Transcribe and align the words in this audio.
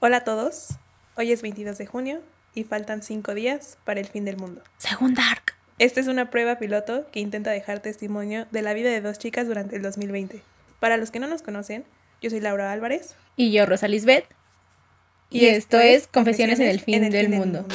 Hola 0.00 0.18
a 0.18 0.20
todos, 0.20 0.68
hoy 1.16 1.32
es 1.32 1.42
22 1.42 1.76
de 1.76 1.86
junio 1.86 2.20
y 2.54 2.62
faltan 2.62 3.02
5 3.02 3.34
días 3.34 3.78
para 3.84 3.98
el 3.98 4.06
fin 4.06 4.24
del 4.24 4.36
mundo. 4.36 4.62
Según 4.76 5.14
Dark. 5.14 5.54
Esta 5.80 5.98
es 5.98 6.06
una 6.06 6.30
prueba 6.30 6.56
piloto 6.56 7.06
que 7.10 7.18
intenta 7.18 7.50
dejar 7.50 7.80
testimonio 7.80 8.46
de 8.52 8.62
la 8.62 8.74
vida 8.74 8.90
de 8.90 9.00
dos 9.00 9.18
chicas 9.18 9.48
durante 9.48 9.74
el 9.74 9.82
2020. 9.82 10.40
Para 10.78 10.98
los 10.98 11.10
que 11.10 11.18
no 11.18 11.26
nos 11.26 11.42
conocen, 11.42 11.84
yo 12.22 12.30
soy 12.30 12.38
Laura 12.38 12.70
Álvarez. 12.70 13.16
Y 13.34 13.50
yo, 13.50 13.66
Rosa 13.66 13.88
Lisbeth. 13.88 14.26
Y, 15.30 15.46
esto, 15.46 15.80
es 15.80 16.06
Confesiones, 16.06 16.60
en 16.60 16.68
el 16.68 16.78
fin, 16.78 17.10
del, 17.10 17.28
mundo. 17.28 17.66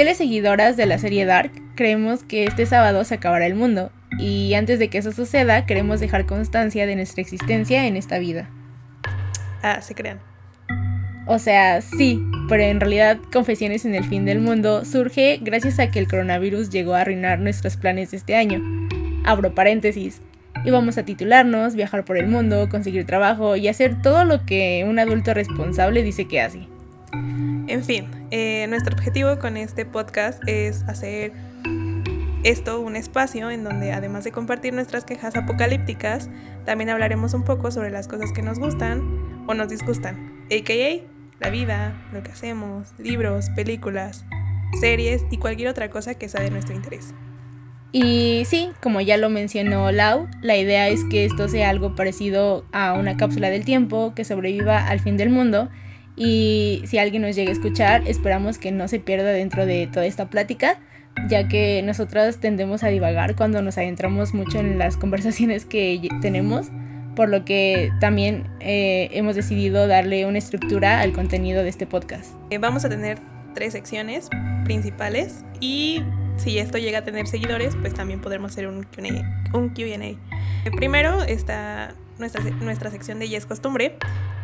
Fieles 0.00 0.16
seguidoras 0.16 0.78
de 0.78 0.86
la 0.86 0.98
serie 0.98 1.26
Dark, 1.26 1.52
creemos 1.74 2.24
que 2.24 2.44
este 2.44 2.64
sábado 2.64 3.04
se 3.04 3.16
acabará 3.16 3.44
el 3.44 3.54
mundo, 3.54 3.92
y 4.18 4.54
antes 4.54 4.78
de 4.78 4.88
que 4.88 4.96
eso 4.96 5.12
suceda, 5.12 5.66
queremos 5.66 6.00
dejar 6.00 6.24
constancia 6.24 6.86
de 6.86 6.96
nuestra 6.96 7.20
existencia 7.20 7.86
en 7.86 7.96
esta 7.96 8.18
vida. 8.18 8.48
Ah, 9.62 9.82
se 9.82 9.94
crean. 9.94 10.18
O 11.26 11.38
sea, 11.38 11.82
sí, 11.82 12.18
pero 12.48 12.62
en 12.62 12.80
realidad 12.80 13.18
Confesiones 13.30 13.84
en 13.84 13.94
el 13.94 14.04
fin 14.04 14.24
del 14.24 14.40
mundo 14.40 14.86
surge 14.86 15.38
gracias 15.42 15.78
a 15.78 15.90
que 15.90 15.98
el 15.98 16.08
coronavirus 16.08 16.70
llegó 16.70 16.94
a 16.94 17.02
arruinar 17.02 17.38
nuestros 17.38 17.76
planes 17.76 18.12
de 18.12 18.16
este 18.16 18.36
año. 18.36 18.62
Abro 19.26 19.54
paréntesis. 19.54 20.22
Íbamos 20.64 20.96
a 20.96 21.04
titularnos, 21.04 21.74
viajar 21.74 22.06
por 22.06 22.16
el 22.16 22.26
mundo, 22.26 22.70
conseguir 22.70 23.04
trabajo 23.04 23.54
y 23.54 23.68
hacer 23.68 24.00
todo 24.00 24.24
lo 24.24 24.46
que 24.46 24.82
un 24.88 24.98
adulto 24.98 25.34
responsable 25.34 26.02
dice 26.02 26.26
que 26.26 26.40
hace. 26.40 26.60
En 27.70 27.84
fin, 27.84 28.10
eh, 28.32 28.66
nuestro 28.68 28.96
objetivo 28.96 29.38
con 29.38 29.56
este 29.56 29.86
podcast 29.86 30.42
es 30.48 30.82
hacer 30.88 31.32
esto 32.42 32.80
un 32.80 32.96
espacio 32.96 33.48
en 33.48 33.62
donde 33.62 33.92
además 33.92 34.24
de 34.24 34.32
compartir 34.32 34.74
nuestras 34.74 35.04
quejas 35.04 35.36
apocalípticas, 35.36 36.28
también 36.64 36.90
hablaremos 36.90 37.32
un 37.32 37.44
poco 37.44 37.70
sobre 37.70 37.90
las 37.90 38.08
cosas 38.08 38.32
que 38.32 38.42
nos 38.42 38.58
gustan 38.58 39.44
o 39.46 39.54
nos 39.54 39.68
disgustan, 39.68 40.46
a.k.a. 40.46 41.06
la 41.38 41.50
vida, 41.50 41.94
lo 42.12 42.24
que 42.24 42.32
hacemos, 42.32 42.88
libros, 42.98 43.50
películas, 43.50 44.24
series 44.80 45.22
y 45.30 45.36
cualquier 45.38 45.68
otra 45.68 45.90
cosa 45.90 46.16
que 46.16 46.28
sea 46.28 46.40
de 46.40 46.50
nuestro 46.50 46.74
interés. 46.74 47.14
Y 47.92 48.42
sí, 48.46 48.72
como 48.82 49.00
ya 49.00 49.16
lo 49.16 49.30
mencionó 49.30 49.92
Lau, 49.92 50.26
la 50.42 50.56
idea 50.56 50.88
es 50.88 51.04
que 51.04 51.24
esto 51.24 51.48
sea 51.48 51.70
algo 51.70 51.94
parecido 51.94 52.64
a 52.72 52.94
una 52.94 53.16
cápsula 53.16 53.48
del 53.48 53.64
tiempo 53.64 54.12
que 54.16 54.24
sobreviva 54.24 54.88
al 54.88 54.98
fin 54.98 55.16
del 55.16 55.30
mundo 55.30 55.68
y 56.22 56.82
si 56.84 56.98
alguien 56.98 57.22
nos 57.22 57.34
llega 57.34 57.48
a 57.48 57.54
escuchar, 57.54 58.02
esperamos 58.06 58.58
que 58.58 58.72
no 58.72 58.88
se 58.88 59.00
pierda 59.00 59.30
dentro 59.30 59.64
de 59.64 59.86
toda 59.86 60.04
esta 60.04 60.28
plática, 60.28 60.78
ya 61.30 61.48
que 61.48 61.80
nosotras 61.82 62.40
tendemos 62.40 62.82
a 62.82 62.88
divagar 62.88 63.36
cuando 63.36 63.62
nos 63.62 63.78
adentramos 63.78 64.34
mucho 64.34 64.58
en 64.58 64.76
las 64.76 64.98
conversaciones 64.98 65.64
que 65.64 66.10
tenemos, 66.20 66.66
por 67.16 67.30
lo 67.30 67.46
que 67.46 67.90
también 68.00 68.50
eh, 68.60 69.08
hemos 69.12 69.34
decidido 69.34 69.86
darle 69.86 70.26
una 70.26 70.36
estructura 70.36 71.00
al 71.00 71.12
contenido 71.12 71.62
de 71.62 71.70
este 71.70 71.86
podcast. 71.86 72.34
Eh, 72.50 72.58
vamos 72.58 72.84
a 72.84 72.90
tener 72.90 73.18
tres 73.54 73.72
secciones 73.72 74.28
principales 74.64 75.42
y 75.58 76.02
si 76.36 76.58
esto 76.58 76.76
llega 76.76 76.98
a 76.98 77.02
tener 77.02 77.28
seguidores, 77.28 77.76
pues 77.80 77.94
también 77.94 78.20
podremos 78.20 78.52
hacer 78.52 78.66
un 78.66 78.82
QA. 78.82 79.48
Un 79.54 79.70
QA. 79.70 80.70
Primero 80.76 81.22
está 81.22 81.94
nuestra, 82.20 82.42
nuestra 82.42 82.90
sección 82.90 83.18
de 83.18 83.28
Ya 83.28 83.38
es 83.38 83.46
Costumbre. 83.46 83.96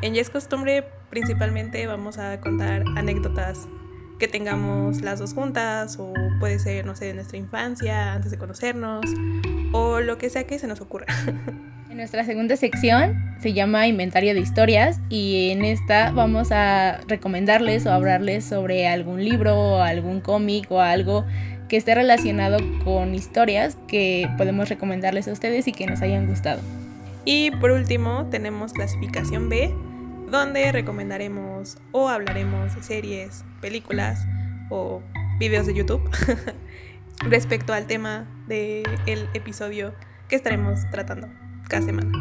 En 0.03 0.15
Ya 0.15 0.21
es 0.21 0.31
Costumbre 0.31 0.85
principalmente 1.11 1.87
vamos 1.87 2.19
a 2.19 2.41
contar 2.41 2.85
anécdotas 2.97 3.69
que 4.19 4.29
tengamos 4.29 5.03
las 5.03 5.19
dos 5.19 5.35
juntas 5.35 5.99
o 5.99 6.13
puede 6.41 6.59
ser, 6.59 6.87
no 6.87 6.97
sé, 6.97 7.07
de 7.07 7.15
nuestra 7.15 7.37
infancia, 7.37 8.15
antes 8.15 8.31
de 8.31 8.39
conocernos 8.39 9.05
o 9.73 10.01
lo 10.01 10.19
que 10.19 10.31
sea 10.31 10.45
que 10.45 10.59
se 10.59 10.67
nos 10.67 10.81
ocurra. 10.81 11.07
En 11.89 12.01
nuestra 12.01 12.25
segunda 12.25 12.57
sección 12.57 13.17
se 13.41 13.55
llama 13.55 13.87
Inventario 13.87 14.35
de 14.35 14.41
Historias 14.41 15.01
y 15.09 15.49
en 15.51 15.65
esta 15.65 16.11
vamos 16.11 16.53
a 16.53 17.01
recomendarles 17.09 17.87
o 17.87 17.93
hablarles 17.93 18.45
sobre 18.45 18.87
algún 18.87 19.25
libro 19.25 19.55
o 19.59 19.81
algún 19.81 20.21
cómic 20.21 20.71
o 20.71 20.83
algo 20.83 21.25
que 21.71 21.79
esté 21.79 21.95
relacionado 21.95 22.59
con 22.85 23.15
historias 23.15 23.79
que 23.89 24.29
podemos 24.37 24.69
recomendarles 24.69 25.27
a 25.27 25.33
ustedes 25.33 25.69
y 25.69 25.73
que 25.73 25.87
nos 25.87 26.03
hayan 26.03 26.27
gustado. 26.27 26.61
Y 27.29 27.51
por 27.51 27.73
último 27.73 28.29
tenemos 28.31 28.73
clasificación 28.73 29.49
B, 29.49 29.75
donde 30.31 30.71
recomendaremos 30.71 31.77
o 31.91 32.09
hablaremos 32.09 32.77
de 32.77 32.85
series, 32.85 33.45
películas 33.61 34.25
o 34.71 35.03
videos 35.41 35.67
de 35.67 35.75
YouTube 35.75 36.09
respecto 37.29 37.73
al 37.73 37.89
tema 37.89 38.29
del 38.47 39.29
episodio 39.35 39.93
que 40.29 40.37
estaremos 40.37 40.89
tratando 40.93 41.29
cada 41.69 41.83
semana. 41.83 42.13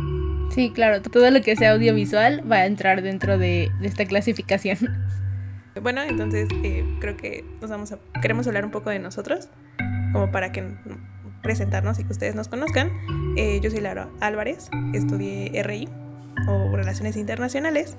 Sí, 0.49 0.71
claro, 0.73 1.03
todo 1.03 1.29
lo 1.29 1.39
que 1.43 1.55
sea 1.55 1.73
audiovisual 1.73 2.41
va 2.51 2.57
a 2.57 2.65
entrar 2.65 3.03
dentro 3.03 3.37
de, 3.37 3.71
esta 3.83 4.05
clasificación. 4.05 4.77
Bueno, 5.83 6.01
entonces 6.01 6.49
eh, 6.63 6.83
creo 6.99 7.15
que 7.15 7.45
nos 7.61 7.69
vamos 7.69 7.91
a, 7.91 7.99
queremos 8.23 8.47
hablar 8.47 8.65
un 8.65 8.71
poco 8.71 8.89
de 8.89 8.97
nosotros, 8.97 9.49
como 10.13 10.31
para 10.31 10.51
que 10.51 10.63
presentarnos 11.45 11.99
y 11.99 12.03
que 12.03 12.11
ustedes 12.11 12.33
nos 12.33 12.47
conozcan. 12.47 12.91
Eh, 13.37 13.59
yo 13.61 13.69
soy 13.69 13.79
Laura 13.79 14.09
Álvarez, 14.19 14.69
estudié 14.93 15.51
RI 15.63 15.87
o 16.47 16.75
Relaciones 16.75 17.17
Internacionales 17.17 17.97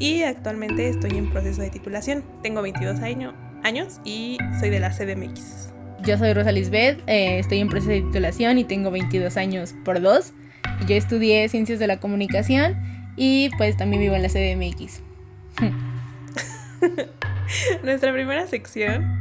y 0.00 0.24
actualmente 0.24 0.88
estoy 0.88 1.16
en 1.16 1.30
proceso 1.30 1.62
de 1.62 1.70
titulación. 1.70 2.24
Tengo 2.42 2.62
22 2.62 2.98
años 3.00 4.00
y 4.04 4.38
soy 4.58 4.70
de 4.70 4.80
la 4.80 4.90
CDMX. 4.90 5.72
Yo 6.02 6.18
soy 6.18 6.34
Rosa 6.34 6.50
Lisbeth, 6.50 7.00
eh, 7.06 7.38
estoy 7.38 7.60
en 7.60 7.68
proceso 7.68 7.92
de 7.92 8.02
titulación 8.02 8.58
y 8.58 8.64
tengo 8.64 8.90
22 8.90 9.36
años 9.36 9.76
por 9.84 10.00
dos. 10.00 10.32
Yo 10.88 10.96
estudié 10.96 11.48
Ciencias 11.48 11.78
de 11.78 11.86
la 11.86 12.00
Comunicación 12.00 12.76
y 13.14 13.50
pues 13.56 13.76
también 13.76 14.02
vivo 14.02 14.16
en 14.16 14.22
la 14.22 14.28
CDMX. 14.28 15.00
Nuestra 17.84 18.12
primera 18.12 18.48
sección 18.48 19.19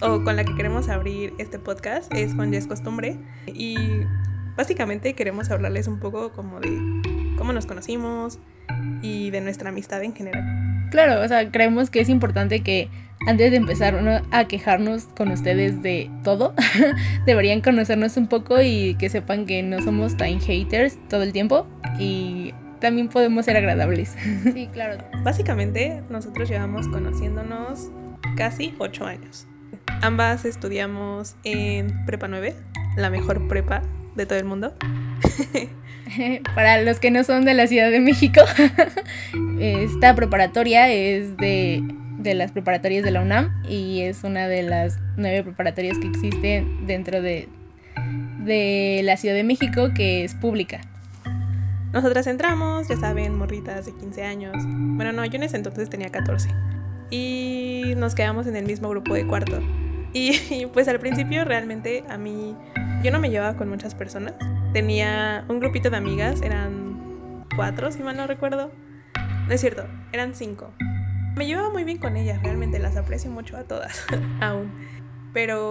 o 0.00 0.22
con 0.22 0.36
la 0.36 0.44
que 0.44 0.54
queremos 0.54 0.88
abrir 0.88 1.32
este 1.38 1.58
podcast 1.58 2.12
es 2.12 2.34
con 2.34 2.52
Ya 2.52 2.58
es 2.58 2.66
Costumbre 2.66 3.16
y 3.46 3.76
básicamente 4.56 5.14
queremos 5.14 5.50
hablarles 5.50 5.88
un 5.88 5.98
poco 6.00 6.32
como 6.32 6.60
de 6.60 6.78
cómo 7.36 7.52
nos 7.52 7.66
conocimos 7.66 8.38
y 9.02 9.30
de 9.30 9.40
nuestra 9.40 9.70
amistad 9.70 10.02
en 10.02 10.14
general. 10.14 10.88
Claro, 10.90 11.22
o 11.22 11.28
sea, 11.28 11.50
creemos 11.50 11.90
que 11.90 12.00
es 12.00 12.08
importante 12.08 12.60
que 12.60 12.88
antes 13.26 13.50
de 13.50 13.56
empezar 13.56 14.22
a 14.30 14.44
quejarnos 14.46 15.04
con 15.16 15.30
ustedes 15.30 15.82
de 15.82 16.10
todo, 16.22 16.54
deberían 17.26 17.60
conocernos 17.60 18.16
un 18.16 18.28
poco 18.28 18.60
y 18.60 18.94
que 18.94 19.08
sepan 19.08 19.46
que 19.46 19.62
no 19.62 19.82
somos 19.82 20.16
tan 20.16 20.40
haters 20.40 20.96
todo 21.08 21.22
el 21.22 21.32
tiempo 21.32 21.66
y 21.98 22.54
también 22.80 23.08
podemos 23.08 23.44
ser 23.46 23.56
agradables. 23.56 24.14
Sí, 24.52 24.68
claro. 24.72 25.02
Básicamente 25.24 26.02
nosotros 26.08 26.48
llevamos 26.48 26.86
conociéndonos 26.88 27.90
casi 28.36 28.74
ocho 28.78 29.06
años. 29.06 29.48
Ambas 30.02 30.44
estudiamos 30.44 31.36
en 31.44 32.04
Prepa 32.04 32.28
9, 32.28 32.54
la 32.96 33.10
mejor 33.10 33.48
prepa 33.48 33.82
de 34.14 34.26
todo 34.26 34.38
el 34.38 34.44
mundo. 34.44 34.74
Para 36.54 36.80
los 36.82 36.98
que 36.98 37.10
no 37.10 37.24
son 37.24 37.44
de 37.44 37.54
la 37.54 37.66
Ciudad 37.66 37.90
de 37.90 38.00
México, 38.00 38.40
esta 39.60 40.14
preparatoria 40.14 40.90
es 40.90 41.36
de, 41.36 41.82
las 42.22 42.52
preparatorias 42.52 43.04
de 43.04 43.10
la 43.10 43.22
UNAM 43.22 43.62
y 43.68 44.02
es 44.02 44.24
una 44.24 44.48
de 44.48 44.62
las 44.62 44.98
nueve 45.16 45.42
preparatorias 45.44 45.98
que 45.98 46.08
existen 46.08 46.86
dentro 46.86 47.22
de, 47.22 47.48
de 48.44 49.00
la 49.04 49.16
Ciudad 49.16 49.34
de 49.34 49.44
México 49.44 49.90
que 49.94 50.24
es 50.24 50.34
pública. 50.34 50.80
Nosotras 51.92 52.26
entramos, 52.26 52.88
ya 52.88 52.96
saben, 52.96 53.36
morritas 53.36 53.86
de 53.86 53.92
15 53.92 54.24
años. 54.24 54.54
Bueno, 54.66 55.12
no, 55.12 55.24
yo 55.24 55.36
en 55.36 55.44
ese 55.44 55.56
entonces 55.56 55.88
tenía 55.88 56.10
14. 56.10 56.50
Y 57.10 57.94
nos 57.96 58.14
quedamos 58.14 58.46
en 58.46 58.56
el 58.56 58.66
mismo 58.66 58.88
grupo 58.90 59.14
de 59.14 59.26
cuarto. 59.26 59.60
Y, 60.16 60.64
pues 60.72 60.88
al 60.88 60.98
principio 60.98 61.44
realmente 61.44 62.02
a 62.08 62.16
mí, 62.16 62.56
yo 63.02 63.10
no 63.10 63.20
me 63.20 63.28
llevaba 63.28 63.54
con 63.58 63.68
muchas 63.68 63.94
personas. 63.94 64.32
Tenía 64.72 65.44
un 65.48 65.60
grupito 65.60 65.90
de 65.90 65.98
amigas, 65.98 66.40
eran 66.40 67.44
cuatro, 67.54 67.92
si 67.92 68.02
mal 68.02 68.16
no 68.16 68.26
recuerdo. 68.26 68.72
No 69.46 69.52
es 69.52 69.60
cierto, 69.60 69.86
eran 70.12 70.34
cinco. 70.34 70.72
Me 71.36 71.46
llevaba 71.46 71.68
muy 71.68 71.84
bien 71.84 71.98
con 71.98 72.16
ellas, 72.16 72.42
realmente 72.42 72.78
las 72.78 72.96
aprecio 72.96 73.30
mucho 73.30 73.58
a 73.58 73.64
todas, 73.64 74.06
aún. 74.40 74.72
Pero 75.34 75.70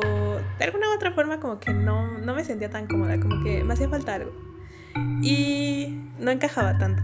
de 0.59 0.63
alguna 0.63 0.91
u 0.91 0.93
otra 0.93 1.11
forma 1.13 1.39
como 1.39 1.59
que 1.59 1.73
no, 1.73 2.19
no 2.19 2.35
me 2.35 2.43
sentía 2.43 2.69
tan 2.69 2.85
cómoda, 2.85 3.19
como 3.19 3.43
que 3.43 3.63
me 3.63 3.73
hacía 3.73 3.89
falta 3.89 4.13
algo. 4.13 4.31
Y 5.23 6.03
no 6.19 6.29
encajaba 6.29 6.77
tanto. 6.77 7.01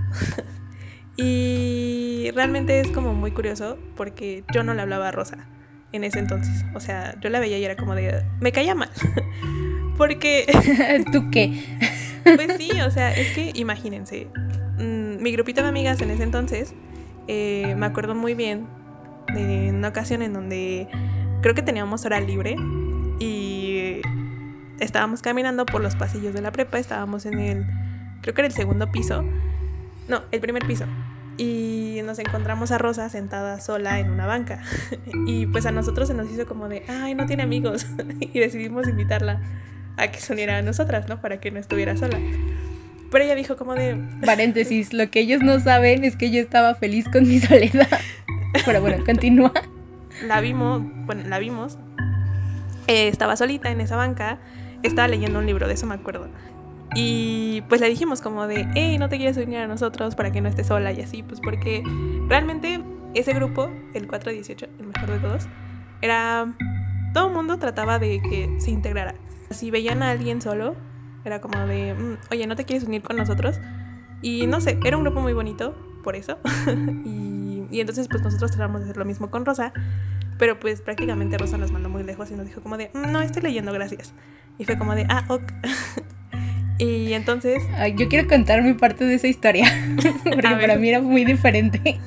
y 1.17 2.29
realmente 2.35 2.79
es 2.81 2.91
como 2.91 3.15
muy 3.15 3.31
curioso 3.31 3.79
porque 3.95 4.43
yo 4.53 4.61
no 4.61 4.75
le 4.75 4.83
hablaba 4.83 5.07
a 5.07 5.11
Rosa 5.11 5.47
en 5.91 6.03
ese 6.03 6.19
entonces. 6.19 6.65
O 6.73 6.79
sea, 6.79 7.15
yo 7.19 7.29
la 7.29 7.39
veía 7.39 7.57
y 7.57 7.63
era 7.63 7.75
como 7.75 7.95
de... 7.95 8.23
Me 8.39 8.51
caía 8.51 8.75
mal. 8.75 8.89
Porque... 9.97 10.45
¿Tú 11.11 11.29
qué? 11.31 11.63
Pues 12.23 12.57
sí, 12.57 12.69
o 12.81 12.91
sea, 12.91 13.13
es 13.13 13.33
que 13.33 13.51
imagínense, 13.55 14.27
mm, 14.77 15.21
mi 15.21 15.31
grupito 15.31 15.61
de 15.61 15.69
amigas 15.69 16.01
en 16.01 16.11
ese 16.11 16.23
entonces, 16.23 16.73
eh, 17.27 17.73
me 17.77 17.85
acuerdo 17.85 18.15
muy 18.15 18.35
bien 18.35 18.67
de 19.33 19.71
una 19.71 19.89
ocasión 19.89 20.21
en 20.21 20.33
donde 20.33 20.87
creo 21.41 21.55
que 21.55 21.61
teníamos 21.61 22.05
hora 22.05 22.19
libre 22.19 22.55
y 23.19 24.01
estábamos 24.79 25.21
caminando 25.21 25.65
por 25.65 25.81
los 25.81 25.95
pasillos 25.95 26.33
de 26.33 26.41
la 26.41 26.51
prepa, 26.51 26.79
estábamos 26.79 27.25
en 27.25 27.39
el, 27.39 27.65
creo 28.21 28.33
que 28.33 28.41
era 28.41 28.47
el 28.47 28.53
segundo 28.53 28.91
piso, 28.91 29.23
no, 30.07 30.21
el 30.31 30.41
primer 30.41 30.65
piso. 30.65 30.85
Y 31.37 32.01
nos 32.05 32.19
encontramos 32.19 32.71
a 32.71 32.77
Rosa 32.77 33.09
sentada 33.09 33.59
sola 33.59 33.99
en 33.99 34.09
una 34.09 34.25
banca. 34.25 34.61
y 35.27 35.45
pues 35.47 35.65
a 35.65 35.71
nosotros 35.71 36.07
se 36.07 36.13
nos 36.13 36.29
hizo 36.29 36.45
como 36.45 36.67
de, 36.69 36.83
ay, 36.87 37.15
no 37.15 37.25
tiene 37.25 37.43
amigos. 37.43 37.87
y 38.19 38.39
decidimos 38.39 38.87
invitarla 38.87 39.41
a 39.97 40.07
que 40.09 40.19
se 40.19 40.33
uniera 40.33 40.57
a 40.57 40.61
nosotras, 40.61 41.07
¿no? 41.07 41.21
Para 41.21 41.39
que 41.39 41.51
no 41.51 41.59
estuviera 41.59 41.95
sola. 41.97 42.19
Pero 43.11 43.25
ella 43.25 43.35
dijo 43.35 43.57
como 43.57 43.75
de... 43.75 44.01
Paréntesis, 44.25 44.93
lo 44.93 45.09
que 45.11 45.19
ellos 45.19 45.41
no 45.41 45.59
saben 45.59 46.05
es 46.05 46.15
que 46.15 46.31
yo 46.31 46.39
estaba 46.39 46.75
feliz 46.75 47.05
con 47.11 47.27
mi 47.27 47.39
soledad. 47.39 47.87
Pero 48.65 48.81
bueno, 48.81 49.03
continúa. 49.05 49.51
La 50.25 50.39
vimos, 50.39 50.81
bueno, 51.05 51.23
la 51.27 51.39
vimos. 51.39 51.77
Eh, 52.87 53.09
estaba 53.09 53.35
solita 53.35 53.69
en 53.69 53.81
esa 53.81 53.97
banca. 53.97 54.39
Estaba 54.81 55.07
leyendo 55.07 55.39
un 55.39 55.45
libro, 55.45 55.67
de 55.67 55.73
eso 55.73 55.85
me 55.85 55.95
acuerdo. 55.95 56.29
Y 56.93 57.61
pues 57.69 57.79
le 57.79 57.89
dijimos 57.89 58.21
como 58.21 58.47
de, 58.47 58.67
hey, 58.75 58.97
no 58.97 59.07
te 59.07 59.17
quieres 59.17 59.37
unir 59.37 59.59
a 59.59 59.67
nosotros 59.67 60.15
para 60.15 60.31
que 60.31 60.41
no 60.41 60.49
estés 60.49 60.67
sola 60.67 60.91
y 60.91 61.01
así, 61.01 61.23
pues 61.23 61.39
porque 61.39 61.83
realmente 62.27 62.83
ese 63.13 63.33
grupo, 63.33 63.69
el 63.93 64.07
418, 64.07 64.67
el 64.79 64.87
mejor 64.87 65.09
de 65.09 65.19
todos, 65.19 65.47
era... 66.01 66.53
Todo 67.13 67.27
el 67.27 67.33
mundo 67.33 67.57
trataba 67.57 67.99
de 67.99 68.21
que 68.21 68.55
se 68.61 68.71
integrara. 68.71 69.15
Si 69.49 69.69
veían 69.69 70.01
a 70.01 70.11
alguien 70.11 70.41
solo, 70.41 70.77
era 71.25 71.41
como 71.41 71.59
de, 71.67 71.93
mm, 71.93 72.17
oye, 72.31 72.47
¿no 72.47 72.55
te 72.55 72.63
quieres 72.63 72.87
unir 72.87 73.01
con 73.01 73.17
nosotros? 73.17 73.59
Y 74.21 74.47
no 74.47 74.61
sé, 74.61 74.79
era 74.85 74.95
un 74.95 75.03
grupo 75.03 75.19
muy 75.19 75.33
bonito, 75.33 75.75
por 76.03 76.15
eso. 76.15 76.37
y, 77.05 77.79
entonces 77.79 78.07
pues 78.07 78.21
nosotros 78.23 78.51
tratamos 78.51 78.81
de 78.81 78.85
hacer 78.85 78.97
lo 78.97 79.05
mismo 79.05 79.29
con 79.29 79.45
Rosa, 79.45 79.73
pero 80.37 80.59
pues 80.59 80.81
prácticamente 80.81 81.37
Rosa 81.37 81.57
nos 81.57 81.71
mandó 81.71 81.89
muy 81.89 82.03
lejos 82.03 82.31
y 82.31 82.35
nos 82.35 82.45
dijo 82.45 82.61
como 82.61 82.77
de, 82.77 82.91
mm, 82.93 83.11
no, 83.11 83.21
estoy 83.21 83.41
leyendo, 83.41 83.73
gracias. 83.73 84.13
Y 84.57 84.65
fue 84.65 84.77
como 84.77 84.95
de, 84.95 85.05
ah, 85.09 85.25
ok. 85.27 85.43
Y 86.81 87.13
entonces... 87.13 87.61
yo 87.95 88.09
quiero 88.09 88.27
contar 88.27 88.63
mi 88.63 88.73
parte 88.73 89.05
de 89.05 89.13
esa 89.13 89.27
historia, 89.27 89.65
porque 90.23 90.41
para 90.41 90.77
mí 90.77 90.89
era 90.89 90.99
muy 90.99 91.23
diferente. 91.25 91.99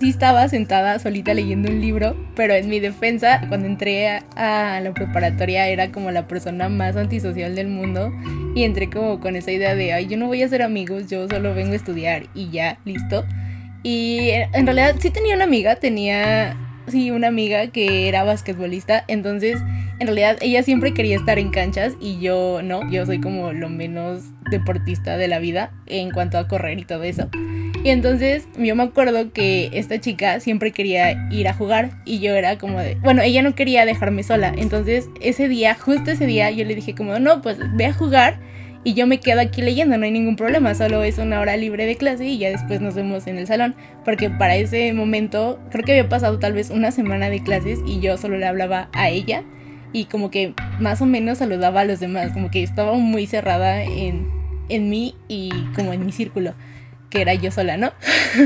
Sí 0.00 0.10
estaba 0.10 0.48
sentada 0.48 0.98
solita 0.98 1.32
leyendo 1.32 1.70
un 1.70 1.80
libro, 1.80 2.16
pero 2.34 2.54
en 2.54 2.68
mi 2.68 2.80
defensa, 2.80 3.42
cuando 3.48 3.68
entré 3.68 4.08
a, 4.08 4.80
la 4.82 4.92
preparatoria 4.92 5.68
era 5.68 5.92
como 5.92 6.10
la 6.10 6.26
persona 6.26 6.68
más 6.68 6.96
antisocial 6.96 7.54
del 7.54 7.68
mundo 7.68 8.12
y 8.56 8.64
entré 8.64 8.90
como 8.90 9.20
con 9.20 9.36
esa 9.36 9.52
idea 9.52 9.76
de, 9.76 9.92
ay, 9.92 10.08
yo 10.08 10.16
no 10.16 10.26
voy 10.26 10.42
a 10.42 10.46
hacer 10.46 10.62
amigos, 10.62 11.08
yo 11.08 11.28
solo 11.28 11.54
vengo 11.54 11.74
a 11.74 11.76
estudiar 11.76 12.26
y 12.34 12.50
ya, 12.50 12.78
listo. 12.84 13.24
Y 13.84 14.30
en 14.30 14.66
realidad 14.66 14.96
sí 14.98 15.10
tenía 15.10 15.36
una 15.36 15.44
amiga, 15.44 15.76
tenía, 15.76 16.56
sí, 16.86 17.10
una 17.10 17.28
amiga 17.28 17.68
que 17.68 18.08
era 18.08 18.24
basquetbolista, 18.24 19.04
entonces 19.08 19.60
en 19.98 20.06
realidad 20.06 20.38
ella 20.40 20.62
siempre 20.62 20.92
quería 20.94 21.16
estar 21.16 21.38
en 21.38 21.50
canchas 21.50 21.94
y 22.00 22.18
yo 22.18 22.60
no, 22.62 22.90
yo 22.90 23.06
soy 23.06 23.20
como 23.20 23.52
lo 23.52 23.68
menos 23.68 24.22
deportista 24.50 25.16
de 25.16 25.28
la 25.28 25.38
vida 25.38 25.72
en 25.86 26.10
cuanto 26.10 26.38
a 26.38 26.48
correr 26.48 26.78
y 26.78 26.84
todo 26.84 27.02
eso. 27.04 27.28
Y 27.84 27.90
entonces 27.90 28.48
yo 28.58 28.74
me 28.74 28.82
acuerdo 28.82 29.30
que 29.32 29.68
esta 29.74 30.00
chica 30.00 30.40
siempre 30.40 30.72
quería 30.72 31.28
ir 31.30 31.48
a 31.48 31.52
jugar 31.52 31.90
y 32.06 32.18
yo 32.18 32.34
era 32.34 32.56
como 32.56 32.80
de, 32.80 32.94
bueno, 32.96 33.20
ella 33.20 33.42
no 33.42 33.54
quería 33.54 33.84
dejarme 33.84 34.22
sola. 34.22 34.54
Entonces 34.56 35.10
ese 35.20 35.48
día, 35.48 35.74
justo 35.74 36.10
ese 36.10 36.26
día, 36.26 36.50
yo 36.50 36.64
le 36.64 36.74
dije 36.74 36.94
como, 36.94 37.18
no, 37.18 37.42
pues 37.42 37.58
ve 37.74 37.84
a 37.84 37.92
jugar 37.92 38.38
y 38.84 38.92
yo 38.92 39.06
me 39.06 39.18
quedo 39.18 39.40
aquí 39.40 39.62
leyendo, 39.62 39.96
no 39.96 40.04
hay 40.04 40.10
ningún 40.10 40.36
problema, 40.36 40.74
solo 40.74 41.02
es 41.02 41.18
una 41.18 41.40
hora 41.40 41.56
libre 41.56 41.86
de 41.86 41.96
clase 41.96 42.26
y 42.26 42.38
ya 42.38 42.50
después 42.50 42.82
nos 42.82 42.94
vemos 42.94 43.26
en 43.26 43.38
el 43.38 43.46
salón, 43.46 43.74
porque 44.04 44.28
para 44.28 44.56
ese 44.56 44.92
momento 44.92 45.58
creo 45.70 45.84
que 45.84 45.92
había 45.92 46.08
pasado 46.08 46.38
tal 46.38 46.52
vez 46.52 46.70
una 46.70 46.90
semana 46.90 47.30
de 47.30 47.42
clases 47.42 47.80
y 47.86 48.00
yo 48.00 48.18
solo 48.18 48.36
le 48.36 48.46
hablaba 48.46 48.90
a 48.92 49.08
ella 49.08 49.42
y 49.92 50.04
como 50.04 50.30
que 50.30 50.52
más 50.80 51.00
o 51.00 51.06
menos 51.06 51.38
saludaba 51.38 51.80
a 51.80 51.84
los 51.84 51.98
demás, 51.98 52.32
como 52.32 52.50
que 52.50 52.62
estaba 52.62 52.92
muy 52.92 53.26
cerrada 53.26 53.82
en, 53.82 54.28
en 54.68 54.90
mí 54.90 55.14
y 55.28 55.50
como 55.74 55.94
en 55.94 56.04
mi 56.04 56.12
círculo, 56.12 56.54
que 57.14 57.22
era 57.22 57.34
yo 57.34 57.50
sola, 57.52 57.76
¿no? 57.76 57.92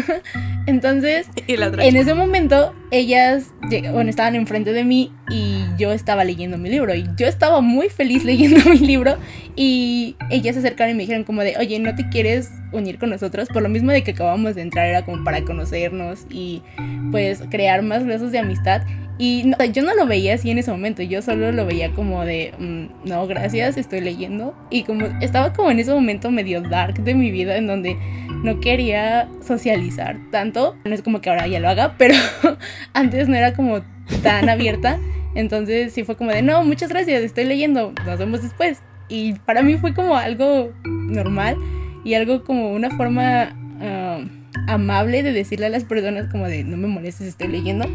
Entonces, 0.67 1.26
en 1.47 1.97
ese 1.97 2.12
momento, 2.12 2.75
ellas 2.91 3.53
bueno, 3.93 4.11
estaban 4.11 4.35
enfrente 4.35 4.75
de 4.75 4.85
mí 4.85 5.11
y 5.31 5.65
yo 5.79 5.93
estaba 5.93 6.25
leyendo 6.25 6.59
mi 6.59 6.69
libro. 6.69 6.94
Y 6.94 7.09
yo 7.17 7.26
estaba 7.26 7.62
muy 7.62 7.88
feliz 7.88 8.25
leyendo 8.25 8.61
mi 8.70 8.79
libro. 8.79 9.17
Y 9.56 10.17
ellas 10.31 10.55
se 10.55 10.61
acercaron 10.61 10.93
y 10.93 10.97
me 10.97 11.03
dijeron 11.05 11.25
como 11.25 11.41
de, 11.41 11.56
oye, 11.59 11.79
¿no 11.79 11.94
te 11.94 12.11
quieres 12.11 12.50
unir 12.73 12.99
con 12.99 13.09
nosotros? 13.09 13.49
Por 13.49 13.62
lo 13.62 13.70
mismo 13.70 13.91
de 13.91 14.03
que 14.03 14.11
acabamos 14.11 14.56
de 14.56 14.62
entrar, 14.62 14.87
era 14.87 15.06
como 15.06 15.25
para 15.25 15.43
conocernos 15.43 16.26
y 16.29 16.62
pues 17.11 17.43
crear 17.50 17.81
más 17.82 18.05
lazos 18.05 18.31
de 18.32 18.38
amistad. 18.38 18.82
Y 19.20 19.50
yo 19.73 19.82
no 19.82 19.94
lo 19.97 20.06
veía 20.06 20.35
así 20.35 20.53
en 20.53 20.59
ese 20.59 20.70
momento, 20.70 21.03
yo 21.03 21.23
solo 21.23 21.50
lo 21.50 21.67
veía 21.67 21.91
como 21.91 22.25
de, 22.25 22.55
mm, 22.56 23.09
no, 23.09 23.26
gracias, 23.26 23.76
estoy 23.76 24.00
leyendo. 24.00 24.55
Y 24.70 24.85
como 24.85 25.06
estaba 25.20 25.53
como 25.53 25.73
en 25.73 25.81
ese 25.81 25.93
momento 25.93 26.31
medio 26.31 26.62
dark 26.62 27.03
de 27.03 27.15
mi 27.15 27.32
vida 27.32 27.56
en 27.56 27.67
donde 27.67 27.97
no 28.44 28.61
quería 28.61 29.29
socializar 29.44 30.17
tanto. 30.31 30.76
No 30.85 30.94
es 30.94 31.03
como 31.03 31.20
que 31.20 31.31
ahora 31.31 31.49
ya 31.49 31.59
lo 31.59 31.69
haga, 31.69 31.97
pero 31.99 32.15
antes 32.93 33.29
no 33.29 33.35
era 33.35 33.55
como 33.55 33.81
tan 34.23 34.49
abierta. 34.49 35.00
Entonces 35.35 35.93
sí 35.93 36.05
fue 36.05 36.17
como 36.17 36.31
de, 36.31 36.43
no, 36.43 36.62
muchas 36.62 36.88
gracias, 36.88 37.23
estoy 37.23 37.44
leyendo, 37.44 37.93
nos 38.06 38.21
vemos 38.21 38.43
después. 38.43 38.82
Y 39.09 39.35
para 39.35 39.62
mí 39.62 39.76
fue 39.79 39.94
como 39.94 40.17
algo 40.17 40.73
normal 40.85 41.56
y 42.05 42.14
algo 42.14 42.44
como 42.44 42.71
una 42.71 42.91
forma 42.91 43.53
ah, 43.81 44.21
amable 44.69 45.25
de 45.25 45.32
decirle 45.32 45.67
a 45.67 45.71
las 45.71 45.82
personas 45.82 46.29
como 46.31 46.47
de, 46.47 46.62
no 46.62 46.76
me 46.76 46.87
molestes, 46.87 47.26
estoy 47.26 47.49
leyendo 47.49 47.88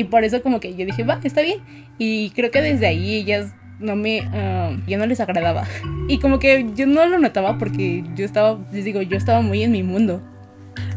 y 0.00 0.04
por 0.04 0.24
eso 0.24 0.42
como 0.42 0.60
que 0.60 0.74
yo 0.74 0.86
dije, 0.86 1.04
va, 1.04 1.20
está 1.22 1.42
bien. 1.42 1.58
Y 1.98 2.30
creo 2.30 2.50
que 2.50 2.62
desde 2.62 2.86
ahí 2.86 3.16
ellas 3.16 3.52
no 3.78 3.96
me, 3.96 4.22
uh, 4.22 4.80
yo 4.86 4.96
no 4.96 5.04
les 5.04 5.20
agradaba. 5.20 5.64
Y 6.08 6.18
como 6.20 6.38
que 6.38 6.66
yo 6.74 6.86
no 6.86 7.04
lo 7.04 7.18
notaba 7.18 7.58
porque 7.58 8.02
yo 8.16 8.24
estaba, 8.24 8.58
les 8.72 8.86
digo, 8.86 9.02
yo 9.02 9.18
estaba 9.18 9.42
muy 9.42 9.62
en 9.62 9.72
mi 9.72 9.82
mundo. 9.82 10.22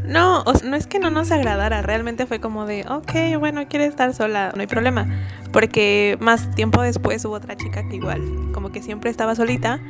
No, 0.05 0.41
o 0.43 0.55
sea, 0.55 0.69
no 0.69 0.77
es 0.77 0.87
que 0.87 0.99
no 0.99 1.09
nos 1.09 1.31
agradara, 1.31 1.81
realmente 1.81 2.25
fue 2.25 2.39
como 2.39 2.65
de, 2.65 2.85
ok, 2.89 3.37
bueno, 3.39 3.67
quiere 3.67 3.87
estar 3.87 4.13
sola, 4.13 4.53
no 4.55 4.61
hay 4.61 4.67
problema. 4.67 5.05
Porque 5.51 6.17
más 6.21 6.55
tiempo 6.55 6.81
después 6.81 7.25
hubo 7.25 7.33
otra 7.33 7.57
chica 7.57 7.85
que 7.89 7.97
igual, 7.97 8.21
como 8.53 8.71
que 8.71 8.81
siempre 8.81 9.09
estaba 9.09 9.35
solita 9.35 9.81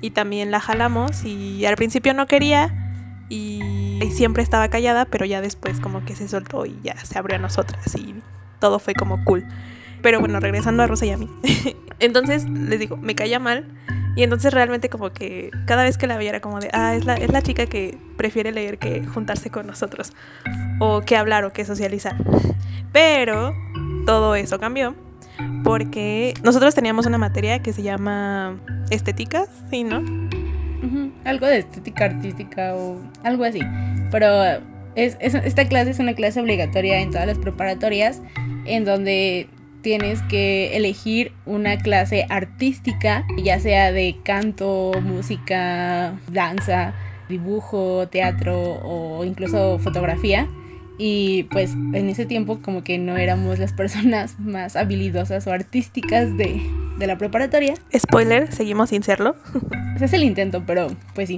y 0.00 0.10
también 0.10 0.50
la 0.50 0.60
jalamos 0.60 1.24
y 1.26 1.66
al 1.66 1.76
principio 1.76 2.14
no 2.14 2.26
quería 2.26 2.74
y, 3.28 3.60
y 4.02 4.10
siempre 4.10 4.42
estaba 4.42 4.68
callada, 4.68 5.04
pero 5.04 5.26
ya 5.26 5.42
después 5.42 5.80
como 5.80 6.02
que 6.06 6.16
se 6.16 6.28
soltó 6.28 6.64
y 6.64 6.78
ya 6.82 6.96
se 7.04 7.18
abrió 7.18 7.36
a 7.36 7.40
nosotras 7.40 7.94
y 7.94 8.14
todo 8.60 8.78
fue 8.78 8.94
como 8.94 9.22
cool. 9.24 9.44
Pero 10.02 10.20
bueno, 10.20 10.38
regresando 10.38 10.82
a 10.82 10.86
Rosa 10.86 11.06
y 11.06 11.10
a 11.12 11.16
mí. 11.16 11.30
entonces, 11.98 12.48
les 12.48 12.78
digo, 12.78 12.96
me 12.96 13.14
caía 13.14 13.38
mal. 13.38 13.66
Y 14.16 14.22
entonces 14.22 14.52
realmente 14.54 14.88
como 14.88 15.12
que 15.12 15.50
cada 15.66 15.82
vez 15.82 15.98
que 15.98 16.06
la 16.06 16.16
veía 16.16 16.30
era 16.30 16.40
como 16.40 16.60
de, 16.60 16.68
ah, 16.72 16.94
es 16.94 17.04
la, 17.04 17.14
es 17.14 17.32
la 17.32 17.42
chica 17.42 17.66
que 17.66 17.98
prefiere 18.16 18.52
leer 18.52 18.78
que 18.78 19.04
juntarse 19.04 19.50
con 19.50 19.66
nosotros. 19.66 20.12
O 20.78 21.00
que 21.00 21.16
hablar 21.16 21.44
o 21.44 21.52
que 21.52 21.64
socializar. 21.64 22.14
Pero 22.92 23.54
todo 24.06 24.34
eso 24.36 24.60
cambió. 24.60 24.94
Porque 25.64 26.34
nosotros 26.44 26.74
teníamos 26.74 27.06
una 27.06 27.18
materia 27.18 27.60
que 27.60 27.72
se 27.72 27.82
llama 27.82 28.56
estética, 28.90 29.46
¿sí, 29.70 29.82
no? 29.82 30.02
Algo 31.24 31.46
de 31.46 31.58
estética 31.58 32.04
artística 32.04 32.74
o 32.74 33.00
algo 33.24 33.44
así. 33.44 33.60
Pero 34.10 34.28
es, 34.94 35.16
esta 35.20 35.66
clase 35.66 35.90
es 35.90 35.98
una 35.98 36.14
clase 36.14 36.40
obligatoria 36.40 37.00
en 37.00 37.10
todas 37.10 37.26
las 37.26 37.38
preparatorias 37.38 38.20
en 38.66 38.84
donde 38.84 39.48
tienes 39.82 40.22
que 40.22 40.76
elegir 40.76 41.32
una 41.44 41.76
clase 41.76 42.26
artística, 42.30 43.26
ya 43.36 43.60
sea 43.60 43.92
de 43.92 44.16
canto, 44.24 44.92
música, 45.02 46.18
danza, 46.32 46.94
dibujo, 47.28 48.08
teatro 48.08 48.80
o 48.82 49.24
incluso 49.24 49.78
fotografía. 49.78 50.48
Y 50.96 51.44
pues 51.50 51.72
en 51.72 52.08
ese 52.08 52.24
tiempo 52.24 52.60
como 52.62 52.84
que 52.84 52.98
no 52.98 53.16
éramos 53.16 53.58
las 53.58 53.72
personas 53.72 54.36
más 54.38 54.74
habilidosas 54.76 55.46
o 55.46 55.52
artísticas 55.52 56.36
de, 56.36 56.62
de 56.98 57.06
la 57.06 57.18
preparatoria. 57.18 57.74
Spoiler, 57.96 58.52
seguimos 58.52 58.90
sin 58.90 59.02
serlo. 59.02 59.36
Ese 59.96 60.06
es 60.06 60.12
el 60.12 60.24
intento, 60.24 60.64
pero 60.66 60.88
pues 61.14 61.28
sí. 61.28 61.36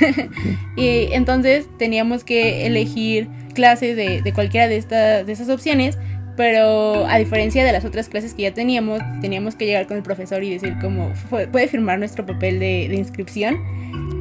y 0.76 1.12
entonces 1.12 1.66
teníamos 1.78 2.24
que 2.24 2.66
elegir 2.66 3.28
clase 3.54 3.94
de, 3.94 4.22
de 4.22 4.32
cualquiera 4.32 4.68
de, 4.68 4.76
estas 4.76 5.26
de 5.26 5.32
esas 5.32 5.50
opciones, 5.50 5.98
pero 6.36 7.06
a 7.06 7.18
diferencia 7.18 7.64
de 7.64 7.72
las 7.72 7.84
otras 7.84 8.08
clases 8.08 8.34
que 8.34 8.42
ya 8.42 8.54
teníamos, 8.54 9.00
teníamos 9.20 9.54
que 9.54 9.66
llegar 9.66 9.86
con 9.86 9.96
el 9.96 10.02
profesor 10.02 10.42
y 10.42 10.50
decir 10.50 10.76
como, 10.80 11.12
puede 11.52 11.68
firmar 11.68 11.98
nuestro 11.98 12.26
papel 12.26 12.58
de, 12.58 12.88
de 12.88 12.94
inscripción. 12.96 13.58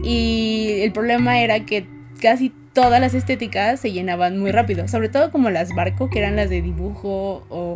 Y 0.03 0.79
el 0.81 0.91
problema 0.91 1.39
era 1.41 1.65
que 1.65 1.85
casi 2.21 2.53
todas 2.73 3.01
las 3.01 3.13
estéticas 3.13 3.79
se 3.79 3.91
llenaban 3.91 4.37
muy 4.37 4.51
rápido, 4.51 4.87
sobre 4.87 5.09
todo 5.09 5.31
como 5.31 5.49
las 5.49 5.73
barco, 5.75 6.09
que 6.09 6.19
eran 6.19 6.35
las 6.35 6.49
de 6.49 6.61
dibujo 6.61 7.45
o 7.49 7.73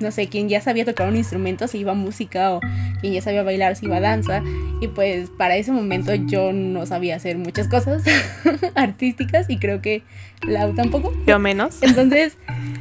no 0.00 0.10
sé, 0.10 0.28
quien 0.28 0.48
ya 0.48 0.60
sabía 0.60 0.84
tocar 0.84 1.08
un 1.08 1.16
instrumento 1.16 1.68
se 1.68 1.78
iba 1.78 1.92
a 1.92 1.94
música 1.94 2.52
o 2.52 2.60
quien 3.00 3.14
ya 3.14 3.22
sabía 3.22 3.42
bailar 3.42 3.76
se 3.76 3.86
iba 3.86 3.96
a 3.96 4.00
danza. 4.00 4.42
Y 4.80 4.88
pues 4.88 5.30
para 5.30 5.56
ese 5.56 5.72
momento 5.72 6.14
yo 6.14 6.52
no 6.52 6.84
sabía 6.86 7.16
hacer 7.16 7.38
muchas 7.38 7.68
cosas 7.68 8.02
artísticas 8.74 9.48
y 9.48 9.58
creo 9.58 9.80
que 9.80 10.02
Lau 10.46 10.74
tampoco. 10.74 11.12
Yo 11.26 11.38
menos. 11.38 11.82
Entonces, 11.82 12.36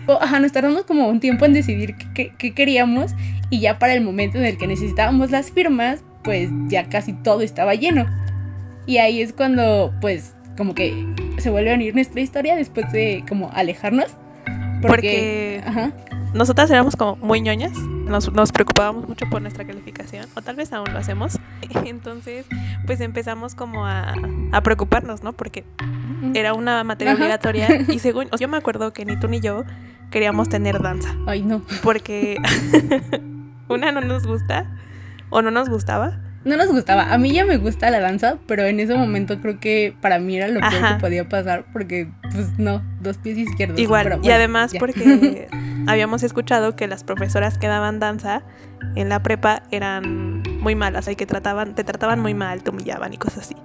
ajá, 0.07 0.39
nos 0.39 0.51
tardamos 0.51 0.84
como 0.84 1.07
un 1.07 1.19
tiempo 1.19 1.45
en 1.45 1.53
decidir 1.53 1.95
qué, 2.13 2.34
qué 2.38 2.53
queríamos 2.53 3.13
y 3.50 3.60
ya 3.60 3.79
para 3.79 3.93
el 3.93 4.01
momento 4.01 4.38
en 4.38 4.45
el 4.45 4.57
que 4.57 4.67
necesitábamos 4.67 5.31
las 5.31 5.51
firmas, 5.51 6.03
pues 6.24 6.50
ya 6.67 6.89
casi 6.89 7.13
todo 7.13 7.41
estaba 7.41 7.75
lleno. 7.75 8.05
Y 8.86 8.98
ahí 8.98 9.22
es 9.22 9.34
cuando 9.34 9.93
pues 10.01 10.36
como 10.57 10.74
que 10.74 11.05
se 11.38 11.50
vuelve 11.50 11.72
a 11.72 11.75
unir 11.75 11.93
nuestra 11.93 12.22
historia 12.22 12.55
después 12.55 12.91
de 12.91 13.24
como 13.27 13.51
alejarnos. 13.53 14.15
Porque, 14.82 15.63
nosotras 16.34 16.70
éramos 16.70 16.96
como 16.96 17.15
muy 17.17 17.41
ñoñas, 17.41 17.77
nos, 17.77 18.32
nos, 18.32 18.51
preocupábamos 18.51 19.08
mucho 19.08 19.25
por 19.29 19.41
nuestra 19.41 19.65
calificación, 19.65 20.25
o 20.36 20.41
tal 20.41 20.55
vez 20.55 20.74
aún 20.74 20.91
lo 20.91 21.00
hacemos. 21.00 21.39
Entonces, 21.86 22.46
pues 22.86 23.00
empezamos 23.01 23.55
como 23.55 23.86
a, 23.86 24.13
a 24.51 24.62
preocuparnos, 24.62 25.24
¿no? 25.24 25.34
Porque 25.34 25.63
era 26.34 26.53
una 26.53 26.84
materia 26.84 27.13
obligatoria 27.13 27.67
y 27.88 28.00
según, 28.00 28.27
yo 28.38 28.48
me 28.48 28.58
acuerdo 28.58 28.91
que 28.94 29.05
ni 29.05 29.17
tú 29.17 29.27
ni 29.27 29.39
yo 29.39 29.63
queríamos 30.12 30.50
tener 30.50 30.82
danza. 30.82 31.15
Ay, 31.25 31.41
no. 31.41 31.62
Porque 31.84 32.38
una 33.70 33.91
no 33.91 34.01
nos 34.01 34.27
gusta 34.27 34.70
o 35.29 35.41
no 35.41 35.51
nos 35.51 35.70
gustaba 35.70 36.20
no 36.46 36.58
nos 36.58 36.68
gustaba. 36.68 37.12
A 37.12 37.18
mí 37.18 37.32
ya 37.32 37.44
me 37.44 37.58
gusta 37.58 37.90
la 37.90 38.00
danza, 38.00 38.38
pero 38.46 38.64
en 38.64 38.80
ese 38.80 38.94
momento 38.96 39.42
creo 39.42 39.60
que 39.60 39.96
para 40.00 40.20
mí 40.20 40.38
era 40.38 40.48
lo 40.48 40.60
peor 40.60 40.94
que 40.94 41.00
podía 41.02 41.28
pasar 41.28 41.66
porque, 41.74 42.08
pues 42.22 42.58
no, 42.60 42.84
dos 43.02 43.18
pies 43.18 43.40
izquierdos. 43.40 43.80
Igual, 43.80 44.20
y 44.22 44.30
además 44.30 44.72
porque 44.80 45.48
habíamos 45.88 46.22
escuchado 46.22 46.75
que 46.75 46.88
las 46.88 47.04
profesoras 47.04 47.58
que 47.58 47.68
daban 47.68 48.00
danza 48.00 48.44
en 48.96 49.10
la 49.10 49.24
prepa 49.24 49.64
eran 49.72 50.44
muy 50.62 50.75
malas, 50.75 51.08
y 51.08 51.16
que 51.16 51.25
trataban, 51.25 51.74
te 51.74 51.84
trataban 51.84 52.20
muy 52.20 52.36
mal, 52.36 52.62
te 52.62 52.70
humillaban 52.70 53.12
y 53.12 53.18
cosas 53.18 53.46
así. 53.46 53.56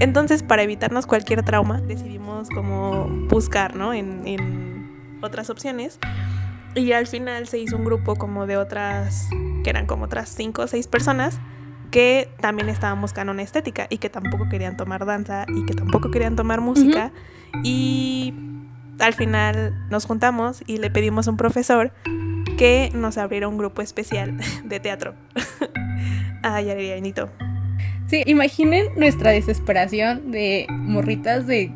Entonces, 0.00 0.42
para 0.42 0.62
evitarnos 0.62 1.06
cualquier 1.06 1.42
trauma, 1.44 1.80
decidimos 1.80 2.48
como 2.48 3.06
buscar, 3.28 3.76
¿no? 3.76 3.94
En, 3.94 4.26
en 4.26 5.18
otras 5.22 5.50
opciones. 5.50 6.00
Y 6.74 6.90
al 6.90 7.06
final 7.06 7.46
se 7.46 7.58
hizo 7.58 7.76
un 7.76 7.84
grupo 7.84 8.16
como 8.16 8.48
de 8.48 8.56
otras, 8.56 9.28
que 9.62 9.70
eran 9.70 9.86
como 9.86 10.06
otras 10.06 10.28
cinco 10.28 10.62
o 10.62 10.66
seis 10.66 10.88
personas 10.88 11.38
que 11.90 12.28
también 12.40 12.68
estaban 12.68 13.00
buscando 13.00 13.32
una 13.32 13.42
estética 13.42 13.86
y 13.90 13.98
que 13.98 14.10
tampoco 14.10 14.48
querían 14.48 14.76
tomar 14.76 15.06
danza 15.06 15.46
y 15.48 15.64
que 15.64 15.74
tampoco 15.74 16.10
querían 16.10 16.36
tomar 16.36 16.60
música. 16.60 17.12
Y 17.62 18.34
al 18.98 19.14
final 19.14 19.74
nos 19.90 20.04
juntamos 20.06 20.62
y 20.66 20.78
le 20.78 20.90
pedimos 20.90 21.28
a 21.28 21.30
un 21.30 21.36
profesor 21.36 21.92
que 22.56 22.90
nos 22.94 23.18
abriera 23.18 23.48
un 23.48 23.58
grupo 23.58 23.82
especial 23.82 24.36
de 24.64 24.80
teatro. 24.80 25.14
Ay, 26.42 26.70
Arianito. 26.70 27.30
Sí, 28.06 28.22
imaginen 28.26 28.88
nuestra 28.96 29.30
desesperación 29.30 30.30
de 30.30 30.66
morritas 30.68 31.46
de 31.46 31.72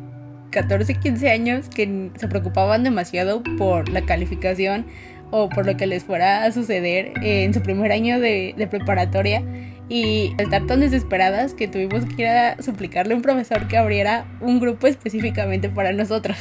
14, 0.51 0.95
15 0.95 1.29
años 1.29 1.69
que 1.69 2.11
se 2.15 2.27
preocupaban 2.27 2.83
demasiado 2.83 3.41
por 3.57 3.89
la 3.89 4.05
calificación 4.05 4.85
o 5.31 5.49
por 5.49 5.65
lo 5.65 5.77
que 5.77 5.87
les 5.87 6.03
fuera 6.03 6.43
a 6.43 6.51
suceder 6.51 7.13
en 7.21 7.53
su 7.53 7.61
primer 7.61 7.91
año 7.91 8.19
de, 8.19 8.53
de 8.57 8.67
preparatoria 8.67 9.43
y 9.89 10.35
estar 10.37 10.65
tan 10.67 10.79
desesperadas 10.79 11.53
que 11.53 11.67
tuvimos 11.67 12.05
que 12.05 12.21
ir 12.21 12.27
a 12.27 12.61
suplicarle 12.61 13.13
a 13.13 13.17
un 13.17 13.23
profesor 13.23 13.67
que 13.67 13.77
abriera 13.77 14.25
un 14.39 14.59
grupo 14.59 14.87
específicamente 14.87 15.67
para 15.69 15.91
nosotros. 15.91 16.37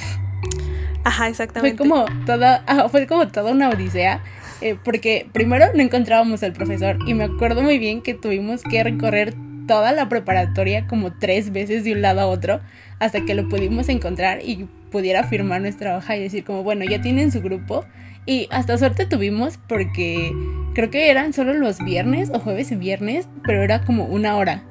Ajá, 1.05 1.29
exactamente. 1.29 1.77
Fue 1.77 1.89
como 1.89 2.05
toda, 2.27 2.63
fue 2.91 3.07
como 3.07 3.27
toda 3.29 3.51
una 3.51 3.71
odisea. 3.71 4.23
Eh, 4.61 4.77
porque 4.85 5.29
primero 5.33 5.67
no 5.73 5.83
encontrábamos 5.83 6.43
al 6.43 6.53
profesor 6.53 6.99
y 7.07 7.15
me 7.15 7.25
acuerdo 7.25 7.63
muy 7.63 7.79
bien 7.79 8.03
que 8.03 8.15
tuvimos 8.15 8.63
que 8.65 8.83
recorrer 8.83 9.35
toda 9.69 9.93
la 9.93 10.09
preparatoria 10.09 10.89
como 10.89 11.13
tres 11.13 11.53
veces 11.53 11.85
de 11.85 11.93
un 11.93 12.03
lado 12.03 12.21
a 12.21 12.27
otro 12.27 12.61
hasta 12.99 13.25
que 13.25 13.37
lo 13.37 13.49
pudimos 13.49 13.89
encontrar 13.89 14.41
y 14.43 14.69
pudiera 14.91 15.23
firmar 15.23 15.61
nuestra 15.61 15.97
hoja 15.97 16.17
y 16.17 16.21
decir 16.21 16.43
como 16.43 16.65
bueno 16.65 16.85
ya 16.85 17.01
tienen 17.01 17.31
su 17.31 17.41
grupo 17.41 17.85
y 18.29 18.47
hasta 18.51 18.77
suerte 18.77 19.07
tuvimos 19.07 19.59
porque 19.69 20.35
creo 20.75 20.91
que 20.91 21.11
eran 21.11 21.33
solo 21.33 21.55
los 21.55 21.79
viernes 21.79 22.31
o 22.31 22.39
jueves 22.39 22.71
y 22.71 22.77
viernes, 22.77 23.27
pero 23.43 23.63
era 23.63 23.87
como 23.87 24.05
una 24.05 24.37
hora. 24.37 24.65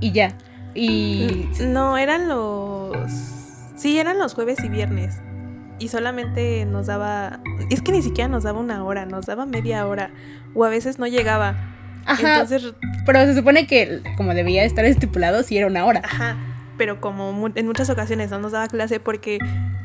Y 0.00 0.12
ya. 0.12 0.36
Y. 0.74 1.48
No, 1.66 1.96
eran 1.96 2.28
los. 2.28 3.08
Sí, 3.74 3.98
eran 3.98 4.18
los 4.18 4.34
jueves 4.34 4.62
y 4.62 4.68
viernes. 4.68 5.22
Y 5.78 5.88
solamente 5.88 6.66
nos 6.66 6.86
daba. 6.86 7.40
Es 7.70 7.80
que 7.80 7.90
ni 7.90 8.02
siquiera 8.02 8.28
nos 8.28 8.42
daba 8.42 8.60
una 8.60 8.84
hora, 8.84 9.06
nos 9.06 9.24
daba 9.24 9.46
media 9.46 9.86
hora. 9.86 10.10
O 10.54 10.62
a 10.64 10.68
veces 10.68 10.98
no 10.98 11.06
llegaba. 11.06 11.73
Ajá. 12.06 12.40
Entonces. 12.40 12.74
Pero 13.06 13.20
se 13.20 13.34
supone 13.34 13.66
que, 13.66 14.02
como 14.16 14.34
debía 14.34 14.64
estar 14.64 14.84
estipulado, 14.84 15.42
sí 15.42 15.56
era 15.56 15.66
una 15.66 15.84
hora. 15.84 16.00
Ajá. 16.04 16.36
Pero 16.76 17.00
como 17.00 17.50
en 17.54 17.66
muchas 17.66 17.90
ocasiones 17.90 18.30
no 18.30 18.38
nos 18.38 18.52
daba 18.52 18.68
clase 18.68 19.00
porque, 19.00 19.38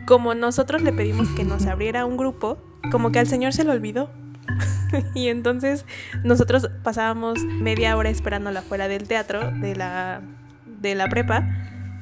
como 0.05 0.33
nosotros 0.33 0.81
le 0.81 0.91
pedimos 0.91 1.27
que 1.29 1.43
nos 1.43 1.65
abriera 1.65 2.05
un 2.05 2.17
grupo, 2.17 2.57
como 2.91 3.11
que 3.11 3.19
al 3.19 3.27
señor 3.27 3.53
se 3.53 3.63
lo 3.63 3.71
olvidó. 3.71 4.09
y 5.13 5.27
entonces 5.27 5.85
nosotros 6.23 6.69
pasábamos 6.83 7.39
media 7.43 7.95
hora 7.95 8.09
esperándola 8.09 8.63
fuera 8.63 8.87
del 8.87 9.07
teatro 9.07 9.51
de 9.51 9.75
la, 9.75 10.21
de 10.65 10.95
la 10.95 11.07
prepa 11.07 11.47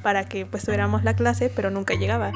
para 0.02 0.24
que 0.24 0.46
pues 0.46 0.64
tuviéramos 0.64 1.04
la 1.04 1.14
clase, 1.14 1.52
pero 1.54 1.70
nunca 1.70 1.94
llegaba. 1.94 2.32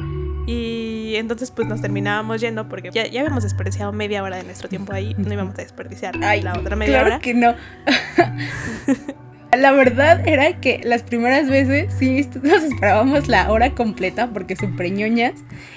Y 0.47 1.15
entonces 1.17 1.51
pues 1.51 1.69
nos 1.69 1.81
terminábamos 1.81 2.41
yendo 2.41 2.69
porque 2.69 2.91
ya, 2.93 3.07
ya 3.07 3.21
habíamos 3.21 3.45
desperdiciado 3.45 3.93
media 3.93 4.23
hora 4.23 4.37
de 4.37 4.45
nuestro 4.45 4.69
tiempo 4.69 4.93
ahí, 4.93 5.15
no 5.17 5.33
íbamos 5.33 5.55
a 5.55 5.63
desperdiciar 5.63 6.17
la 6.17 6.53
otra 6.59 6.77
media 6.77 6.95
claro 6.95 7.07
hora. 7.07 7.19
que 7.21 7.35
no. 7.35 7.55
La 9.57 9.71
verdad 9.73 10.27
era 10.27 10.61
que 10.61 10.81
las 10.83 11.03
primeras 11.03 11.51
veces 11.51 11.93
sí 11.99 12.27
nos 12.43 12.63
esperábamos 12.63 13.29
la 13.29 13.53
hora 13.53 13.75
completa 13.75 14.31
porque 14.33 14.57
súper 14.57 14.91
ñoñas 14.91 15.35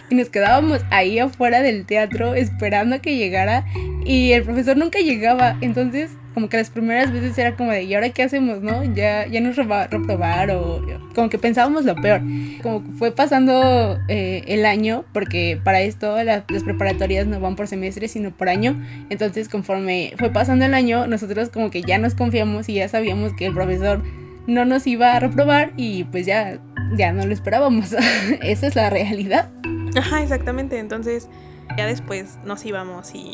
y 0.10 0.16
nos 0.16 0.30
quedábamos 0.30 0.80
ahí 0.92 1.20
afuera 1.20 1.62
del 1.62 1.86
teatro 1.86 2.36
esperando 2.36 2.96
a 2.96 3.00
que 3.00 3.18
llegara 3.18 3.66
y 4.06 4.32
el 4.32 4.44
profesor 4.44 4.78
nunca 4.78 5.00
llegaba. 5.00 5.58
Entonces, 5.60 6.12
como 6.36 6.50
que 6.50 6.58
las 6.58 6.70
primeras 6.70 7.12
veces 7.12 7.36
era 7.38 7.56
como 7.56 7.72
de, 7.72 7.84
¿y 7.84 7.96
ahora 7.96 8.10
qué 8.10 8.22
hacemos, 8.22 8.62
no? 8.62 8.84
Ya, 8.94 9.26
ya 9.26 9.42
nos 9.42 9.56
reprobar 9.56 10.52
o 10.52 10.86
como 11.16 11.30
que 11.30 11.40
pensábamos 11.40 11.86
lo 11.86 11.96
peor. 11.96 12.22
Como 12.62 12.82
fue 13.00 13.12
pasando 13.12 13.98
eh, 14.08 14.44
el 14.48 14.66
año, 14.66 15.06
porque 15.14 15.60
para 15.64 15.82
esto 15.82 16.22
las 16.24 16.44
preparatorias 16.64 17.26
no 17.26 17.40
van 17.40 17.56
por 17.56 17.68
semestre, 17.68 18.08
sino 18.08 18.30
por 18.32 18.50
año. 18.50 18.80
Entonces, 19.10 19.50
conforme 19.50 20.14
fue 20.18 20.30
pasando 20.30 20.66
el 20.66 20.74
año, 20.76 21.08
nosotros 21.08 21.50
como 21.50 21.72
que 21.72 21.82
ya 21.82 21.98
nos 21.98 22.14
confiamos 22.14 22.70
y 22.70 22.76
ya 22.76 22.88
sabíamos 22.88 23.34
que 23.34 23.48
el 23.48 23.54
profesor 23.54 24.04
no 24.46 24.66
nos 24.66 24.86
iba 24.86 25.14
a 25.16 25.20
reprobar 25.20 25.72
y 25.78 26.04
pues 26.04 26.28
ya, 26.28 26.60
ya 26.96 27.12
no 27.14 27.26
lo 27.26 27.34
esperábamos. 27.34 27.96
Esa 28.44 28.68
es 28.68 28.76
la 28.76 28.92
realidad. 28.92 29.50
Ajá, 29.98 30.22
exactamente. 30.22 30.78
Entonces, 30.78 31.30
ya 31.78 31.88
después 31.88 32.38
nos 32.46 32.64
íbamos 32.66 33.16
y 33.16 33.32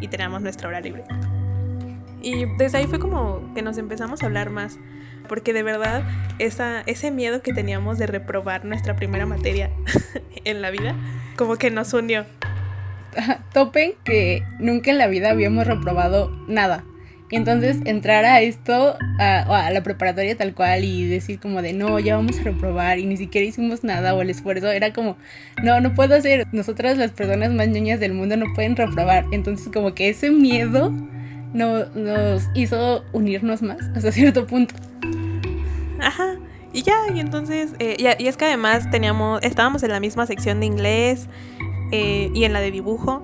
y 0.00 0.08
teníamos 0.08 0.42
nuestra 0.42 0.68
hora 0.68 0.80
libre. 0.80 1.04
Y 2.26 2.44
desde 2.58 2.78
ahí 2.78 2.86
fue 2.88 2.98
como 2.98 3.40
que 3.54 3.62
nos 3.62 3.78
empezamos 3.78 4.20
a 4.20 4.26
hablar 4.26 4.50
más, 4.50 4.80
porque 5.28 5.52
de 5.52 5.62
verdad 5.62 6.02
esa, 6.40 6.80
ese 6.86 7.12
miedo 7.12 7.40
que 7.40 7.52
teníamos 7.52 7.98
de 7.98 8.08
reprobar 8.08 8.64
nuestra 8.64 8.96
primera 8.96 9.26
materia 9.26 9.70
en 10.44 10.60
la 10.60 10.72
vida, 10.72 10.96
como 11.36 11.54
que 11.54 11.70
nos 11.70 11.94
unió. 11.94 12.26
Topen 13.54 13.92
que 14.02 14.42
nunca 14.58 14.90
en 14.90 14.98
la 14.98 15.06
vida 15.06 15.30
habíamos 15.30 15.68
reprobado 15.68 16.32
nada. 16.48 16.82
Y 17.30 17.36
entonces 17.36 17.76
entrar 17.84 18.24
a 18.24 18.40
esto, 18.40 18.98
a, 19.20 19.66
a, 19.66 19.70
la 19.70 19.84
preparatoria 19.84 20.36
tal 20.36 20.52
cual 20.52 20.82
y 20.82 21.06
decir 21.06 21.38
como 21.38 21.62
de 21.62 21.74
no, 21.74 22.00
ya 22.00 22.16
vamos 22.16 22.40
a 22.40 22.42
reprobar 22.42 22.98
y 22.98 23.06
ni 23.06 23.16
siquiera 23.16 23.46
hicimos 23.46 23.84
nada 23.84 24.16
o 24.16 24.22
el 24.22 24.30
esfuerzo, 24.30 24.72
era 24.72 24.92
como, 24.92 25.16
no, 25.62 25.80
no 25.80 25.94
puedo 25.94 26.16
hacer, 26.16 26.48
nosotras 26.50 26.98
las 26.98 27.12
personas 27.12 27.52
más 27.52 27.68
niñas 27.68 28.00
del 28.00 28.14
mundo 28.14 28.36
no 28.36 28.46
pueden 28.52 28.74
reprobar. 28.74 29.26
Entonces 29.30 29.68
como 29.72 29.94
que 29.94 30.08
ese 30.08 30.32
miedo 30.32 30.92
no, 31.52 31.86
nos 31.94 32.44
hizo 32.54 33.04
unirnos 33.12 33.62
más 33.62 33.80
hasta 33.94 34.12
cierto 34.12 34.46
punto. 34.46 34.74
Ajá. 36.00 36.36
Y 36.72 36.82
ya, 36.82 36.96
y 37.14 37.20
entonces, 37.20 37.72
eh, 37.78 37.96
y, 37.98 38.22
y 38.22 38.28
es 38.28 38.36
que 38.36 38.44
además 38.44 38.90
teníamos, 38.90 39.40
estábamos 39.42 39.82
en 39.82 39.90
la 39.90 40.00
misma 40.00 40.26
sección 40.26 40.60
de 40.60 40.66
inglés, 40.66 41.28
eh, 41.92 42.30
y 42.34 42.44
en 42.44 42.52
la 42.52 42.60
de 42.60 42.70
dibujo. 42.70 43.22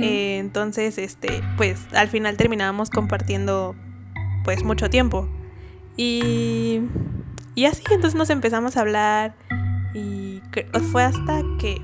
Eh, 0.00 0.38
entonces, 0.38 0.98
este, 0.98 1.40
pues 1.56 1.86
al 1.94 2.08
final 2.08 2.36
terminábamos 2.36 2.90
compartiendo 2.90 3.76
pues 4.44 4.64
mucho 4.64 4.90
tiempo. 4.90 5.28
Y, 5.96 6.80
y 7.54 7.66
así, 7.66 7.82
entonces 7.90 8.16
nos 8.16 8.30
empezamos 8.30 8.76
a 8.76 8.80
hablar 8.80 9.34
y 9.94 10.40
fue 10.90 11.04
hasta 11.04 11.42
que... 11.60 11.80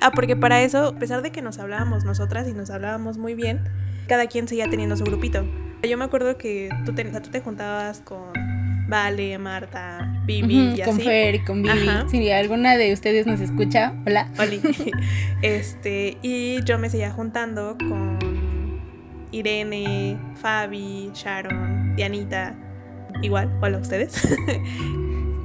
Ah, 0.00 0.10
porque 0.14 0.36
para 0.36 0.62
eso, 0.62 0.88
a 0.88 0.98
pesar 0.98 1.22
de 1.22 1.32
que 1.32 1.42
nos 1.42 1.58
hablábamos 1.58 2.04
nosotras 2.04 2.48
y 2.48 2.52
nos 2.52 2.70
hablábamos 2.70 3.18
muy 3.18 3.34
bien, 3.34 3.64
cada 4.06 4.26
quien 4.26 4.48
seguía 4.48 4.68
teniendo 4.68 4.96
su 4.96 5.04
grupito. 5.04 5.44
Yo 5.82 5.96
me 5.98 6.04
acuerdo 6.04 6.36
que 6.36 6.68
tú 6.84 6.94
te, 6.94 7.04
tú 7.04 7.30
te 7.30 7.40
juntabas 7.40 8.00
con 8.00 8.32
Vale, 8.88 9.36
Marta, 9.38 10.22
Vivi 10.26 10.80
Con 10.84 11.00
Fer 11.00 11.36
y 11.36 11.44
con 11.44 11.62
Vivi. 11.62 11.88
Si 12.08 12.30
alguna 12.30 12.76
de 12.76 12.92
ustedes 12.92 13.26
nos 13.26 13.40
escucha, 13.40 13.94
hola. 14.06 14.30
Oli. 14.38 14.60
este, 15.42 16.16
y 16.22 16.62
yo 16.64 16.78
me 16.78 16.88
seguía 16.88 17.10
juntando 17.10 17.76
con 17.78 18.18
Irene, 19.32 20.16
Fabi, 20.36 21.10
Sharon, 21.14 21.96
Dianita. 21.96 22.54
Igual, 23.22 23.50
hola 23.60 23.78
a 23.78 23.80
ustedes. 23.80 24.26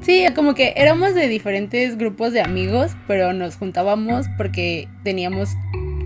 Sí, 0.02 0.26
como 0.34 0.56
que 0.56 0.74
éramos 0.78 1.14
de 1.14 1.28
diferentes 1.28 1.96
grupos 1.96 2.34
de 2.34 2.42
amigos, 2.42 2.94
pero 3.08 3.34
nos 3.34 3.56
juntábamos 3.56 4.26
porque 4.36 4.88
teníamos 5.04 5.50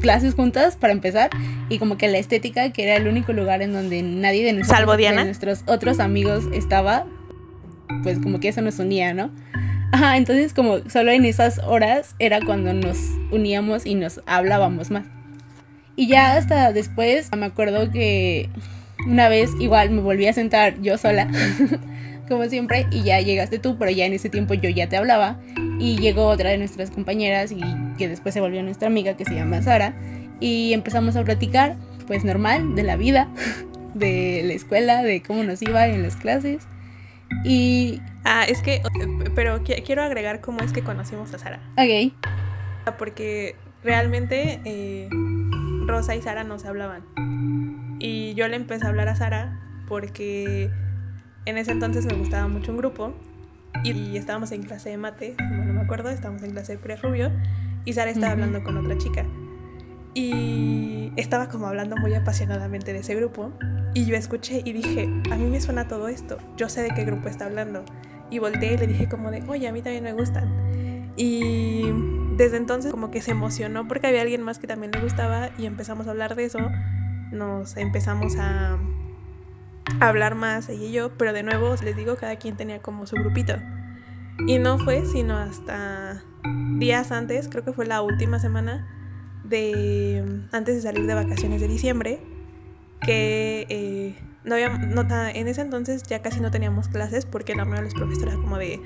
clases 0.05 0.35
juntas 0.35 0.75
para 0.75 0.93
empezar 0.93 1.31
y 1.67 1.79
como 1.79 1.97
que 1.97 2.07
la 2.07 2.19
estética, 2.19 2.71
que 2.71 2.83
era 2.83 2.95
el 2.95 3.07
único 3.07 3.33
lugar 3.33 3.63
en 3.63 3.73
donde 3.73 4.03
nadie 4.03 4.45
de 4.45 4.53
nosotros, 4.53 4.97
de 4.97 5.11
nuestros 5.11 5.63
otros 5.65 5.99
amigos 5.99 6.43
estaba, 6.53 7.07
pues 8.03 8.19
como 8.19 8.39
que 8.39 8.49
eso 8.49 8.61
nos 8.61 8.77
unía, 8.77 9.15
¿no? 9.15 9.31
Ajá, 9.91 10.15
entonces 10.17 10.53
como 10.53 10.87
solo 10.91 11.09
en 11.09 11.25
esas 11.25 11.57
horas 11.57 12.13
era 12.19 12.39
cuando 12.39 12.71
nos 12.71 12.99
uníamos 13.31 13.87
y 13.87 13.95
nos 13.95 14.21
hablábamos 14.27 14.91
más. 14.91 15.07
Y 15.95 16.05
ya 16.05 16.35
hasta 16.35 16.71
después 16.71 17.31
me 17.35 17.47
acuerdo 17.47 17.89
que 17.89 18.51
una 19.07 19.27
vez 19.27 19.49
igual 19.59 19.89
me 19.89 20.01
volví 20.01 20.27
a 20.27 20.33
sentar 20.33 20.79
yo 20.81 20.99
sola, 20.99 21.27
como 22.27 22.45
siempre, 22.45 22.87
y 22.91 23.03
ya 23.03 23.19
llegaste 23.21 23.59
tú, 23.59 23.77
pero 23.77 23.91
ya 23.91 24.05
en 24.05 24.13
ese 24.13 24.29
tiempo 24.29 24.53
yo 24.53 24.69
ya 24.69 24.89
te 24.89 24.97
hablaba. 24.97 25.39
Y 25.79 25.97
llegó 25.97 26.27
otra 26.27 26.49
de 26.49 26.57
nuestras 26.57 26.91
compañeras 26.91 27.51
y 27.51 27.61
que 27.97 28.07
después 28.07 28.33
se 28.33 28.41
volvió 28.41 28.63
nuestra 28.63 28.87
amiga 28.87 29.15
que 29.15 29.25
se 29.25 29.35
llama 29.35 29.61
Sara. 29.61 29.93
Y 30.39 30.73
empezamos 30.73 31.15
a 31.15 31.23
platicar, 31.23 31.75
pues 32.07 32.23
normal, 32.23 32.75
de 32.75 32.83
la 32.83 32.95
vida, 32.95 33.29
de 33.93 34.41
la 34.45 34.53
escuela, 34.53 35.03
de 35.03 35.21
cómo 35.21 35.43
nos 35.43 35.61
iba 35.61 35.87
en 35.87 36.03
las 36.03 36.15
clases. 36.15 36.67
Y... 37.43 38.01
Ah, 38.23 38.43
es 38.47 38.63
que, 38.63 38.81
pero 39.35 39.61
quiero 39.63 40.01
agregar 40.01 40.41
cómo 40.41 40.61
es 40.61 40.73
que 40.73 40.81
conocimos 40.81 41.31
a 41.35 41.37
Sara. 41.37 41.59
Ok. 41.77 42.11
Porque 42.97 43.55
realmente 43.83 44.61
eh, 44.65 45.09
Rosa 45.85 46.15
y 46.15 46.21
Sara 46.23 46.43
no 46.43 46.57
se 46.57 46.67
hablaban. 46.67 47.03
Y 47.99 48.33
yo 48.33 48.47
le 48.47 48.55
empecé 48.55 48.85
a 48.85 48.89
hablar 48.89 49.09
a 49.09 49.15
Sara 49.15 49.59
porque 49.87 50.71
en 51.45 51.57
ese 51.57 51.71
entonces 51.71 52.05
me 52.05 52.15
gustaba 52.15 52.47
mucho 52.47 52.71
un 52.71 52.77
grupo 52.77 53.13
y, 53.83 54.17
estábamos 54.17 54.51
en 54.51 54.63
clase 54.63 54.89
de 54.89 54.97
mate, 54.97 55.35
no 55.39 55.73
me 55.73 55.81
acuerdo, 55.81 56.09
estábamos 56.09 56.43
en 56.43 56.51
clase 56.51 56.73
de 56.73 56.79
pre-rubio 56.79 57.31
y 57.83 57.93
Sara 57.93 58.09
estaba 58.09 58.31
hablando 58.31 58.63
con 58.63 58.77
otra 58.77 58.97
chica. 58.97 59.25
Y 60.13 61.11
estaba 61.17 61.49
como 61.49 61.67
hablando 61.67 61.97
muy 61.97 62.13
apasionadamente 62.13 62.93
de 62.93 62.99
ese 62.99 63.15
grupo 63.15 63.51
y 63.93 64.05
yo 64.05 64.15
escuché 64.15 64.61
y 64.63 64.71
dije, 64.71 65.09
a 65.29 65.35
mí 65.35 65.45
me 65.45 65.59
suena 65.59 65.87
todo 65.87 66.07
esto, 66.07 66.37
yo 66.57 66.69
sé 66.69 66.81
de 66.83 66.89
qué 66.95 67.03
grupo 67.03 67.27
está 67.27 67.45
hablando. 67.45 67.83
Y 68.31 68.39
volteé 68.39 68.73
y 68.73 68.77
le 68.77 68.87
dije 68.87 69.07
como 69.07 69.29
de, 69.29 69.43
oye, 69.47 69.67
a 69.67 69.73
mí 69.73 69.81
también 69.81 70.03
me 70.03 70.13
gustan. 70.13 71.11
Y 71.15 71.83
desde 72.37 72.57
entonces 72.57 72.91
como 72.91 73.11
que 73.11 73.21
se 73.21 73.31
emocionó 73.31 73.87
porque 73.87 74.07
había 74.07 74.21
alguien 74.21 74.41
más 74.41 74.57
que 74.57 74.67
también 74.67 74.91
le 74.91 74.99
gustaba 74.99 75.49
y 75.57 75.65
empezamos 75.65 76.07
a 76.07 76.11
hablar 76.11 76.35
de 76.35 76.45
eso. 76.45 76.59
Nos 77.31 77.77
empezamos 77.77 78.35
a 78.37 78.79
hablar 79.99 80.35
más 80.35 80.69
ella 80.69 80.85
y 80.85 80.91
yo, 80.91 81.17
pero 81.17 81.33
de 81.33 81.43
nuevo 81.43 81.75
les 81.83 81.95
digo, 81.95 82.15
cada 82.15 82.35
quien 82.37 82.57
tenía 82.57 82.81
como 82.81 83.05
su 83.05 83.15
grupito. 83.15 83.55
Y 84.47 84.59
no 84.59 84.77
fue 84.79 85.05
sino 85.05 85.37
hasta 85.37 86.23
días 86.77 87.11
antes, 87.11 87.47
creo 87.47 87.63
que 87.63 87.73
fue 87.73 87.85
la 87.85 88.01
última 88.01 88.39
semana 88.39 88.87
de 89.43 90.41
antes 90.51 90.75
de 90.75 90.81
salir 90.81 91.05
de 91.05 91.13
vacaciones 91.13 91.61
de 91.61 91.67
diciembre, 91.67 92.19
que 93.01 93.65
eh, 93.69 94.15
no 94.43 94.55
había 94.55 94.69
nota, 94.69 95.31
en 95.31 95.47
ese 95.47 95.61
entonces 95.61 96.03
ya 96.03 96.21
casi 96.21 96.39
no 96.39 96.51
teníamos 96.51 96.87
clases 96.87 97.25
porque 97.25 97.55
la 97.55 97.65
mayoría 97.65 97.89
de 97.89 97.93
los 97.93 97.93
profesores 97.93 98.35
como 98.35 98.57
de, 98.57 98.81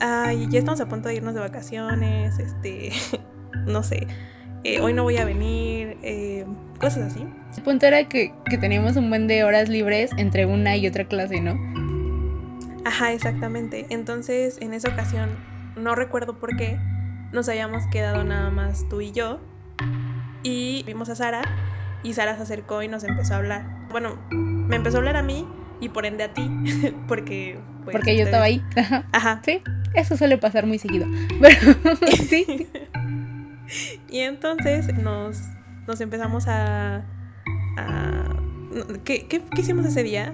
ay, 0.00 0.48
ya 0.50 0.58
estamos 0.58 0.80
a 0.80 0.88
punto 0.88 1.08
de 1.08 1.14
irnos 1.14 1.34
de 1.34 1.40
vacaciones, 1.40 2.38
este, 2.38 2.92
no 3.66 3.82
sé, 3.82 4.06
eh, 4.64 4.80
hoy 4.80 4.92
no 4.92 5.02
voy 5.02 5.16
a 5.16 5.24
venir, 5.24 5.96
eh, 6.02 6.44
cosas 6.78 7.12
así. 7.12 7.26
El 7.56 7.62
punto 7.62 7.86
era 7.86 8.08
que, 8.08 8.32
que 8.48 8.58
teníamos 8.58 8.96
un 8.96 9.08
buen 9.08 9.26
de 9.26 9.44
horas 9.44 9.68
libres 9.68 10.10
entre 10.16 10.46
una 10.46 10.76
y 10.76 10.86
otra 10.86 11.04
clase, 11.04 11.40
¿no? 11.40 11.58
Ajá, 12.84 13.12
exactamente. 13.12 13.86
Entonces, 13.90 14.58
en 14.60 14.74
esa 14.74 14.88
ocasión, 14.88 15.30
no 15.76 15.94
recuerdo 15.94 16.38
por 16.38 16.56
qué, 16.56 16.78
nos 17.32 17.48
habíamos 17.48 17.86
quedado 17.86 18.24
nada 18.24 18.50
más 18.50 18.88
tú 18.88 19.00
y 19.00 19.12
yo. 19.12 19.40
Y 20.42 20.82
vimos 20.84 21.08
a 21.10 21.14
Sara 21.14 21.42
y 22.02 22.14
Sara 22.14 22.36
se 22.36 22.42
acercó 22.42 22.82
y 22.82 22.88
nos 22.88 23.04
empezó 23.04 23.34
a 23.34 23.36
hablar. 23.38 23.66
Bueno, 23.90 24.18
me 24.30 24.76
empezó 24.76 24.96
a 24.96 25.00
hablar 25.00 25.16
a 25.16 25.22
mí 25.22 25.46
y 25.80 25.88
por 25.88 26.06
ende 26.06 26.24
a 26.24 26.32
ti, 26.32 26.48
porque... 27.08 27.58
Pues, 27.84 27.96
porque 27.96 28.16
yo 28.16 28.24
estaba 28.24 28.44
ahí. 28.44 28.62
Ajá. 29.12 29.40
Sí, 29.44 29.62
eso 29.94 30.16
suele 30.16 30.38
pasar 30.38 30.66
muy 30.66 30.78
seguido. 30.78 31.06
Pero 31.40 31.96
sí. 32.28 32.68
Y 34.08 34.20
entonces 34.20 34.96
nos, 34.98 35.38
nos 35.86 36.00
empezamos 36.00 36.46
a... 36.48 37.04
¿qué, 39.04 39.26
qué, 39.26 39.42
hicimos 39.56 39.86
ese 39.86 40.02
día? 40.02 40.32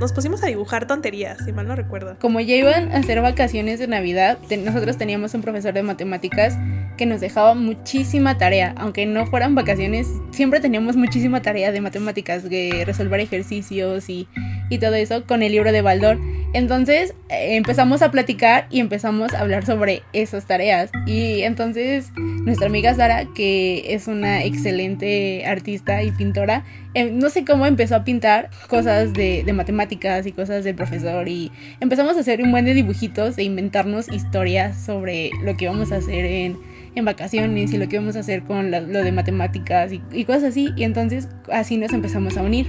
Nos 0.00 0.12
pusimos 0.12 0.42
a 0.44 0.46
dibujar 0.46 0.86
tonterías, 0.86 1.38
si 1.44 1.52
mal 1.52 1.66
no 1.66 1.74
recuerdo. 1.74 2.16
Como 2.20 2.38
ya 2.38 2.54
iban 2.54 2.92
a 2.92 2.98
hacer 2.98 3.20
vacaciones 3.20 3.80
de 3.80 3.88
Navidad, 3.88 4.38
nosotros 4.64 4.96
teníamos 4.96 5.34
un 5.34 5.42
profesor 5.42 5.74
de 5.74 5.82
matemáticas 5.82 6.56
que 6.96 7.04
nos 7.04 7.20
dejaba 7.20 7.54
muchísima 7.54 8.38
tarea, 8.38 8.74
aunque 8.76 9.06
no 9.06 9.26
fueran 9.26 9.54
vacaciones, 9.54 10.08
siempre 10.30 10.60
teníamos 10.60 10.96
muchísima 10.96 11.42
tarea 11.42 11.72
de 11.72 11.80
matemáticas, 11.80 12.48
de 12.48 12.84
resolver 12.84 13.20
ejercicios 13.20 14.08
y, 14.08 14.28
y 14.68 14.78
todo 14.78 14.94
eso 14.94 15.24
con 15.26 15.42
el 15.42 15.52
libro 15.52 15.72
de 15.72 15.82
Baldor. 15.82 16.18
Entonces 16.54 17.14
eh, 17.28 17.56
empezamos 17.56 18.00
a 18.02 18.10
platicar 18.10 18.66
y 18.70 18.80
empezamos 18.80 19.34
a 19.34 19.40
hablar 19.40 19.66
sobre 19.66 20.02
esas 20.12 20.46
tareas. 20.46 20.90
Y 21.06 21.42
entonces 21.42 22.10
nuestra 22.16 22.66
amiga 22.66 22.94
Sara, 22.94 23.26
que 23.34 23.94
es 23.94 24.08
una 24.08 24.42
excelente 24.42 25.44
artista 25.46 26.02
y 26.02 26.10
pintora, 26.10 26.64
em, 26.94 27.18
no 27.18 27.28
sé 27.28 27.44
cómo 27.44 27.66
empezó 27.66 27.96
a 27.96 28.04
pintar 28.04 28.50
cosas 28.68 29.12
de, 29.12 29.44
matemáticas 29.52 29.87
y 29.90 30.32
cosas 30.32 30.64
del 30.64 30.74
profesor. 30.74 31.28
Y 31.28 31.50
empezamos 31.80 32.16
a 32.16 32.20
hacer 32.20 32.42
un 32.42 32.50
buen 32.50 32.64
de 32.64 32.74
dibujitos 32.74 33.38
e 33.38 33.42
inventarnos 33.42 34.10
historias 34.10 34.76
sobre 34.76 35.30
lo 35.42 35.56
que 35.56 35.64
íbamos 35.64 35.92
a 35.92 35.96
hacer 35.96 36.24
en, 36.24 36.58
en 36.94 37.04
vacaciones 37.04 37.72
y 37.72 37.78
lo 37.78 37.88
que 37.88 37.96
íbamos 37.96 38.16
a 38.16 38.20
hacer 38.20 38.42
con 38.42 38.70
lo 38.70 39.02
de 39.02 39.12
matemáticas 39.12 39.92
y, 39.92 40.24
cosas 40.24 40.44
así. 40.44 40.70
Y 40.76 40.84
entonces 40.84 41.28
así 41.52 41.76
nos 41.76 41.92
empezamos 41.92 42.36
a 42.36 42.42
unir. 42.42 42.66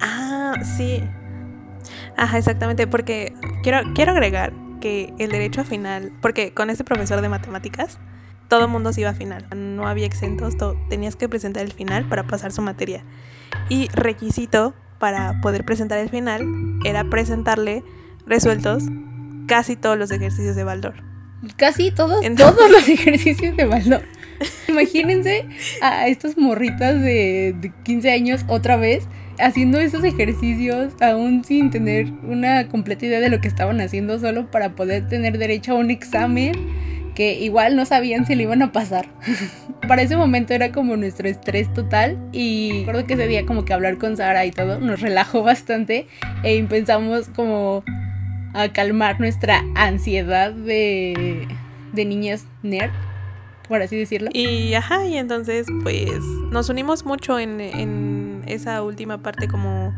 Ah, 0.00 0.54
sí. 0.76 1.02
Ajá, 2.16 2.38
exactamente, 2.38 2.86
porque 2.86 3.32
quiero, 3.62 3.80
quiero 3.94 4.12
agregar 4.12 4.52
que 4.80 5.12
el 5.18 5.30
derecho 5.30 5.62
a 5.62 5.64
final, 5.64 6.12
porque 6.20 6.52
con 6.52 6.70
este 6.70 6.84
profesor 6.84 7.20
de 7.22 7.28
matemáticas, 7.28 7.98
todo 8.48 8.68
mundo 8.68 8.92
se 8.92 9.00
iba 9.00 9.10
a 9.10 9.14
final, 9.14 9.46
no 9.56 9.88
había 9.88 10.06
exentos, 10.06 10.54
tenías 10.88 11.16
que 11.16 11.28
presentar 11.28 11.64
el 11.64 11.72
final 11.72 12.08
para 12.08 12.26
pasar 12.26 12.52
su 12.52 12.62
materia. 12.62 13.02
Y 13.68 13.88
requisito 13.88 14.74
para 14.98 15.40
poder 15.40 15.64
presentar 15.64 15.98
el 15.98 16.08
final 16.08 16.46
era 16.84 17.04
presentarle 17.04 17.82
resueltos 18.26 18.84
casi 19.46 19.76
todos 19.76 19.98
los 19.98 20.10
ejercicios 20.10 20.56
de 20.56 20.64
Baldor. 20.64 20.94
Casi 21.56 21.90
todos, 21.90 22.24
todos 22.36 22.70
los 22.70 22.88
ejercicios 22.88 23.56
de 23.56 23.64
Baldor. 23.64 24.02
Imagínense 24.68 25.46
a 25.80 26.08
estas 26.08 26.36
morritas 26.36 26.94
de, 27.00 27.54
de 27.60 27.72
15 27.84 28.10
años 28.10 28.44
otra 28.48 28.76
vez 28.76 29.06
haciendo 29.38 29.78
esos 29.78 30.04
ejercicios 30.04 30.92
aún 31.00 31.44
sin 31.44 31.70
tener 31.70 32.10
una 32.22 32.68
completa 32.68 33.06
idea 33.06 33.20
de 33.20 33.30
lo 33.30 33.40
que 33.40 33.48
estaban 33.48 33.80
haciendo 33.80 34.18
solo 34.18 34.50
para 34.50 34.74
poder 34.74 35.08
tener 35.08 35.38
derecho 35.38 35.72
a 35.72 35.74
un 35.76 35.90
examen 35.90 36.52
que 37.14 37.34
igual 37.40 37.76
no 37.76 37.84
sabían 37.84 38.26
si 38.26 38.34
le 38.34 38.44
iban 38.44 38.62
a 38.62 38.72
pasar. 38.72 39.06
para 39.88 40.02
ese 40.02 40.16
momento 40.16 40.54
era 40.54 40.72
como 40.72 40.96
nuestro 40.96 41.28
estrés 41.28 41.72
total 41.72 42.18
y 42.32 42.80
recuerdo 42.80 43.06
que 43.06 43.14
ese 43.14 43.26
día 43.26 43.46
como 43.46 43.64
que 43.64 43.72
hablar 43.72 43.98
con 43.98 44.16
Sara 44.16 44.44
y 44.44 44.50
todo 44.50 44.80
nos 44.80 45.00
relajó 45.00 45.42
bastante 45.42 46.06
e 46.42 46.56
empezamos 46.56 47.28
como 47.28 47.84
a 48.54 48.68
calmar 48.68 49.20
nuestra 49.20 49.62
ansiedad 49.74 50.52
de, 50.52 51.48
de 51.92 52.04
niñas 52.04 52.46
nerd 52.62 52.90
por 53.68 53.80
así 53.82 53.96
decirlo. 53.96 54.28
Y 54.32 54.74
ajá, 54.74 55.06
y 55.06 55.16
entonces 55.16 55.66
pues 55.82 56.20
nos 56.50 56.68
unimos 56.68 57.04
mucho 57.04 57.38
en, 57.38 57.60
en 57.60 58.42
esa 58.46 58.82
última 58.82 59.22
parte 59.22 59.48
como 59.48 59.94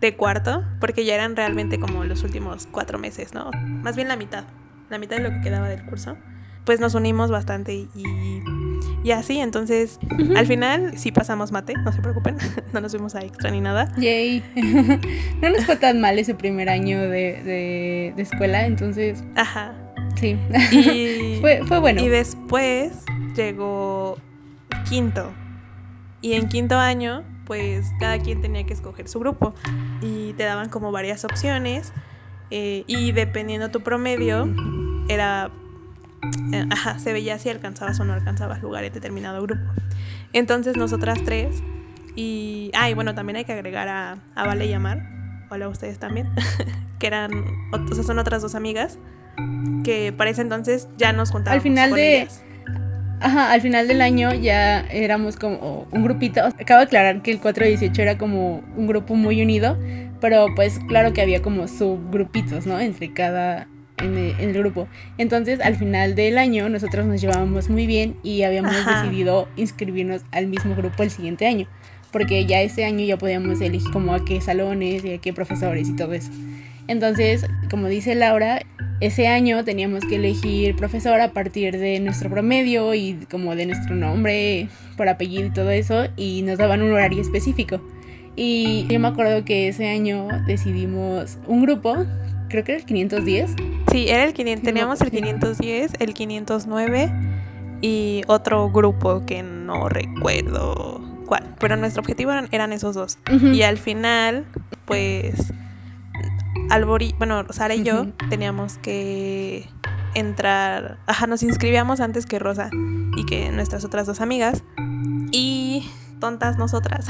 de 0.00 0.14
cuarto, 0.14 0.64
porque 0.78 1.04
ya 1.04 1.14
eran 1.14 1.36
realmente 1.36 1.80
como 1.80 2.04
los 2.04 2.22
últimos 2.22 2.68
cuatro 2.70 2.98
meses, 2.98 3.34
¿no? 3.34 3.50
Más 3.82 3.96
bien 3.96 4.08
la 4.08 4.16
mitad, 4.16 4.44
la 4.90 4.98
mitad 4.98 5.16
de 5.16 5.22
lo 5.22 5.30
que 5.30 5.40
quedaba 5.40 5.68
del 5.68 5.84
curso. 5.84 6.16
Pues 6.64 6.80
nos 6.80 6.94
unimos 6.94 7.30
bastante 7.30 7.74
y, 7.74 7.88
y 9.04 9.12
así, 9.12 9.38
entonces 9.38 10.00
al 10.34 10.46
final 10.46 10.98
sí 10.98 11.12
pasamos 11.12 11.52
mate, 11.52 11.74
no 11.74 11.92
se 11.92 12.00
preocupen, 12.00 12.36
no 12.72 12.80
nos 12.80 12.90
fuimos 12.90 13.14
a 13.14 13.20
extra 13.20 13.52
ni 13.52 13.60
nada. 13.60 13.92
Yay. 13.98 14.42
no 15.42 15.50
nos 15.50 15.64
fue 15.64 15.76
tan 15.76 16.00
mal 16.00 16.18
ese 16.18 16.34
primer 16.34 16.68
año 16.68 17.00
de, 17.02 17.40
de, 17.44 18.12
de 18.16 18.22
escuela, 18.22 18.66
entonces... 18.66 19.22
Ajá. 19.36 19.74
Sí. 20.16 20.38
Y, 20.72 21.38
fue, 21.40 21.62
fue 21.64 21.78
bueno. 21.78 22.02
Y 22.02 22.08
después 22.08 23.04
llegó 23.36 24.18
quinto. 24.88 25.32
Y 26.20 26.32
en 26.32 26.48
quinto 26.48 26.76
año, 26.76 27.22
pues 27.44 27.92
cada 28.00 28.18
quien 28.18 28.40
tenía 28.40 28.64
que 28.64 28.72
escoger 28.72 29.08
su 29.08 29.20
grupo. 29.20 29.54
Y 30.00 30.32
te 30.32 30.44
daban 30.44 30.68
como 30.68 30.90
varias 30.90 31.24
opciones. 31.24 31.92
Eh, 32.50 32.84
y 32.86 33.12
dependiendo 33.12 33.70
tu 33.70 33.80
promedio, 33.82 34.48
era. 35.08 35.50
Eh, 36.52 36.64
ajá, 36.70 36.98
se 36.98 37.12
veía 37.12 37.38
si 37.38 37.48
alcanzabas 37.50 37.98
o 38.00 38.04
no 38.04 38.12
alcanzabas 38.12 38.62
lugar 38.62 38.84
en 38.84 38.92
determinado 38.92 39.42
grupo. 39.42 39.62
Entonces 40.32 40.76
nosotras 40.76 41.18
tres 41.24 41.62
y... 42.16 42.70
Ah, 42.74 42.90
y 42.90 42.94
bueno, 42.94 43.14
también 43.14 43.36
hay 43.36 43.44
que 43.44 43.52
agregar 43.52 43.88
a, 43.88 44.18
a 44.34 44.46
Vale 44.46 44.66
y 44.66 44.72
Amar. 44.72 45.02
Hola 45.50 45.66
a 45.66 45.68
ustedes 45.68 45.98
también. 45.98 46.28
que 46.98 47.06
eran... 47.06 47.30
O 47.72 47.94
sea, 47.94 48.02
son 48.04 48.18
otras 48.18 48.42
dos 48.42 48.54
amigas 48.54 48.98
que 49.84 50.12
para 50.16 50.30
ese 50.30 50.40
entonces 50.42 50.88
ya 50.96 51.12
nos 51.12 51.30
juntábamos 51.30 51.58
Al 51.64 51.70
final 51.70 51.90
con 51.90 51.98
de- 51.98 52.22
ellas. 52.22 52.42
Ajá, 53.20 53.52
al 53.52 53.60
final 53.62 53.86
del 53.88 54.00
año 54.02 54.32
ya 54.34 54.80
éramos 54.80 55.36
como 55.36 55.86
un 55.90 56.02
grupito. 56.02 56.44
Acabo 56.44 56.80
de 56.80 56.86
aclarar 56.86 57.22
que 57.22 57.30
el 57.30 57.40
418 57.40 58.02
era 58.02 58.18
como 58.18 58.62
un 58.76 58.86
grupo 58.86 59.14
muy 59.14 59.40
unido, 59.40 59.78
pero 60.20 60.46
pues 60.54 60.78
claro 60.88 61.12
que 61.12 61.22
había 61.22 61.42
como 61.42 61.68
subgrupitos, 61.68 62.66
¿no? 62.66 62.78
Entre 62.80 63.12
cada. 63.12 63.68
En 63.98 64.18
el, 64.18 64.38
en 64.38 64.50
el 64.50 64.58
grupo. 64.58 64.88
Entonces, 65.16 65.58
al 65.60 65.76
final 65.76 66.14
del 66.14 66.36
año, 66.36 66.68
nosotros 66.68 67.06
nos 67.06 67.18
llevábamos 67.18 67.70
muy 67.70 67.86
bien 67.86 68.16
y 68.22 68.42
habíamos 68.42 68.76
Ajá. 68.76 69.00
decidido 69.02 69.48
inscribirnos 69.56 70.20
al 70.32 70.48
mismo 70.48 70.74
grupo 70.74 71.02
el 71.02 71.10
siguiente 71.10 71.46
año. 71.46 71.66
Porque 72.12 72.44
ya 72.44 72.60
ese 72.60 72.84
año 72.84 73.06
ya 73.06 73.16
podíamos 73.16 73.58
elegir 73.62 73.90
como 73.92 74.12
a 74.12 74.22
qué 74.22 74.42
salones 74.42 75.02
y 75.02 75.14
a 75.14 75.18
qué 75.18 75.32
profesores 75.32 75.88
y 75.88 75.96
todo 75.96 76.12
eso. 76.12 76.30
Entonces, 76.88 77.46
como 77.70 77.88
dice 77.88 78.14
Laura, 78.14 78.60
ese 79.00 79.28
año 79.28 79.64
teníamos 79.64 80.04
que 80.04 80.16
elegir 80.16 80.76
profesor 80.76 81.20
a 81.20 81.32
partir 81.32 81.78
de 81.78 81.98
nuestro 82.00 82.30
promedio 82.30 82.94
y 82.94 83.14
como 83.30 83.56
de 83.56 83.66
nuestro 83.66 83.94
nombre 83.94 84.68
por 84.96 85.08
apellido 85.08 85.46
y 85.46 85.50
todo 85.50 85.70
eso, 85.70 86.06
y 86.16 86.42
nos 86.42 86.58
daban 86.58 86.82
un 86.82 86.92
horario 86.92 87.20
específico. 87.20 87.80
Y 88.36 88.86
yo 88.88 89.00
me 89.00 89.08
acuerdo 89.08 89.44
que 89.44 89.68
ese 89.68 89.88
año 89.88 90.28
decidimos 90.46 91.38
un 91.46 91.62
grupo, 91.62 91.96
creo 92.48 92.64
que 92.64 92.72
era 92.72 92.80
el 92.80 92.86
510, 92.86 93.54
Sí, 93.90 94.08
era 94.08 94.24
el 94.24 94.34
500, 94.34 94.60
Sí, 94.60 94.64
teníamos 94.64 95.00
el 95.00 95.10
510, 95.10 95.92
el 96.00 96.12
509 96.14 97.12
y 97.80 98.22
otro 98.26 98.70
grupo 98.70 99.24
que 99.24 99.42
no 99.42 99.88
recuerdo 99.88 101.00
cuál, 101.26 101.54
pero 101.58 101.76
nuestro 101.76 102.02
objetivo 102.02 102.32
eran, 102.32 102.48
eran 102.52 102.72
esos 102.72 102.94
dos. 102.94 103.18
Y 103.52 103.62
al 103.62 103.78
final, 103.78 104.44
pues, 104.84 105.52
Albori, 106.70 107.14
bueno, 107.18 107.44
Sara 107.50 107.74
y 107.74 107.84
yo 107.84 108.08
teníamos 108.28 108.78
que 108.78 109.68
entrar, 110.14 110.98
ajá, 111.06 111.26
nos 111.26 111.42
inscribíamos 111.42 112.00
antes 112.00 112.26
que 112.26 112.38
Rosa 112.38 112.70
y 113.16 113.24
que 113.24 113.50
nuestras 113.50 113.84
otras 113.84 114.06
dos 114.06 114.20
amigas. 114.20 114.62
Y 115.32 115.55
tontas 116.20 116.58
nosotras. 116.58 117.08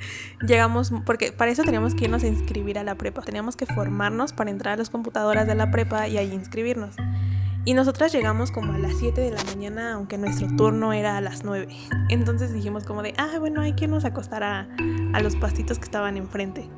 Llegamos, 0.46 0.92
porque 1.04 1.32
para 1.32 1.50
eso 1.50 1.62
teníamos 1.62 1.94
que 1.94 2.04
irnos 2.04 2.22
a 2.22 2.26
inscribir 2.26 2.78
a 2.78 2.84
la 2.84 2.94
prepa, 2.94 3.22
teníamos 3.22 3.56
que 3.56 3.66
formarnos 3.66 4.32
para 4.32 4.50
entrar 4.50 4.74
a 4.74 4.76
las 4.76 4.90
computadoras 4.90 5.46
de 5.46 5.54
la 5.54 5.70
prepa 5.70 6.08
y 6.08 6.16
ahí 6.16 6.32
inscribirnos. 6.32 6.96
Y 7.66 7.74
nosotras 7.74 8.10
llegamos 8.12 8.50
como 8.50 8.72
a 8.72 8.78
las 8.78 8.96
7 8.96 9.20
de 9.20 9.30
la 9.32 9.44
mañana, 9.44 9.92
aunque 9.92 10.16
nuestro 10.16 10.48
turno 10.56 10.94
era 10.94 11.18
a 11.18 11.20
las 11.20 11.44
9. 11.44 11.68
Entonces 12.08 12.54
dijimos 12.54 12.84
como 12.84 13.02
de, 13.02 13.12
ah, 13.18 13.38
bueno, 13.38 13.60
hay 13.60 13.74
que 13.74 13.84
irnos 13.84 14.04
a 14.04 14.08
acostar 14.08 14.42
a, 14.42 14.68
a 15.12 15.20
los 15.20 15.36
pastitos 15.36 15.78
que 15.78 15.84
estaban 15.84 16.16
enfrente. 16.16 16.70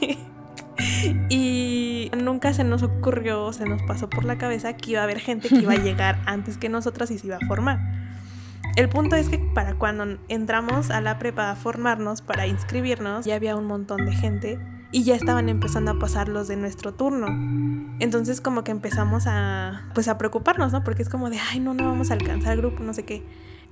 y 1.28 2.10
nunca 2.16 2.52
se 2.52 2.62
nos 2.62 2.82
ocurrió, 2.82 3.52
se 3.52 3.64
nos 3.64 3.82
pasó 3.82 4.08
por 4.08 4.24
la 4.24 4.38
cabeza 4.38 4.74
que 4.74 4.92
iba 4.92 5.00
a 5.00 5.04
haber 5.04 5.18
gente 5.18 5.48
que 5.48 5.56
iba 5.56 5.72
a 5.72 5.78
llegar 5.78 6.20
antes 6.26 6.56
que 6.56 6.68
nosotras 6.68 7.10
y 7.10 7.18
se 7.18 7.26
iba 7.26 7.36
a 7.36 7.46
formar. 7.46 8.09
El 8.76 8.88
punto 8.88 9.16
es 9.16 9.28
que 9.28 9.38
para 9.38 9.74
cuando 9.74 10.18
entramos 10.28 10.90
a 10.90 11.00
la 11.00 11.18
prepa 11.18 11.50
a 11.50 11.56
formarnos, 11.56 12.22
para 12.22 12.46
inscribirnos, 12.46 13.24
ya 13.26 13.34
había 13.34 13.56
un 13.56 13.66
montón 13.66 14.06
de 14.06 14.12
gente 14.12 14.58
y 14.92 15.04
ya 15.04 15.14
estaban 15.14 15.48
empezando 15.48 15.92
a 15.92 15.98
pasar 15.98 16.28
los 16.28 16.48
de 16.48 16.56
nuestro 16.56 16.94
turno. 16.94 17.26
Entonces 18.00 18.40
como 18.40 18.64
que 18.64 18.70
empezamos 18.70 19.24
a 19.26 19.82
pues 19.94 20.08
a 20.08 20.18
preocuparnos, 20.18 20.72
¿no? 20.72 20.82
Porque 20.84 21.02
es 21.02 21.08
como 21.08 21.30
de, 21.30 21.38
ay, 21.50 21.60
no, 21.60 21.74
no 21.74 21.84
vamos 21.86 22.10
a 22.10 22.14
alcanzar 22.14 22.52
el 22.54 22.58
grupo, 22.60 22.82
no 22.82 22.94
sé 22.94 23.04
qué. 23.04 23.22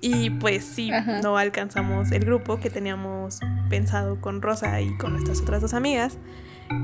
Y 0.01 0.31
pues 0.31 0.65
sí, 0.65 0.93
Ajá. 0.93 1.21
no 1.23 1.37
alcanzamos 1.39 2.13
el 2.13 2.25
grupo 2.25 2.59
que 2.61 2.71
teníamos 2.71 3.41
pensado 3.69 4.21
con 4.21 4.43
Rosa 4.43 4.81
y 4.81 4.97
con 4.97 5.13
nuestras 5.13 5.41
otras 5.41 5.61
dos 5.63 5.75
amigas. 5.75 6.19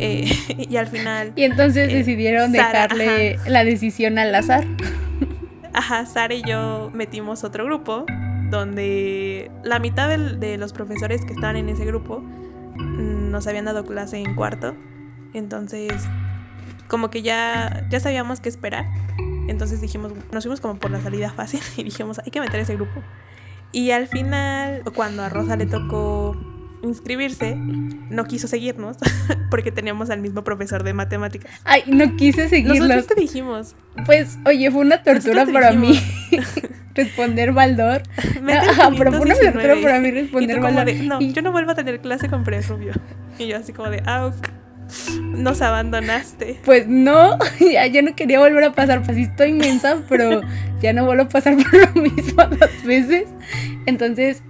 Eh, 0.00 0.24
y 0.68 0.76
al 0.78 0.86
final, 0.88 1.32
Y 1.36 1.42
entonces 1.44 1.92
Eh, 1.92 1.96
decidieron 1.96 2.52
Sara, 2.52 2.82
dejarle 2.88 3.38
la 3.46 3.62
decisión 3.64 4.18
al 4.18 4.34
azar. 4.34 4.64
ajá, 5.74 6.06
Sara 6.06 6.34
y 6.34 6.42
yo 6.42 6.90
metimos 6.92 7.44
otro 7.44 7.64
grupo 7.64 8.06
donde 8.50 9.50
la 9.62 9.78
mitad 9.78 10.08
de 10.08 10.58
los 10.58 10.72
profesores 10.72 11.24
que 11.24 11.32
estaban 11.32 11.56
en 11.56 11.68
ese 11.68 11.84
grupo 11.84 12.20
mm, 12.20 13.30
nos 13.30 13.46
habían 13.46 13.64
dado 13.64 13.84
clase 13.84 14.18
en 14.18 14.34
cuarto. 14.34 14.74
Entonces, 15.32 15.92
como 16.88 17.10
que 17.10 17.22
ya, 17.22 17.86
ya 17.90 18.00
sabíamos 18.00 18.40
qué 18.40 18.48
esperar. 18.48 18.86
Entonces 19.48 19.80
dijimos, 19.80 20.12
nos 20.32 20.44
fuimos 20.44 20.60
como 20.60 20.76
por 20.76 20.90
la 20.90 21.00
salida 21.00 21.30
fácil 21.30 21.60
y 21.76 21.84
dijimos, 21.84 22.20
hay 22.20 22.30
que 22.30 22.40
meter 22.40 22.60
ese 22.60 22.76
grupo. 22.76 23.02
Y 23.72 23.90
al 23.90 24.06
final, 24.06 24.82
cuando 24.94 25.24
a 25.24 25.28
Rosa 25.28 25.56
le 25.56 25.66
tocó 25.66 26.36
inscribirse, 26.82 27.56
no 27.56 28.24
quiso 28.24 28.46
seguirnos 28.46 28.98
porque 29.54 29.70
teníamos 29.70 30.10
al 30.10 30.20
mismo 30.20 30.42
profesor 30.42 30.82
de 30.82 30.92
matemáticas. 30.94 31.52
Ay, 31.62 31.84
no 31.86 32.16
quise 32.16 32.48
seguirlos. 32.48 32.78
Nosotros 32.88 33.06
te 33.06 33.14
dijimos, 33.14 33.76
Pues, 34.04 34.36
oye, 34.44 34.68
fue 34.72 34.80
una 34.80 35.04
tortura 35.04 35.46
para 35.46 35.70
mí 35.70 36.00
responder 36.96 37.52
Baldor. 37.52 38.02
"Mete 38.42 38.64
el 38.64 38.70
Ajá, 38.70 38.90
pero 38.98 39.12
fue 39.12 39.20
una 39.20 39.34
519". 39.36 39.52
tortura 39.52 39.80
para 39.80 40.00
mí 40.00 40.10
responder 40.10 40.58
Baldor. 40.58 40.84
de, 40.86 40.94
no, 40.94 41.20
Y- 41.20 41.32
yo 41.32 41.42
no 41.42 41.52
vuelvo 41.52 41.70
a 41.70 41.76
tener 41.76 42.00
clase 42.00 42.28
con 42.28 42.42
Pérez 42.42 42.66
Rubio. 42.68 42.94
Y 43.38 43.46
yo 43.46 43.56
así 43.58 43.72
como 43.72 43.90
de, 43.90 44.02
ah, 44.06 44.32
nos 45.20 45.62
abandonaste. 45.62 46.58
Pues 46.64 46.88
no, 46.88 47.38
ya, 47.60 47.86
ya 47.86 48.02
no 48.02 48.16
quería 48.16 48.40
volver 48.40 48.64
a 48.64 48.72
pasar, 48.72 49.02
pues 49.04 49.16
sí 49.16 49.22
estoy 49.22 49.50
inmensa, 49.50 49.98
pero 50.08 50.40
ya 50.82 50.92
no 50.92 51.04
vuelvo 51.04 51.22
a 51.22 51.28
pasar 51.28 51.54
por 51.56 51.72
lo 51.94 52.02
mismo 52.02 52.44
dos 52.44 52.84
veces. 52.84 53.26
Entonces, 53.86 54.42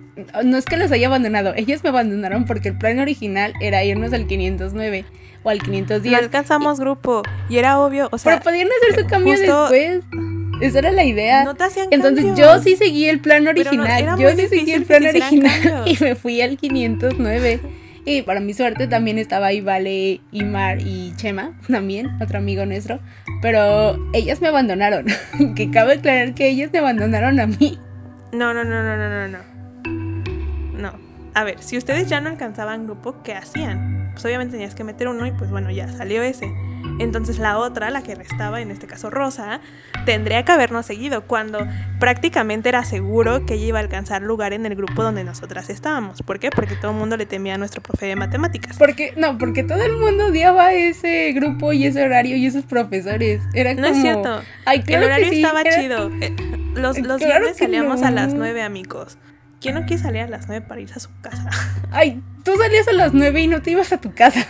no 0.44 0.56
es 0.56 0.64
que 0.64 0.76
los 0.76 0.90
haya 0.92 1.06
abandonado, 1.08 1.52
ellos 1.56 1.82
me 1.82 1.90
abandonaron 1.90 2.44
porque 2.44 2.68
el 2.70 2.78
plan 2.78 2.98
original 3.00 3.52
era 3.60 3.82
irnos 3.84 4.12
al 4.12 4.26
509 4.26 5.04
o 5.42 5.50
al 5.50 5.58
No 5.58 5.64
510. 5.64 6.14
alcanzamos 6.14 6.80
grupo. 6.80 7.22
Y 7.48 7.58
era 7.58 7.78
obvio, 7.80 8.08
o 8.12 8.18
sea, 8.18 8.32
pero 8.32 8.44
podían 8.44 8.68
hacer 8.68 9.02
su 9.04 9.08
cambio 9.08 9.38
después. 9.38 10.00
Esa 10.60 10.78
era 10.78 10.92
la 10.92 11.04
idea. 11.04 11.44
no 11.44 11.54
te 11.54 11.64
hacían 11.64 11.88
Entonces 11.90 12.24
cambios. 12.24 12.56
yo 12.56 12.62
sí 12.62 12.76
seguí 12.76 13.08
el 13.08 13.20
plan 13.20 13.42
no, 13.44 13.50
original. 13.50 14.16
yo 14.18 14.30
sí 14.36 14.46
seguí 14.48 14.72
el 14.72 14.84
plan 14.84 15.04
original 15.04 15.82
y 15.86 15.96
me 16.02 16.14
fui 16.14 16.40
al 16.40 16.56
509. 16.56 17.60
Y 18.06 18.22
para 18.22 18.38
mi 18.40 18.52
suerte 18.54 18.86
también 18.86 19.18
estaba 19.18 19.46
ahí 19.46 19.60
Vale, 19.62 20.20
Imar 20.30 20.80
y 20.80 21.12
Chema, 21.16 21.58
también, 21.68 22.10
otro 22.22 22.38
amigo 22.38 22.64
nuestro. 22.66 23.00
Pero 23.42 23.98
ellas 24.12 24.40
me 24.40 24.48
abandonaron. 24.48 25.06
que 25.56 25.70
cabe 25.70 25.94
aclarar 25.94 26.34
que 26.34 26.48
ellas 26.48 26.70
me 26.72 26.78
abandonaron 26.78 27.40
a 27.40 27.46
mí. 27.46 27.78
No, 28.32 28.52
no, 28.54 28.62
no, 28.64 28.82
no, 28.82 28.96
no, 28.96 29.08
no, 29.08 29.28
no. 29.28 29.53
No. 30.74 30.92
A 31.34 31.42
ver, 31.42 31.60
si 31.62 31.76
ustedes 31.76 32.08
ya 32.08 32.20
no 32.20 32.28
alcanzaban 32.30 32.84
grupo, 32.86 33.16
¿qué 33.24 33.34
hacían? 33.34 34.10
Pues 34.12 34.24
obviamente 34.24 34.52
tenías 34.52 34.76
que 34.76 34.84
meter 34.84 35.08
uno 35.08 35.26
y 35.26 35.32
pues 35.32 35.50
bueno, 35.50 35.68
ya 35.72 35.88
salió 35.88 36.22
ese. 36.22 36.46
Entonces 37.00 37.40
la 37.40 37.58
otra, 37.58 37.90
la 37.90 38.02
que 38.04 38.14
restaba, 38.14 38.60
en 38.60 38.70
este 38.70 38.86
caso 38.86 39.10
Rosa, 39.10 39.60
tendría 40.06 40.44
que 40.44 40.52
habernos 40.52 40.86
seguido 40.86 41.22
cuando 41.26 41.66
prácticamente 41.98 42.68
era 42.68 42.84
seguro 42.84 43.46
que 43.46 43.54
ella 43.54 43.64
iba 43.66 43.78
a 43.80 43.82
alcanzar 43.82 44.22
lugar 44.22 44.52
en 44.52 44.64
el 44.66 44.76
grupo 44.76 45.02
donde 45.02 45.24
nosotras 45.24 45.70
estábamos. 45.70 46.22
¿Por 46.22 46.38
qué? 46.38 46.50
Porque 46.50 46.76
todo 46.76 46.92
el 46.92 46.98
mundo 46.98 47.16
le 47.16 47.26
temía 47.26 47.54
a 47.54 47.58
nuestro 47.58 47.82
profe 47.82 48.06
de 48.06 48.14
matemáticas. 48.14 48.76
Porque, 48.78 49.12
no, 49.16 49.36
porque 49.36 49.64
todo 49.64 49.82
el 49.82 49.96
mundo 49.96 50.26
odiaba 50.26 50.72
ese 50.72 51.32
grupo 51.32 51.72
y 51.72 51.86
ese 51.86 52.04
horario 52.04 52.36
y 52.36 52.46
esos 52.46 52.64
profesores. 52.64 53.42
Era 53.54 53.74
No 53.74 53.82
como. 53.82 53.94
es 53.96 54.00
cierto. 54.02 54.40
Ay, 54.66 54.78
El 54.78 54.84
claro 54.84 55.00
que 55.00 55.06
horario 55.06 55.28
sí, 55.30 55.36
estaba 55.42 55.60
era- 55.62 55.80
chido. 55.80 56.10
Eh, 56.20 56.36
Los, 56.76 56.98
los 56.98 57.18
Claro 57.18 57.40
viernes 57.40 57.56
salíamos 57.56 58.02
a 58.02 58.12
las 58.12 58.32
no. 58.34 58.38
9, 58.40 58.62
amigos. 58.62 59.18
¿Quién 59.64 59.76
no 59.76 59.86
quiere 59.86 60.02
salir 60.02 60.20
a 60.20 60.28
las 60.28 60.46
9 60.46 60.66
para 60.68 60.78
irse 60.82 60.92
a 60.96 61.00
su 61.00 61.08
casa? 61.22 61.48
Ay, 61.90 62.22
tú 62.44 62.54
salías 62.58 62.86
a 62.86 62.92
las 62.92 63.14
9 63.14 63.40
y 63.40 63.46
no 63.46 63.62
te 63.62 63.70
ibas 63.70 63.90
a 63.94 63.98
tu 63.98 64.12
casa. 64.12 64.46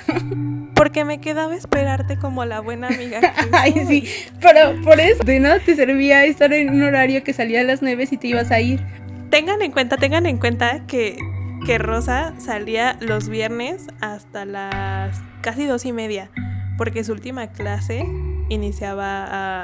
Porque 0.74 1.04
me 1.04 1.20
quedaba 1.20 1.54
esperarte 1.54 2.18
como 2.18 2.44
la 2.44 2.58
buena 2.58 2.88
amiga 2.88 3.20
que 3.20 3.28
Ay, 3.52 3.74
soy. 3.74 3.86
sí, 3.86 4.08
pero 4.40 4.74
por 4.82 4.98
eso 4.98 5.22
de 5.22 5.38
nada 5.38 5.60
te 5.60 5.76
servía 5.76 6.24
estar 6.24 6.52
en 6.52 6.70
un 6.70 6.82
horario 6.82 7.22
que 7.22 7.32
salía 7.32 7.60
a 7.60 7.62
las 7.62 7.80
9 7.80 8.06
si 8.06 8.16
te 8.16 8.26
ibas 8.26 8.50
a 8.50 8.58
ir. 8.60 8.84
Tengan 9.30 9.62
en 9.62 9.70
cuenta, 9.70 9.98
tengan 9.98 10.26
en 10.26 10.38
cuenta 10.38 10.84
que, 10.88 11.16
que 11.64 11.78
Rosa 11.78 12.34
salía 12.38 12.96
los 12.98 13.28
viernes 13.28 13.86
hasta 14.00 14.44
las 14.44 15.22
casi 15.42 15.64
dos 15.66 15.84
y 15.84 15.92
media. 15.92 16.28
Porque 16.76 17.04
su 17.04 17.12
última 17.12 17.52
clase 17.52 18.04
iniciaba 18.48 19.60
a 19.60 19.62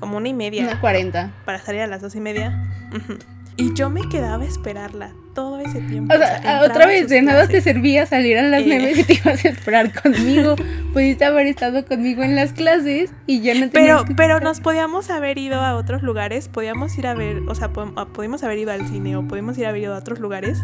como 0.00 0.16
una 0.16 0.30
y 0.30 0.34
media. 0.34 0.62
Una 0.62 0.80
40. 0.80 1.34
Para 1.44 1.58
salir 1.58 1.82
a 1.82 1.86
las 1.86 2.00
dos 2.00 2.14
y 2.14 2.20
media. 2.20 2.58
Ujú. 2.94 3.18
Y 3.58 3.72
yo 3.74 3.88
me 3.88 4.06
quedaba 4.08 4.44
a 4.44 4.46
esperarla 4.46 5.12
todo 5.34 5.60
ese 5.60 5.80
tiempo. 5.80 6.14
O 6.14 6.18
sea, 6.18 6.36
entraba 6.36 6.66
otra 6.66 6.86
vez, 6.86 7.08
de 7.08 7.22
nada 7.22 7.46
te 7.48 7.60
servía 7.62 8.04
salir 8.06 8.38
a 8.38 8.42
las 8.42 8.62
Eh. 8.62 8.66
9 8.66 8.94
si 8.94 9.04
te 9.04 9.14
ibas 9.14 9.44
a 9.44 9.48
esperar 9.48 9.92
conmigo. 10.02 10.56
Pudiste 10.92 11.24
haber 11.24 11.46
estado 11.46 11.84
conmigo 11.86 12.22
en 12.22 12.34
las 12.36 12.52
clases 12.52 13.12
y 13.26 13.40
ya 13.40 13.54
no 13.54 13.68
Pero, 13.72 14.04
que 14.04 14.14
pero 14.14 14.40
nos 14.40 14.60
podíamos 14.60 15.08
haber 15.10 15.38
ido 15.38 15.60
a 15.60 15.74
otros 15.74 16.02
lugares, 16.02 16.48
podíamos 16.48 16.96
ir 16.98 17.06
a 17.06 17.14
ver, 17.14 17.38
o 17.48 17.54
sea, 17.54 17.68
po- 17.70 17.92
a- 17.96 18.06
pudimos 18.06 18.42
haber 18.44 18.58
ido 18.58 18.72
al 18.72 18.86
cine 18.88 19.16
o 19.16 19.26
pudimos 19.26 19.56
ir 19.58 19.66
a 19.66 19.70
haber 19.70 19.82
ido 19.82 19.94
a 19.94 19.98
otros 19.98 20.20
lugares 20.20 20.58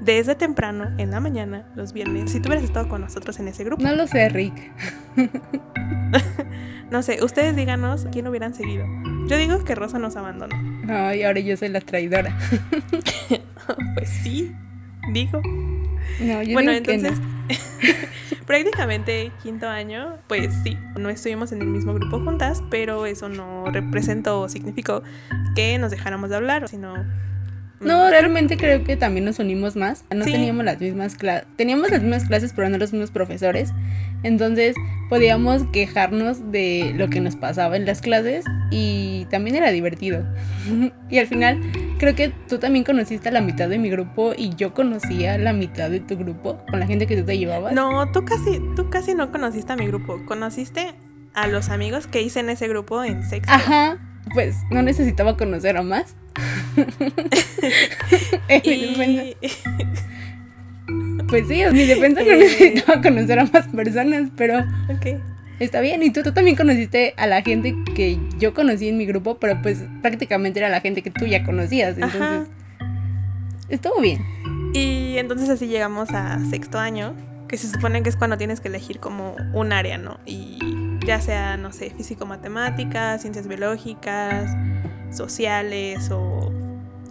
desde 0.00 0.34
temprano, 0.34 0.90
en 0.98 1.10
la 1.10 1.20
mañana, 1.20 1.66
los 1.74 1.92
viernes, 1.92 2.30
si 2.32 2.40
tú 2.40 2.48
hubieras 2.48 2.64
estado 2.64 2.88
con 2.88 3.00
nosotros 3.00 3.38
en 3.38 3.48
ese 3.48 3.64
grupo. 3.64 3.82
No 3.82 3.94
lo 3.94 4.06
sé, 4.06 4.28
Rick. 4.28 4.54
No 6.90 7.04
sé, 7.04 7.22
ustedes 7.22 7.54
díganos 7.54 8.08
quién 8.10 8.26
hubieran 8.26 8.52
seguido. 8.52 8.84
Yo 9.28 9.36
digo 9.36 9.62
que 9.64 9.76
Rosa 9.76 10.00
nos 10.00 10.16
abandonó. 10.16 10.56
Ay, 10.88 11.22
ahora 11.22 11.38
yo 11.38 11.56
soy 11.56 11.68
la 11.68 11.80
traidora. 11.80 12.36
pues 13.94 14.08
sí, 14.08 14.52
digo. 15.12 15.40
No, 16.20 16.42
yo 16.42 16.52
bueno, 16.52 16.72
digo 16.72 16.82
que 16.82 16.98
no. 16.98 17.08
entonces, 17.08 17.20
prácticamente 18.46 19.30
quinto 19.40 19.68
año, 19.68 20.16
pues 20.26 20.52
sí, 20.64 20.76
no 20.98 21.10
estuvimos 21.10 21.52
en 21.52 21.62
el 21.62 21.68
mismo 21.68 21.94
grupo 21.94 22.18
juntas, 22.18 22.60
pero 22.70 23.06
eso 23.06 23.28
no 23.28 23.66
representó 23.66 24.40
o 24.40 24.48
significó 24.48 25.04
que 25.54 25.78
nos 25.78 25.92
dejáramos 25.92 26.30
de 26.30 26.36
hablar, 26.36 26.68
sino... 26.68 26.94
No, 27.80 28.10
realmente 28.10 28.56
creo 28.56 28.84
que 28.84 28.96
también 28.96 29.24
nos 29.24 29.38
unimos 29.38 29.74
más. 29.76 30.04
No 30.14 30.24
Sí. 30.24 30.32
teníamos 30.32 30.64
las 30.64 30.80
mismas 30.80 31.14
clases. 31.16 31.46
Teníamos 31.56 31.90
las 31.90 32.02
mismas 32.02 32.24
clases, 32.26 32.52
pero 32.54 32.68
no 32.68 32.76
los 32.78 32.92
mismos 32.92 33.10
profesores. 33.10 33.72
Entonces 34.22 34.74
podíamos 35.08 35.64
quejarnos 35.72 36.52
de 36.52 36.92
lo 36.94 37.08
que 37.08 37.20
nos 37.20 37.36
pasaba 37.36 37.76
en 37.76 37.86
las 37.86 38.00
clases 38.02 38.44
y 38.70 39.26
también 39.30 39.56
era 39.56 39.70
divertido. 39.70 40.24
y 41.10 41.18
al 41.18 41.26
final 41.26 41.58
creo 41.98 42.14
que 42.14 42.28
tú 42.48 42.58
también 42.58 42.84
conociste 42.84 43.30
a 43.30 43.32
la 43.32 43.40
mitad 43.40 43.68
de 43.68 43.78
mi 43.78 43.88
grupo 43.88 44.32
y 44.36 44.54
yo 44.56 44.74
conocía 44.74 45.38
la 45.38 45.52
mitad 45.54 45.90
de 45.90 46.00
tu 46.00 46.16
grupo 46.18 46.62
con 46.70 46.80
la 46.80 46.86
gente 46.86 47.06
que 47.06 47.16
tú 47.16 47.24
te 47.24 47.38
llevabas. 47.38 47.72
No, 47.72 48.10
tú 48.12 48.24
casi, 48.24 48.60
tú 48.76 48.90
casi 48.90 49.14
no 49.14 49.32
conociste 49.32 49.72
a 49.72 49.76
mi 49.76 49.86
grupo, 49.86 50.20
conociste 50.26 50.92
a 51.32 51.46
los 51.46 51.70
amigos 51.70 52.06
que 52.06 52.20
hice 52.22 52.40
en 52.40 52.50
ese 52.50 52.68
grupo 52.68 53.02
en 53.04 53.22
sexto. 53.22 53.52
Ajá, 53.52 53.98
pues 54.34 54.56
no 54.70 54.82
necesitaba 54.82 55.36
conocer 55.36 55.76
a 55.76 55.82
más. 55.82 56.14
En 58.48 58.62
mi 58.64 58.86
defensa- 58.86 59.24
Y... 59.24 59.36
Pues 61.28 61.46
sí, 61.48 61.60
en 61.60 61.72
mi 61.72 61.84
defensa 61.84 62.22
no 62.22 62.30
Eh. 62.30 62.36
necesitaba 62.38 63.00
conocer 63.02 63.38
a 63.38 63.44
más 63.44 63.68
personas, 63.68 64.30
pero 64.36 64.58
ok. 64.88 65.20
está 65.60 65.80
bien. 65.80 66.02
Y 66.02 66.10
tú, 66.10 66.22
tú 66.22 66.32
también 66.32 66.56
conociste 66.56 67.14
a 67.16 67.26
la 67.26 67.42
gente 67.42 67.76
que 67.94 68.18
yo 68.38 68.52
conocí 68.54 68.88
en 68.88 68.96
mi 68.98 69.06
grupo, 69.06 69.38
pero 69.38 69.60
pues 69.62 69.84
prácticamente 70.02 70.58
era 70.58 70.68
la 70.68 70.80
gente 70.80 71.02
que 71.02 71.10
tú 71.10 71.26
ya 71.26 71.44
conocías. 71.44 71.94
Entonces, 71.94 72.20
Ajá. 72.20 72.46
estuvo 73.68 74.00
bien. 74.00 74.24
Y 74.74 75.18
entonces 75.18 75.48
así 75.48 75.66
llegamos 75.68 76.10
a 76.10 76.40
sexto 76.50 76.78
año, 76.78 77.14
que 77.48 77.56
se 77.56 77.68
supone 77.68 78.02
que 78.02 78.08
es 78.08 78.16
cuando 78.16 78.36
tienes 78.38 78.60
que 78.60 78.68
elegir 78.68 78.98
como 78.98 79.36
un 79.52 79.72
área, 79.72 79.98
¿no? 79.98 80.18
Y 80.26 80.58
ya 81.06 81.20
sea, 81.20 81.56
no 81.56 81.72
sé, 81.72 81.90
físico-matemáticas, 81.90 83.22
ciencias 83.22 83.46
biológicas, 83.46 84.56
sociales 85.10 86.10
o 86.10 86.52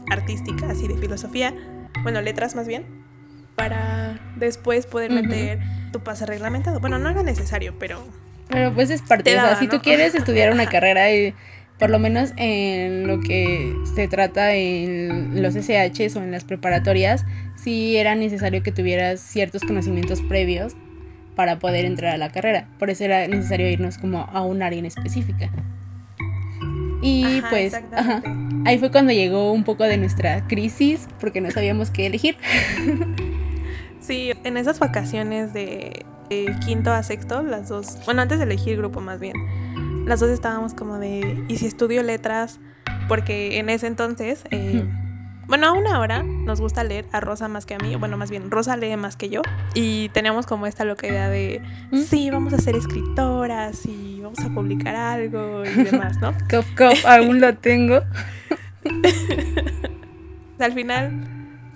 artísticas 0.10 0.82
y 0.82 0.88
de 0.88 0.98
filosofía, 0.98 1.54
bueno, 2.04 2.22
letras 2.22 2.56
más 2.56 2.68
bien, 2.68 2.86
para 3.56 4.20
después 4.38 4.86
poder 4.86 5.12
meter 5.12 5.60
tu 5.92 6.00
pase 6.02 6.26
reglamentado. 6.26 6.80
Bueno, 6.80 7.00
no 7.00 7.10
era 7.10 7.24
necesario, 7.24 7.76
pero 7.78 8.04
Pero 8.50 8.74
pues 8.74 8.90
es 8.90 9.02
parte. 9.02 9.24
Te 9.24 9.32
o 9.32 9.34
sea, 9.34 9.44
daba, 9.44 9.60
si 9.60 9.68
tú 9.68 9.78
¿no? 9.78 9.82
quieres 9.82 10.16
estudiar 10.16 10.52
una 10.54 10.68
carrera, 10.68 11.06
por 11.78 11.90
lo 11.90 12.00
menos 12.00 12.32
en 12.38 13.08
lo 13.08 13.20
que 13.20 13.74
se 13.96 14.08
trata 14.08 14.54
en 14.56 15.42
los 15.42 15.56
SHs 15.56 16.16
o 16.16 16.24
en 16.24 16.32
las 16.32 16.46
preparatorias, 16.46 17.26
sí 17.56 17.98
era 17.98 18.16
necesario 18.16 18.64
que 18.64 18.72
tuvieras 18.72 19.20
ciertos 19.20 19.64
conocimientos 19.64 20.22
previos 20.22 20.76
para 21.40 21.58
poder 21.58 21.86
entrar 21.86 22.14
a 22.14 22.18
la 22.18 22.34
carrera. 22.34 22.68
Por 22.80 22.90
eso 22.90 23.06
era 23.06 23.26
necesario 23.26 23.70
irnos 23.70 23.98
como 23.98 24.28
a 24.34 24.42
un 24.42 24.62
área 24.62 24.78
en 24.78 24.86
específica. 24.86 25.50
Y 27.02 27.24
Ajá, 27.24 27.50
pues, 27.50 27.74
ajá, 27.94 28.22
ahí 28.66 28.78
fue 28.78 28.92
cuando 28.92 29.14
llegó 29.14 29.54
un 29.54 29.64
poco 29.64 29.86
de 29.86 29.96
nuestra 29.96 30.46
crisis 30.48 31.08
porque 31.22 31.40
no 31.40 31.50
sabíamos 31.50 31.92
qué 31.92 32.08
elegir. 32.08 32.36
Sí, 34.02 34.32
en 34.44 34.58
esas 34.58 34.80
vacaciones 34.80 35.54
de, 35.54 36.06
de 36.30 36.56
quinto 36.66 36.92
a 36.92 37.04
sexto, 37.04 37.44
las 37.44 37.70
dos, 37.70 38.00
bueno, 38.06 38.24
antes 38.24 38.40
de 38.40 38.46
elegir 38.46 38.76
grupo 38.78 39.02
más 39.02 39.20
bien, 39.20 39.36
las 40.06 40.20
dos 40.20 40.30
estábamos 40.30 40.74
como 40.74 40.98
de, 40.98 41.46
¿y 41.48 41.58
si 41.58 41.68
estudio 41.68 42.02
letras? 42.02 42.60
Porque 43.08 43.60
en 43.60 43.70
ese 43.70 43.88
entonces, 43.88 44.44
eh, 44.52 44.84
bueno, 45.50 45.68
aún 45.68 45.86
ahora 45.88 46.24
nos 46.24 46.62
gusta 46.62 46.84
leer 46.86 47.06
a 47.12 47.20
Rosa 47.20 47.48
más 47.50 47.66
que 47.66 47.74
a 47.74 47.78
mí, 47.80 47.96
bueno, 47.98 48.16
más 48.16 48.32
bien 48.32 48.50
Rosa 48.52 48.78
lee 48.78 48.96
más 48.96 49.18
que 49.18 49.30
yo, 49.30 49.42
y 49.74 50.08
teníamos 50.10 50.46
como 50.46 50.66
esta 50.68 50.86
loca 50.86 51.08
idea 51.08 51.28
de, 51.30 51.62
¿Mm? 51.92 51.98
sí, 51.98 52.30
vamos 52.30 52.54
a 52.54 52.60
ser 52.60 52.76
escritoras 52.78 53.86
y 53.86 54.22
vamos 54.22 54.40
a 54.40 54.50
publicar 54.50 54.96
algo 54.96 55.64
y 55.66 55.70
demás, 55.84 56.18
¿no? 56.22 56.34
Cof, 56.50 56.66
cof, 56.78 57.06
aún 57.06 57.42
lo 57.42 57.54
tengo. 57.58 58.02
Al 60.60 60.74
final, 60.74 61.12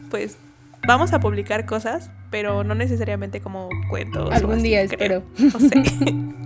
pues 0.09 0.37
vamos 0.87 1.13
a 1.13 1.19
publicar 1.19 1.65
cosas, 1.65 2.11
pero 2.29 2.63
no 2.63 2.75
necesariamente 2.75 3.39
como 3.41 3.69
cuentos. 3.89 4.29
o 4.29 4.31
Algún 4.33 4.55
así, 4.55 4.63
día 4.63 4.87
creo. 4.87 5.23
espero. 5.35 5.51
No 5.53 5.59
sé. 5.59 6.33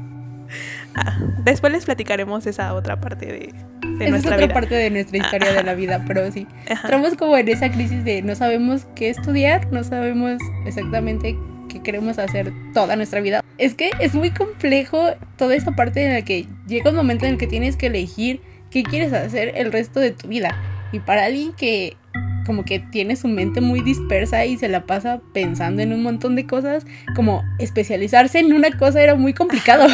Ah, 0.95 1.17
después 1.43 1.71
les 1.71 1.86
platicaremos 1.86 2.45
esa 2.47 2.73
otra 2.73 2.99
parte 2.99 3.25
de, 3.25 3.31
de 3.31 3.47
Esa 3.95 4.03
es 4.05 4.10
nuestra 4.10 4.36
otra 4.36 4.45
vida. 4.47 4.53
parte 4.53 4.75
de 4.75 4.89
nuestra 4.89 5.17
historia 5.17 5.53
de 5.53 5.63
la 5.63 5.73
vida, 5.73 6.03
pero 6.07 6.31
sí. 6.31 6.47
Ajá. 6.69 6.81
Entramos 6.88 7.15
como 7.15 7.38
en 7.38 7.47
esa 7.47 7.71
crisis 7.71 8.03
de 8.03 8.21
no 8.21 8.36
sabemos 8.36 8.88
qué 8.95 9.10
estudiar, 9.10 9.71
no 9.71 9.83
sabemos 9.83 10.41
exactamente 10.65 11.38
qué 11.69 11.81
queremos 11.81 12.17
hacer 12.19 12.51
toda 12.73 12.95
nuestra 12.95 13.21
vida. 13.21 13.43
Es 13.57 13.73
que 13.73 13.91
es 13.99 14.13
muy 14.13 14.31
complejo 14.31 15.12
toda 15.38 15.55
esa 15.55 15.71
parte 15.71 16.05
en 16.05 16.13
la 16.13 16.21
que 16.21 16.47
llega 16.67 16.89
un 16.89 16.95
momento 16.95 17.25
en 17.25 17.33
el 17.33 17.38
que 17.38 17.47
tienes 17.47 17.75
que 17.75 17.88
elegir 17.88 18.41
qué 18.69 18.83
quieres 18.83 19.13
hacer 19.13 19.53
el 19.55 19.71
resto 19.71 19.99
de 19.99 20.12
tu 20.12 20.27
vida. 20.27 20.55
Y 20.91 21.00
para 21.00 21.26
alguien 21.26 21.54
que 21.54 21.97
como 22.45 22.63
que 22.63 22.80
tiene 22.80 23.15
su 23.17 23.28
mente 23.28 23.60
muy 23.60 23.82
dispersa 23.82 24.45
y 24.45 24.58
se 24.58 24.69
la 24.69 24.86
pasa 24.86 25.19
pensando 25.34 25.82
en 25.82 25.91
un 25.91 26.02
montón 26.02 26.36
de 26.38 26.47
cosas, 26.47 26.86
como 27.15 27.43
especializarse 27.60 28.39
en 28.39 28.54
una 28.54 28.71
cosa 28.78 29.02
era 29.02 29.15
muy 29.15 29.34
complicado. 29.34 29.86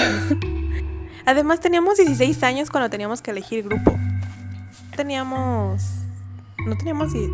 Además 1.25 1.59
teníamos 1.61 1.97
16 1.97 2.43
años 2.43 2.69
cuando 2.69 2.89
teníamos 2.91 3.21
que 3.21 3.31
elegir 3.31 3.63
grupo. 3.63 3.97
Teníamos... 4.95 5.83
No 6.67 6.77
teníamos 6.77 7.13
die- 7.13 7.29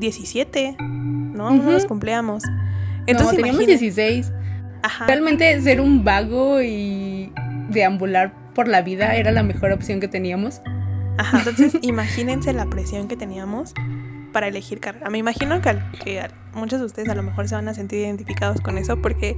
17, 0.00 0.76
¿no? 0.80 1.50
No 1.50 1.54
Ujú. 1.62 1.70
los 1.72 1.86
cumplíamos. 1.86 2.44
no, 2.44 2.52
Entonces 3.06 3.36
teníamos 3.36 3.62
imagínate- 3.62 3.84
16. 3.84 4.32
Ajá. 4.82 5.06
Realmente 5.06 5.60
ser 5.62 5.80
un 5.80 6.04
vago 6.04 6.60
y 6.62 7.32
deambular 7.70 8.32
por 8.54 8.68
la 8.68 8.82
vida 8.82 9.16
era 9.16 9.32
la 9.32 9.42
mejor 9.42 9.72
opción 9.72 9.98
que 9.98 10.08
teníamos. 10.08 10.60
Ajá, 11.18 11.38
entonces 11.38 11.76
imagínense 11.82 12.52
la 12.52 12.66
presión 12.66 13.08
que 13.08 13.16
teníamos 13.16 13.74
para 14.32 14.48
elegir 14.48 14.80
carrera. 14.80 15.10
Me 15.10 15.18
imagino 15.18 15.60
que, 15.60 15.78
que 16.02 16.28
muchos 16.54 16.80
de 16.80 16.86
ustedes 16.86 17.08
a 17.08 17.14
lo 17.14 17.22
mejor 17.22 17.48
se 17.48 17.54
van 17.54 17.68
a 17.68 17.74
sentir 17.74 18.00
identificados 18.00 18.60
con 18.60 18.78
eso 18.78 19.00
porque, 19.02 19.36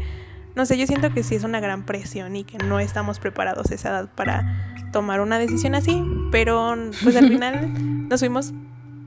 no 0.54 0.66
sé, 0.66 0.76
yo 0.78 0.86
siento 0.86 1.12
que 1.12 1.22
sí 1.22 1.34
es 1.34 1.44
una 1.44 1.60
gran 1.60 1.84
presión 1.86 2.36
y 2.36 2.44
que 2.44 2.58
no 2.58 2.80
estamos 2.80 3.18
preparados 3.18 3.70
a 3.70 3.74
esa 3.74 3.88
edad 3.90 4.10
para 4.14 4.74
tomar 4.92 5.20
una 5.20 5.38
decisión 5.38 5.74
así, 5.74 6.02
pero 6.30 6.76
pues 7.02 7.16
al 7.16 7.28
final 7.28 7.72
nos 8.08 8.20
fuimos, 8.20 8.52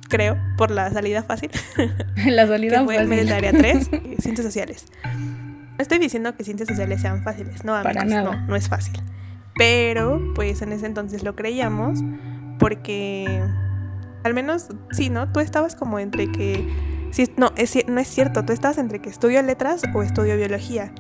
creo, 0.10 0.38
por 0.58 0.72
la 0.72 0.92
salida 0.92 1.24
fácil, 1.24 1.52
la 2.26 2.44
que 2.44 2.48
salida 2.48 2.84
fue 2.84 2.96
fácil. 2.96 3.10
Militaria 3.10 3.52
3, 3.52 3.90
eh, 3.92 4.16
Ciencias 4.20 4.46
Sociales. 4.46 4.86
No 5.04 5.80
estoy 5.82 6.00
diciendo 6.00 6.36
que 6.36 6.44
Ciencias 6.44 6.70
Sociales 6.70 7.02
sean 7.02 7.24
fáciles, 7.24 7.66
no, 7.66 7.74
Para 7.84 8.02
amigos, 8.02 8.24
nada. 8.24 8.36
no, 8.38 8.48
no 8.48 8.56
es 8.56 8.70
fácil. 8.70 9.02
Pero, 9.56 10.34
pues 10.34 10.62
en 10.62 10.72
ese 10.72 10.86
entonces 10.86 11.24
lo 11.24 11.36
creíamos 11.36 12.00
porque, 12.60 13.42
al 14.24 14.34
menos, 14.34 14.68
sí, 14.92 15.10
¿no? 15.10 15.32
Tú 15.32 15.40
estabas 15.40 15.76
como 15.76 16.00
entre 16.00 16.32
que, 16.32 16.68
sí, 17.12 17.32
no, 17.38 17.52
es, 17.56 17.76
no 17.88 18.00
es 18.00 18.08
cierto, 18.08 18.44
tú 18.46 18.54
estabas 18.54 18.78
entre 18.78 19.00
que 19.00 19.10
estudio 19.10 19.42
letras 19.42 19.82
o 19.94 20.04
estudio 20.04 20.36
biología. 20.38 20.92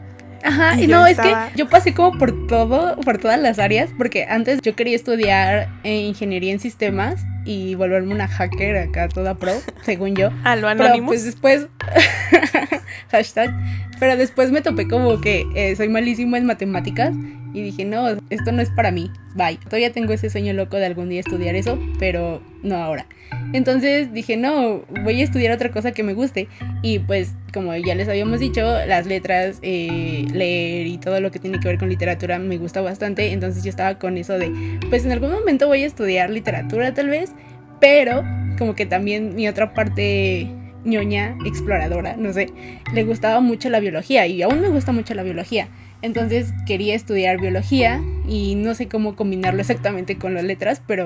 Ajá, 0.45 0.77
Y 0.79 0.87
no, 0.87 1.05
estaba- 1.07 1.45
es 1.47 1.51
que 1.53 1.57
yo 1.59 1.69
pasé 1.69 1.93
como 1.93 2.17
por 2.17 2.47
todo, 2.47 2.97
por 2.97 3.17
todas 3.17 3.39
las 3.39 3.59
áreas, 3.59 3.91
porque 3.97 4.25
antes 4.29 4.59
yo 4.61 4.75
quería 4.75 4.95
estudiar 4.95 5.69
eh, 5.83 5.95
ingeniería 6.01 6.51
en 6.51 6.59
sistemas 6.59 7.25
y 7.45 7.75
volverme 7.75 8.13
una 8.13 8.27
hacker 8.27 8.75
acá 8.77 9.07
toda 9.07 9.35
pro, 9.35 9.53
según 9.83 10.15
yo. 10.17 10.31
A 10.43 10.57
lo 10.57 10.67
Pero 10.75 11.05
pues 11.05 11.23
después, 11.23 11.67
hashtag, 13.11 13.53
pero 13.99 14.17
después 14.17 14.51
me 14.51 14.61
topé 14.61 14.87
como 14.87 15.21
que 15.21 15.45
eh, 15.55 15.75
soy 15.75 15.89
malísimo 15.89 16.35
en 16.35 16.45
matemáticas 16.45 17.13
y 17.53 17.61
dije, 17.61 17.85
no, 17.85 18.07
esto 18.29 18.51
no 18.51 18.61
es 18.61 18.71
para 18.71 18.91
mí, 18.91 19.11
bye. 19.35 19.57
Todavía 19.57 19.91
tengo 19.91 20.11
ese 20.13 20.29
sueño 20.29 20.53
loco 20.53 20.77
de 20.77 20.87
algún 20.87 21.09
día 21.09 21.19
estudiar 21.19 21.55
eso, 21.55 21.79
pero 21.99 22.41
no 22.63 22.75
ahora. 22.77 23.05
Entonces 23.53 24.11
dije, 24.11 24.37
no, 24.37 24.83
voy 25.03 25.21
a 25.21 25.23
estudiar 25.23 25.53
otra 25.53 25.69
cosa 25.69 25.91
que 25.91 26.01
me 26.01 26.13
guste. 26.13 26.47
Y 26.81 26.99
pues, 26.99 27.33
como 27.53 27.75
ya 27.75 27.93
les 27.93 28.09
habíamos 28.09 28.39
dicho, 28.39 28.61
las 28.61 29.05
letras, 29.05 29.59
eh, 29.61 30.25
leer 30.33 30.87
y 30.87 30.97
todo 30.97 31.19
lo 31.19 31.29
que 31.29 31.39
tiene 31.39 31.59
que 31.59 31.67
ver 31.67 31.77
con 31.77 31.89
literatura 31.89 32.39
me 32.39 32.57
gusta 32.57 32.81
bastante. 32.81 33.31
Entonces 33.31 33.63
yo 33.63 33.69
estaba 33.69 33.99
con 33.99 34.17
eso 34.17 34.39
de, 34.39 34.51
pues 34.89 35.05
en 35.05 35.11
algún 35.11 35.31
momento 35.31 35.67
voy 35.67 35.83
a 35.83 35.87
estudiar 35.87 36.31
literatura 36.31 36.93
tal 36.93 37.09
vez, 37.09 37.33
pero 37.79 38.23
como 38.57 38.73
que 38.75 38.85
también 38.85 39.35
mi 39.35 39.47
otra 39.47 39.73
parte 39.73 40.49
ñoña, 40.85 41.37
exploradora, 41.45 42.15
no 42.17 42.33
sé, 42.33 42.49
le 42.93 43.03
gustaba 43.03 43.39
mucho 43.39 43.69
la 43.69 43.79
biología 43.79 44.27
y 44.27 44.41
aún 44.41 44.61
me 44.61 44.69
gusta 44.69 44.91
mucho 44.91 45.13
la 45.13 45.23
biología. 45.23 45.67
Entonces 46.01 46.53
quería 46.65 46.95
estudiar 46.95 47.39
biología 47.39 48.01
y 48.27 48.55
no 48.55 48.75
sé 48.75 48.87
cómo 48.87 49.15
combinarlo 49.15 49.61
exactamente 49.61 50.17
con 50.17 50.33
las 50.33 50.43
letras, 50.43 50.81
pero 50.85 51.05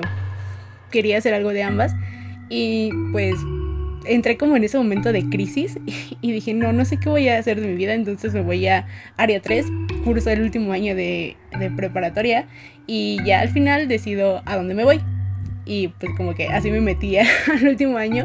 quería 0.90 1.18
hacer 1.18 1.34
algo 1.34 1.50
de 1.50 1.62
ambas. 1.62 1.94
Y 2.48 2.90
pues 3.12 3.36
entré 4.04 4.36
como 4.36 4.56
en 4.56 4.64
ese 4.64 4.78
momento 4.78 5.12
de 5.12 5.28
crisis 5.28 5.78
y 6.20 6.32
dije, 6.32 6.54
no, 6.54 6.72
no 6.72 6.84
sé 6.84 6.98
qué 6.98 7.08
voy 7.08 7.28
a 7.28 7.38
hacer 7.38 7.60
de 7.60 7.68
mi 7.68 7.74
vida, 7.74 7.94
entonces 7.94 8.34
me 8.34 8.40
voy 8.40 8.66
a 8.66 8.86
área 9.16 9.40
3, 9.40 9.66
curso 10.04 10.30
el 10.30 10.42
último 10.42 10.72
año 10.72 10.94
de, 10.94 11.36
de 11.58 11.70
preparatoria 11.70 12.46
y 12.86 13.22
ya 13.24 13.40
al 13.40 13.50
final 13.50 13.86
decido 13.86 14.42
a 14.46 14.56
dónde 14.56 14.74
me 14.74 14.84
voy. 14.84 15.00
Y 15.68 15.88
pues 15.88 16.12
como 16.16 16.34
que 16.34 16.48
así 16.48 16.70
me 16.70 16.80
metía 16.80 17.24
al 17.52 17.68
último 17.68 17.98
año 17.98 18.24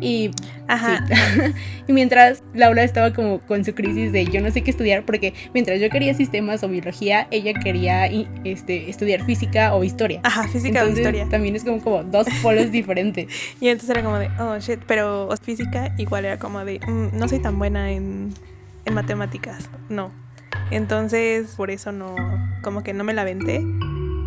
y 0.00 0.30
Ajá. 0.66 1.06
sí. 1.06 1.52
y 1.88 1.92
mientras 1.92 2.42
Laura 2.52 2.82
estaba 2.82 3.12
como 3.12 3.38
con 3.38 3.64
su 3.64 3.74
crisis 3.74 4.10
de 4.12 4.26
yo 4.26 4.40
no 4.40 4.50
sé 4.50 4.62
qué 4.62 4.70
estudiar 4.72 5.04
porque 5.04 5.32
mientras 5.54 5.80
yo 5.80 5.88
quería 5.88 6.12
sistemas 6.14 6.64
o 6.64 6.68
biología, 6.68 7.28
ella 7.30 7.54
quería 7.54 8.06
este, 8.44 8.90
estudiar 8.90 9.24
física 9.24 9.72
o 9.74 9.84
historia. 9.84 10.20
Ajá, 10.24 10.48
física 10.48 10.80
o 10.80 10.82
Entonces, 10.88 10.98
historia. 10.98 11.26
También 11.30 11.54
es 11.54 11.62
como, 11.64 11.80
como 11.80 12.02
dos 12.02 12.26
polos 12.42 12.70
diferentes. 12.72 13.26
Y 13.60 13.68
entonces 13.68 13.90
era 13.90 14.02
como 14.02 14.18
de, 14.18 14.28
oh 14.40 14.58
shit, 14.58 14.80
pero 14.86 15.28
física 15.42 15.94
igual 15.96 16.24
era 16.24 16.38
como 16.38 16.64
de, 16.64 16.80
"Mm, 16.86 17.16
no 17.18 17.28
soy 17.28 17.38
tan 17.38 17.58
buena 17.58 17.92
en, 17.92 18.34
en 18.84 18.94
matemáticas, 18.94 19.70
no. 19.88 20.10
Entonces, 20.72 21.54
por 21.56 21.70
eso 21.70 21.92
no, 21.92 22.14
como 22.62 22.82
que 22.82 22.92
no 22.92 23.04
me 23.04 23.14
la 23.14 23.22
aventé. 23.22 23.62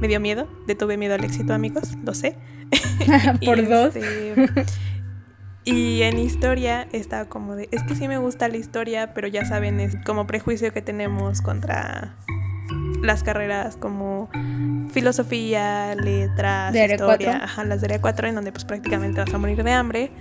Me 0.04 0.10
dio 0.10 0.20
miedo, 0.20 0.50
detuve 0.68 0.98
miedo 0.98 1.16
al 1.16 1.24
éxito, 1.24 1.54
amigos, 1.54 1.96
lo 2.04 2.14
sé. 2.14 2.36
Por 3.46 3.58
Y, 3.58 3.62
dos. 3.62 3.96
este, 3.96 4.34
y 5.64 6.02
en 6.02 6.20
historia 6.20 6.90
estaba 6.92 7.24
como 7.30 7.56
de, 7.56 7.70
es 7.72 7.84
que 7.84 7.96
sí 7.96 8.10
me 8.10 8.18
gusta 8.18 8.50
la 8.50 8.58
historia, 8.58 9.14
pero 9.14 9.30
ya 9.30 9.46
saben, 9.46 9.80
es 9.80 9.96
como 10.06 10.28
prejuicio 10.28 10.74
que 10.74 10.82
tenemos 10.82 11.42
contra 11.42 12.16
las 13.02 13.24
carreras 13.24 13.78
como 13.78 14.30
filosofía, 14.92 15.96
letras, 15.96 16.74
De 16.74 16.84
historia, 16.86 17.46
ajá, 17.46 17.64
las 17.64 17.80
de 17.80 17.86
área 17.86 18.02
4 18.02 18.28
en 18.28 18.36
donde 18.36 18.52
pues 18.52 18.66
prácticamente 18.66 19.22
vas 19.22 19.34
a 19.34 19.38
morir 19.38 19.64
de 19.64 19.72
hambre 19.72 20.12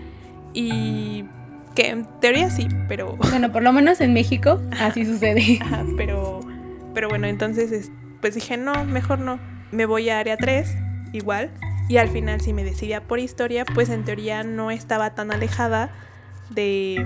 y 0.55 1.25
que 1.75 1.89
en 1.89 2.07
teoría 2.21 2.51
sí, 2.51 2.69
pero 2.87 3.17
Bueno, 3.31 3.51
por 3.51 3.65
lo 3.65 3.73
menos 3.73 4.01
en 4.01 4.13
México 4.13 4.61
así 4.81 5.05
sucede. 5.05 5.59
Ajá, 5.61 5.83
pero, 5.97 6.39
pero 6.95 7.09
bueno, 7.09 7.27
entonces 7.27 7.73
es- 7.73 7.91
pues 8.21 8.37
dije, 8.37 8.57
no, 8.57 8.85
mejor 8.85 9.19
no. 9.19 9.41
Me 9.73 9.87
voy 9.87 10.09
a 10.11 10.19
área 10.19 10.37
3, 10.37 10.77
igual. 11.13 11.51
Y 11.89 11.97
al 11.97 12.09
final, 12.09 12.41
si 12.41 12.53
me 12.53 12.63
decidía 12.65 13.03
por 13.03 13.19
historia, 13.19 13.65
pues 13.65 13.89
en 13.89 14.05
teoría 14.05 14.45
no 14.45 14.71
estaba 14.71 15.15
tan 15.15 15.33
alejada 15.33 15.91
de 16.51 17.05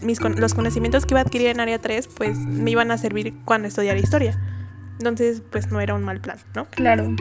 mis, 0.00 0.20
con- 0.20 0.40
los 0.40 0.54
conocimientos 0.54 1.04
que 1.06 1.14
iba 1.14 1.20
a 1.20 1.24
adquirir 1.24 1.48
en 1.48 1.60
área 1.60 1.78
3, 1.80 2.08
pues 2.08 2.38
me 2.38 2.70
iban 2.70 2.90
a 2.90 2.98
servir 2.98 3.34
cuando 3.44 3.68
estudiara 3.68 3.98
historia. 3.98 4.38
Entonces, 4.98 5.42
pues 5.50 5.70
no 5.72 5.80
era 5.80 5.94
un 5.94 6.04
mal 6.04 6.20
plan, 6.20 6.38
¿no? 6.54 6.66
Claro. 6.66 7.14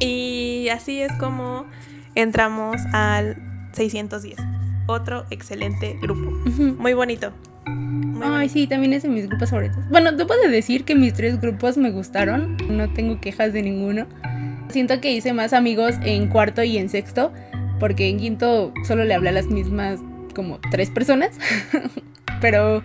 Y 0.00 0.68
así 0.72 1.00
es 1.02 1.12
como 1.18 1.66
entramos 2.14 2.76
al 2.92 3.36
610. 3.72 4.36
Otro 4.86 5.26
excelente 5.30 5.98
grupo. 6.00 6.30
Muy 6.78 6.94
bonito. 6.94 7.32
Ay, 8.22 8.48
sí, 8.48 8.66
también 8.66 8.92
es 8.92 9.02
de 9.02 9.08
mis 9.08 9.28
grupos 9.28 9.50
favoritos. 9.50 9.78
Bueno, 9.90 10.12
debo 10.12 10.34
de 10.36 10.48
decir 10.48 10.84
que 10.84 10.94
mis 10.94 11.14
tres 11.14 11.40
grupos 11.40 11.76
me 11.76 11.90
gustaron. 11.90 12.56
No 12.68 12.92
tengo 12.92 13.20
quejas 13.20 13.52
de 13.52 13.62
ninguno. 13.62 14.06
Siento 14.68 15.00
que 15.00 15.12
hice 15.12 15.32
más 15.32 15.52
amigos 15.52 15.94
en 16.04 16.28
cuarto 16.28 16.62
y 16.62 16.78
en 16.78 16.88
sexto, 16.88 17.32
porque 17.80 18.08
en 18.08 18.18
quinto 18.18 18.72
solo 18.86 19.04
le 19.04 19.14
hablé 19.14 19.30
a 19.30 19.32
las 19.32 19.46
mismas 19.46 20.00
como 20.34 20.58
tres 20.70 20.90
personas. 20.90 21.30
Pero 22.40 22.82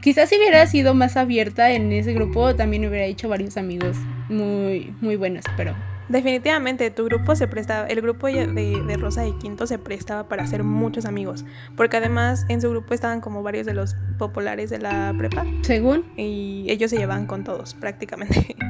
quizás 0.00 0.28
si 0.28 0.36
hubiera 0.36 0.66
sido 0.66 0.94
más 0.94 1.16
abierta 1.16 1.70
en 1.72 1.92
ese 1.92 2.12
grupo, 2.12 2.54
también 2.54 2.86
hubiera 2.86 3.04
hecho 3.04 3.28
varios 3.28 3.56
amigos 3.56 3.96
muy, 4.28 4.94
muy 5.00 5.16
buenos. 5.16 5.44
Pero 5.56 5.74
Definitivamente, 6.08 6.90
tu 6.90 7.04
grupo 7.04 7.36
se 7.36 7.46
prestaba, 7.48 7.86
el 7.86 8.00
grupo 8.00 8.28
de, 8.28 8.46
de 8.46 8.96
Rosa 8.96 9.26
y 9.26 9.32
Quinto 9.34 9.66
se 9.66 9.78
prestaba 9.78 10.26
para 10.28 10.42
hacer 10.42 10.64
muchos 10.64 11.04
amigos, 11.04 11.44
porque 11.76 11.98
además 11.98 12.46
en 12.48 12.62
su 12.62 12.70
grupo 12.70 12.94
estaban 12.94 13.20
como 13.20 13.42
varios 13.42 13.66
de 13.66 13.74
los 13.74 13.94
populares 14.18 14.70
de 14.70 14.78
la 14.78 15.14
prepa 15.16 15.44
según, 15.62 16.06
y 16.16 16.64
ellos 16.68 16.90
se 16.90 16.96
llevaban 16.96 17.26
con 17.26 17.44
todos 17.44 17.74
prácticamente. 17.74 18.56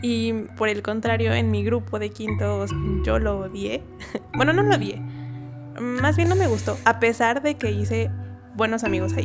Y 0.00 0.32
por 0.56 0.68
el 0.68 0.80
contrario, 0.80 1.32
en 1.32 1.50
mi 1.50 1.64
grupo 1.64 1.98
de 1.98 2.10
Quinto 2.10 2.66
yo 3.04 3.18
lo 3.18 3.40
odié. 3.40 3.82
Bueno, 4.32 4.52
no 4.52 4.62
lo 4.62 4.76
odié, 4.76 5.02
más 5.80 6.16
bien 6.16 6.28
no 6.28 6.36
me 6.36 6.46
gustó, 6.46 6.76
a 6.84 7.00
pesar 7.00 7.42
de 7.42 7.56
que 7.56 7.72
hice 7.72 8.10
buenos 8.54 8.84
amigos 8.84 9.14
ahí. 9.14 9.24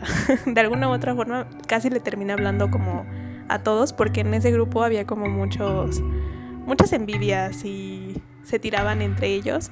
De 0.46 0.60
alguna 0.60 0.88
u 0.88 0.92
otra 0.92 1.14
forma, 1.14 1.46
casi 1.66 1.90
le 1.90 2.00
terminé 2.00 2.32
hablando 2.32 2.70
como 2.70 3.06
a 3.48 3.58
todos, 3.60 3.92
porque 3.92 4.20
en 4.20 4.34
ese 4.34 4.50
grupo 4.50 4.82
había 4.82 5.06
como 5.06 5.26
muchos 5.26 6.02
muchas 6.66 6.92
envidias 6.92 7.64
y 7.64 8.20
se 8.42 8.58
tiraban 8.58 9.02
entre 9.02 9.28
ellos 9.28 9.70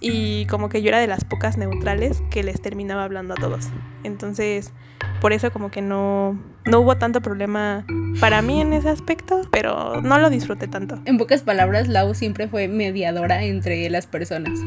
y 0.00 0.46
como 0.46 0.68
que 0.68 0.82
yo 0.82 0.88
era 0.88 0.98
de 0.98 1.06
las 1.06 1.24
pocas 1.24 1.56
neutrales 1.56 2.22
que 2.30 2.42
les 2.42 2.60
terminaba 2.60 3.04
hablando 3.04 3.34
a 3.34 3.36
todos. 3.36 3.68
Entonces, 4.04 4.72
por 5.20 5.32
eso 5.32 5.50
como 5.50 5.70
que 5.70 5.82
no 5.82 6.38
no 6.66 6.80
hubo 6.80 6.96
tanto 6.96 7.20
problema 7.20 7.86
para 8.20 8.42
mí 8.42 8.60
en 8.60 8.72
ese 8.72 8.88
aspecto, 8.88 9.42
pero 9.50 10.02
no 10.02 10.18
lo 10.18 10.30
disfruté 10.30 10.68
tanto. 10.68 11.00
en 11.04 11.16
pocas 11.16 11.42
palabras, 11.42 11.88
Lau 11.88 12.14
siempre 12.14 12.48
fue 12.48 12.68
mediadora 12.68 13.42
entre 13.44 13.88
las 13.88 14.06
personas. 14.06 14.58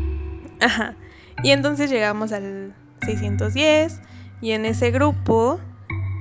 Ajá. 0.60 0.94
Y 1.42 1.50
entonces 1.50 1.90
llegamos 1.90 2.32
al 2.32 2.74
610 3.04 4.00
y 4.40 4.52
en 4.52 4.64
ese 4.64 4.90
grupo 4.90 5.60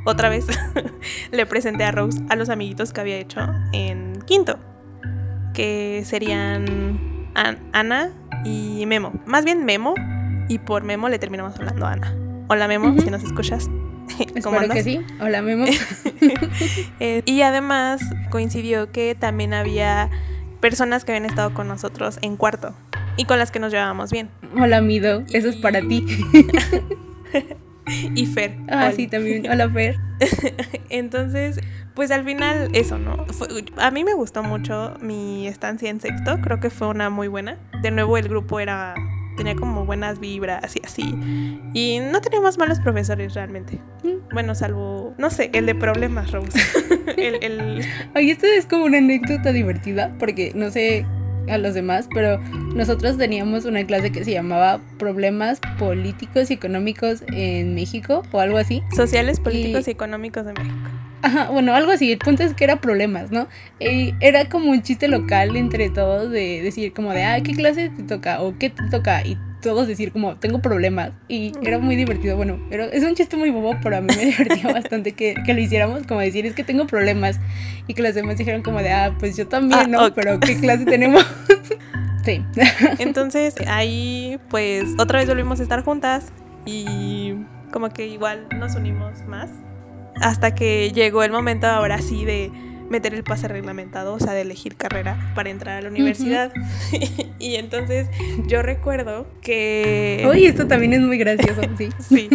otra 0.06 0.30
vez 0.30 0.46
le 1.32 1.46
presenté 1.46 1.84
a 1.84 1.92
Rose 1.92 2.22
a 2.30 2.36
los 2.36 2.50
amiguitos 2.50 2.92
que 2.92 3.02
había 3.02 3.18
hecho 3.18 3.40
en 3.72 4.20
quinto, 4.26 4.60
que 5.54 6.04
serían 6.06 7.28
An- 7.36 7.60
Ana 7.74 8.12
y 8.46 8.86
Memo. 8.86 9.14
Más 9.26 9.46
bien 9.46 9.66
Memo 9.66 9.94
y 10.48 10.60
por 10.60 10.84
Memo 10.84 11.10
le 11.10 11.20
terminamos 11.20 11.56
hablando 11.58 11.86
a 11.86 11.94
Ana. 11.94 12.16
Hola 12.48 12.68
Memo, 12.68 13.00
si 13.00 13.10
nos 13.10 13.24
escuchas. 13.24 13.70
¿Cómo 14.44 14.58
Espero 14.62 14.74
que 14.74 14.84
sí. 14.84 15.00
Hola, 15.20 15.42
Memo. 15.42 15.66
Eh, 17.00 17.24
y 17.26 17.42
además 17.42 18.02
coincidió 18.30 18.92
que 18.92 19.16
también 19.16 19.54
había 19.56 20.10
personas 20.60 21.04
que 21.04 21.12
habían 21.14 21.26
estado 21.26 21.54
con 21.56 21.68
nosotros 21.68 22.20
en 22.22 22.38
cuarto 22.38 22.76
y 23.18 23.26
con 23.26 23.40
las 23.40 23.50
que 23.50 23.60
nos 23.60 23.72
llevábamos 23.72 24.12
bien. 24.12 24.30
Hola, 24.60 24.82
Mido. 24.82 25.24
Eso 25.34 25.50
es 25.50 25.56
para 25.56 25.82
ti. 25.82 26.06
Y 28.16 28.26
Fer. 28.28 28.56
Ah, 28.70 28.86
Hola. 28.86 28.92
sí, 28.94 29.08
también. 29.08 29.50
Hola, 29.50 29.68
Fer. 29.70 29.98
Entonces, 30.90 31.60
pues 31.96 32.12
al 32.12 32.24
final 32.24 32.70
eso, 32.74 32.98
¿no? 32.98 33.26
Fue- 33.28 33.48
a 33.78 33.92
mí 33.92 34.04
me 34.04 34.14
gustó 34.14 34.44
mucho 34.44 34.94
mi 35.02 35.48
estancia 35.48 35.90
en 35.90 36.00
sexto, 36.00 36.40
creo 36.42 36.60
que 36.60 36.70
fue 36.70 36.88
una 36.88 37.10
muy 37.10 37.28
buena. 37.28 37.58
De 37.82 37.92
nuevo 37.92 38.18
el 38.18 38.28
grupo 38.30 38.60
era 38.60 38.96
tenía 39.38 39.56
como 39.56 39.86
buenas 39.86 40.20
vibras 40.20 40.76
y 40.76 40.82
así. 40.86 41.16
Y 41.74 42.00
no 42.00 42.22
teníamos 42.22 42.58
malos 42.58 42.80
profesores 42.80 43.34
realmente. 43.34 43.80
Mm. 44.04 44.34
Bueno, 44.34 44.54
salvo, 44.56 45.14
no 45.18 45.30
sé, 45.30 45.50
el 45.54 45.66
de 45.66 45.74
problemas, 45.74 46.32
Rose. 46.32 46.60
el, 47.18 47.42
el- 47.44 47.86
Oye, 48.16 48.32
esto 48.32 48.46
es 48.46 48.66
como 48.66 48.86
una 48.86 48.98
anécdota 49.00 49.52
divertida, 49.52 50.14
porque 50.20 50.52
no 50.54 50.70
sé 50.70 51.06
a 51.50 51.58
los 51.58 51.74
demás, 51.74 52.08
pero 52.14 52.40
nosotros 52.76 53.18
teníamos 53.18 53.66
una 53.66 53.84
clase 53.86 54.12
que 54.12 54.24
se 54.24 54.32
llamaba 54.32 54.80
Problemas 55.00 55.60
Políticos 55.80 56.52
y 56.52 56.54
Económicos 56.54 57.24
en 57.34 57.74
México 57.74 58.22
o 58.32 58.40
algo 58.40 58.58
así. 58.58 58.84
sociales, 58.96 59.40
políticos 59.40 59.88
Y- 59.88 59.92
y 59.92 59.94
económicos 59.94 60.46
de 60.46 60.54
México. 60.54 60.76
Ajá, 61.24 61.50
bueno, 61.50 61.74
algo 61.76 61.92
así. 61.92 62.12
El 62.12 62.18
punto 62.20 62.44
es 62.44 62.54
que 62.54 62.64
era 62.64 62.82
problemas, 62.82 63.32
¿no? 63.32 63.48
Y 63.80 64.14
era 64.20 64.50
como 64.50 64.72
un 64.72 64.82
chiste 64.82 65.08
local 65.08 65.56
entre 65.56 65.90
todos 65.90 66.32
de 66.32 66.62
decir 66.62 66.94
como 66.94 67.12
de, 67.12 67.24
ah, 67.24 67.42
¿qué 67.44 67.54
clase 67.54 67.90
te 67.90 68.04
toca? 68.04 68.42
O 68.42 68.58
¿qué 68.58 68.70
te 68.70 68.84
toca? 68.90 69.26
Y 69.26 69.38
todos 69.62 69.88
decir 69.88 70.12
como, 70.12 70.38
tengo 70.38 70.60
problemas. 70.62 71.12
Y 71.28 71.52
era 71.62 71.78
muy 71.78 71.96
divertido. 71.96 72.36
Bueno, 72.36 72.60
era, 72.72 72.86
es 72.86 73.04
un 73.04 73.14
chiste 73.14 73.38
muy 73.38 73.52
bobo, 73.52 73.78
pero 73.84 73.98
a 73.98 74.02
mí 74.02 74.08
me 74.16 74.26
divertía 74.32 74.74
bastante 74.74 75.12
que, 75.12 75.36
que 75.46 75.54
lo 75.54 75.62
hiciéramos. 75.62 76.08
Como 76.08 76.20
decir, 76.22 76.46
es 76.46 76.54
que 76.56 76.64
tengo 76.64 76.88
problemas. 76.88 77.40
Y 77.88 77.94
que 77.94 78.02
los 78.02 78.16
demás 78.16 78.38
dijeron 78.38 78.64
como 78.64 78.80
de, 78.82 78.92
ah, 78.92 79.16
pues 79.20 79.38
yo 79.38 79.48
también, 79.48 79.80
Ah, 79.82 79.88
¿no? 79.88 80.06
ok. 80.08 80.14
Pero 80.16 80.40
¿qué 80.40 80.58
clase 80.58 80.86
tenemos? 80.86 81.24
sí. 82.26 82.44
Entonces 83.00 83.56
ahí 83.68 84.40
pues 84.50 84.86
otra 84.98 85.20
vez 85.20 85.28
volvimos 85.28 85.60
a 85.60 85.64
estar 85.64 85.84
juntas 85.84 86.32
y 86.66 87.34
como 87.72 87.90
que 87.90 88.08
igual 88.08 88.48
nos 88.58 88.76
unimos 88.76 89.24
más 89.28 89.50
hasta 90.16 90.56
que 90.56 90.92
llegó 90.92 91.24
el 91.24 91.32
momento 91.32 91.68
ahora 91.68 92.00
sí 92.00 92.26
de 92.26 92.52
meter 92.90 93.14
el 93.14 93.24
pase 93.24 93.48
reglamentado, 93.48 94.14
o 94.14 94.20
sea, 94.20 94.34
de 94.34 94.42
elegir 94.42 94.76
carrera 94.76 95.32
para 95.34 95.50
entrar 95.50 95.78
a 95.78 95.82
la 95.82 95.90
universidad. 95.90 96.52
y 97.40 97.56
entonces 97.56 98.10
yo 98.48 98.62
recuerdo 98.62 99.28
que... 99.42 100.26
Oye, 100.28 100.48
esto 100.48 100.68
también 100.68 100.94
es 100.94 101.02
muy 101.02 101.18
gracioso, 101.18 101.62
sí. 101.78 101.90
Sí, 102.00 102.30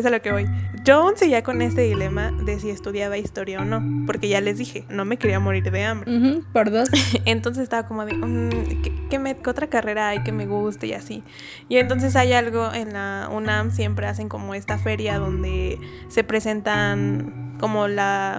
es 0.00 0.06
a 0.06 0.10
lo 0.10 0.22
que 0.22 0.32
voy. 0.32 0.46
Yo 0.84 0.96
aún 1.02 1.16
seguía 1.16 1.42
con 1.42 1.60
este 1.60 1.82
dilema 1.82 2.30
de 2.30 2.58
si 2.60 2.70
estudiaba 2.70 3.18
historia 3.18 3.60
o 3.60 3.64
no, 3.64 3.82
porque 4.06 4.28
ya 4.28 4.40
les 4.40 4.56
dije, 4.58 4.84
no 4.88 5.04
me 5.04 5.16
quería 5.18 5.40
morir 5.40 5.70
de 5.70 5.84
hambre. 5.84 6.16
Ujú, 6.16 6.44
por 6.52 6.70
dos. 6.70 6.88
Entonces 7.24 7.64
estaba 7.64 7.86
como 7.86 8.06
de, 8.06 8.14
mm, 8.14 8.50
¿qué, 8.82 8.92
qué 9.10 9.18
me- 9.18 9.36
qué 9.36 9.50
otra 9.50 9.66
carrera 9.66 10.08
hay 10.08 10.22
que 10.22 10.32
me 10.32 10.46
guste 10.46 10.86
y 10.86 10.92
así? 10.94 11.22
Y 11.68 11.76
entonces 11.76 12.16
hay 12.16 12.32
algo 12.32 12.72
en 12.72 12.92
la 12.92 13.28
UNAM, 13.32 13.70
siempre 13.72 14.06
hacen 14.06 14.28
como 14.28 14.54
esta 14.54 14.78
feria 14.78 15.18
donde 15.18 15.78
se 16.08 16.24
presentan 16.24 17.56
como 17.60 17.88
la, 17.88 18.38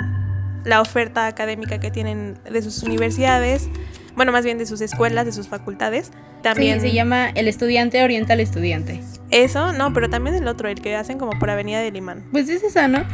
la 0.65 0.81
oferta 0.81 1.27
académica 1.27 1.79
que 1.79 1.91
tienen 1.91 2.37
de 2.49 2.61
sus 2.61 2.83
universidades, 2.83 3.69
bueno, 4.19 4.33
más 4.33 4.43
bien 4.43 4.57
de 4.57 4.65
sus 4.65 4.81
escuelas, 4.81 5.25
de 5.25 5.31
sus 5.31 5.47
facultades. 5.47 6.11
También 6.43 6.81
Sí, 6.81 6.89
se 6.89 6.93
llama 6.93 7.29
El 7.29 7.47
estudiante 7.47 8.03
orienta 8.03 8.33
al 8.33 8.41
estudiante. 8.41 8.99
eso, 9.31 9.71
no, 9.71 9.93
pero 9.93 10.09
también 10.09 10.35
el 10.35 10.45
otro, 10.49 10.67
el 10.67 10.81
que 10.81 10.93
hacen 10.93 11.17
como 11.17 11.39
por 11.39 11.49
Avenida 11.49 11.79
de 11.79 11.89
Limán. 11.89 12.25
Pues 12.33 12.49
es 12.49 12.61
esa, 12.61 12.89
¿no? 12.89 13.05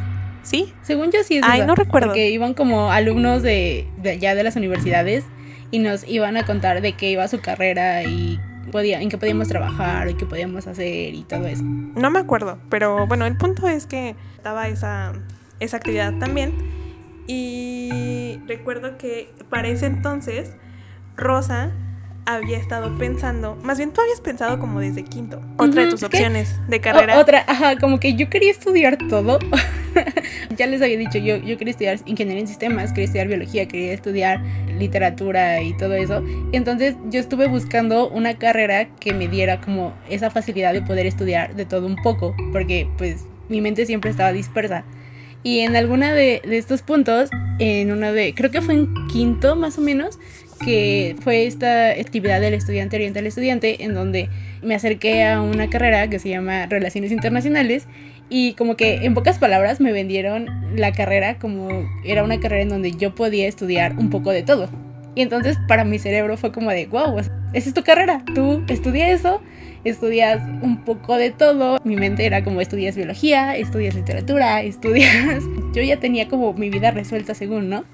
¿Sí? 0.42 0.74
Según 0.82 1.12
yo 1.12 1.24
sí 1.24 1.38
es 1.38 1.44
Ay, 1.46 1.60
esa, 1.60 1.68
no 1.68 1.76
recuerdo. 1.76 2.08
Porque 2.08 2.32
iban 2.32 2.56
como 2.56 2.92
alumnos 2.92 3.44
de, 3.44 3.88
de 3.98 4.10
allá 4.10 4.34
de 4.34 4.42
las 4.42 4.56
universidades 4.56 5.26
y 5.70 5.78
nos 5.78 6.08
iban 6.08 6.38
a 6.38 6.44
contar 6.48 6.82
de 6.82 6.94
qué 6.94 7.12
iba 7.12 7.28
su 7.28 7.40
carrera 7.40 8.02
y 8.04 8.40
podía, 8.72 9.00
en 9.00 9.10
qué 9.10 9.20
podíamos 9.20 9.48
trabajar 9.48 10.10
y 10.10 10.16
qué 10.16 10.26
podíamos 10.26 10.66
hacer 10.66 11.14
y 11.14 11.22
todo 11.24 11.46
eso. 11.46 11.62
No 11.64 12.10
me 12.10 12.18
acuerdo, 12.18 12.58
pero 12.72 13.06
bueno, 13.06 13.28
el 13.28 13.38
punto 13.38 13.68
es 13.68 13.86
que 13.86 14.16
estaba 14.38 14.68
esa, 14.70 15.14
esa 15.60 15.78
actividad 15.78 16.14
también 16.20 16.52
y 17.28 18.40
recuerdo 18.48 18.98
que 18.98 19.32
para 19.50 19.68
ese 19.68 19.86
entonces 19.86 20.52
Rosa 21.18 21.72
había 22.26 22.58
estado 22.58 22.98
pensando, 22.98 23.56
más 23.62 23.78
bien 23.78 23.92
tú 23.92 24.02
habías 24.02 24.20
pensado 24.20 24.60
como 24.60 24.80
desde 24.80 25.04
quinto, 25.04 25.42
otra 25.58 25.84
de 25.84 25.92
tus 25.92 26.02
opciones 26.02 26.60
de 26.68 26.82
carrera. 26.82 27.20
otra, 27.20 27.44
ajá, 27.48 27.78
como 27.78 28.00
que 28.00 28.16
yo 28.16 28.30
quería 28.30 28.52
estudiar 28.52 28.98
todo. 29.10 29.38
ya 30.58 30.66
les 30.66 30.82
había 30.82 30.98
dicho, 30.98 31.20
yo, 31.20 31.38
yo 31.38 31.58
quería 31.58 31.72
estudiar 31.72 32.00
ingeniería 32.06 32.42
en 32.42 32.48
sistemas, 32.48 32.90
quería 32.90 33.06
estudiar 33.06 33.28
biología, 33.28 33.68
quería 33.68 33.94
estudiar 33.94 34.42
literatura 34.78 35.62
y 35.62 35.78
todo 35.78 35.94
eso. 35.94 36.24
Entonces 36.52 36.96
yo 37.10 37.20
estuve 37.20 37.48
buscando 37.48 38.10
una 38.10 38.38
carrera 38.38 38.90
que 39.00 39.14
me 39.14 39.28
diera 39.28 39.62
como 39.62 39.94
esa 40.10 40.32
facilidad 40.32 40.74
de 40.74 40.82
poder 40.82 41.06
estudiar 41.06 41.56
de 41.56 41.66
todo 41.66 41.86
un 41.86 41.96
poco, 41.98 42.36
porque 42.52 42.90
pues 42.98 43.26
mi 43.50 43.62
mente 43.62 43.86
siempre 43.86 44.10
estaba 44.10 44.32
dispersa. 44.32 44.84
Y 45.44 45.60
en 45.60 45.76
alguna 45.76 46.12
de, 46.14 46.42
de 46.44 46.58
estos 46.58 46.82
puntos, 46.82 47.30
en 47.60 47.92
una 47.92 48.12
de, 48.12 48.34
creo 48.34 48.50
que 48.50 48.62
fue 48.62 48.74
en 48.74 49.08
quinto 49.08 49.56
más 49.56 49.78
o 49.78 49.82
menos, 49.82 50.18
que 50.64 51.16
fue 51.22 51.46
esta 51.46 51.90
actividad 51.90 52.42
del 52.42 52.54
estudiante 52.54 52.96
oriental 52.96 53.26
estudiante 53.26 53.84
en 53.84 53.94
donde 53.94 54.30
me 54.62 54.76
acerqué 54.76 55.24
a 55.24 55.42
una 55.42 55.70
carrera 55.70 56.10
que 56.10 56.20
se 56.20 56.30
llama 56.30 56.66
Relaciones 56.68 57.12
Internacionales 57.12 57.88
y 58.30 58.54
como 58.54 58.76
que 58.76 59.06
en 59.06 59.14
pocas 59.14 59.38
palabras 59.38 59.80
me 59.80 59.92
vendieron 59.92 60.48
la 60.76 60.92
carrera 60.92 61.38
como 61.38 61.88
era 62.04 62.24
una 62.24 62.40
carrera 62.40 62.64
en 62.64 62.70
donde 62.70 62.92
yo 62.92 63.14
podía 63.14 63.48
estudiar 63.48 63.98
un 63.98 64.10
poco 64.10 64.32
de 64.32 64.44
todo. 64.44 64.70
Y 65.14 65.22
entonces 65.22 65.58
para 65.68 65.86
mi 65.86 65.98
cerebro 65.98 66.36
fue 66.36 66.52
como 66.52 66.72
de, 66.72 66.88
wow, 66.88 67.20
esa 67.20 67.32
es 67.54 67.74
tu 67.74 67.84
carrera, 67.84 68.24
tú 68.34 68.64
estudias 68.68 69.20
eso, 69.20 69.42
estudias 69.86 70.42
un 70.62 70.84
poco 70.84 71.16
de 71.16 71.32
todo. 71.32 71.80
Mi 71.86 71.96
mente 71.96 72.26
era 72.26 72.44
como 72.44 72.60
estudias 72.60 72.98
biología, 72.98 73.56
estudias 73.56 73.96
literatura, 73.96 74.62
estudias... 74.62 75.44
Yo 75.74 75.82
ya 75.82 75.98
tenía 75.98 76.28
como 76.28 76.54
mi 76.54 76.70
vida 76.70 76.92
resuelta 76.92 77.34
según, 77.34 77.70
¿no? 77.70 77.86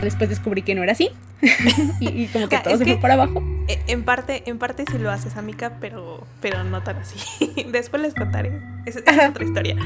Después 0.00 0.30
descubrí 0.30 0.62
que 0.62 0.74
no 0.74 0.82
era 0.82 0.92
así. 0.92 1.10
y, 2.00 2.26
como 2.28 2.48
que 2.48 2.58
todo 2.58 2.76
se 2.76 2.84
fue 2.84 2.96
para 2.96 3.14
abajo. 3.14 3.42
E, 3.68 3.78
en 3.88 4.04
parte, 4.04 4.42
en 4.46 4.58
parte 4.58 4.84
sí 4.90 4.98
lo 4.98 5.10
haces, 5.10 5.36
amiga, 5.36 5.72
pero, 5.80 6.26
pero 6.40 6.64
no 6.64 6.82
tan 6.82 6.96
así. 6.96 7.18
Después 7.72 8.00
les 8.00 8.14
contaré. 8.14 8.60
Esa 8.86 9.00
es 9.00 9.28
otra 9.28 9.44
historia. 9.44 9.76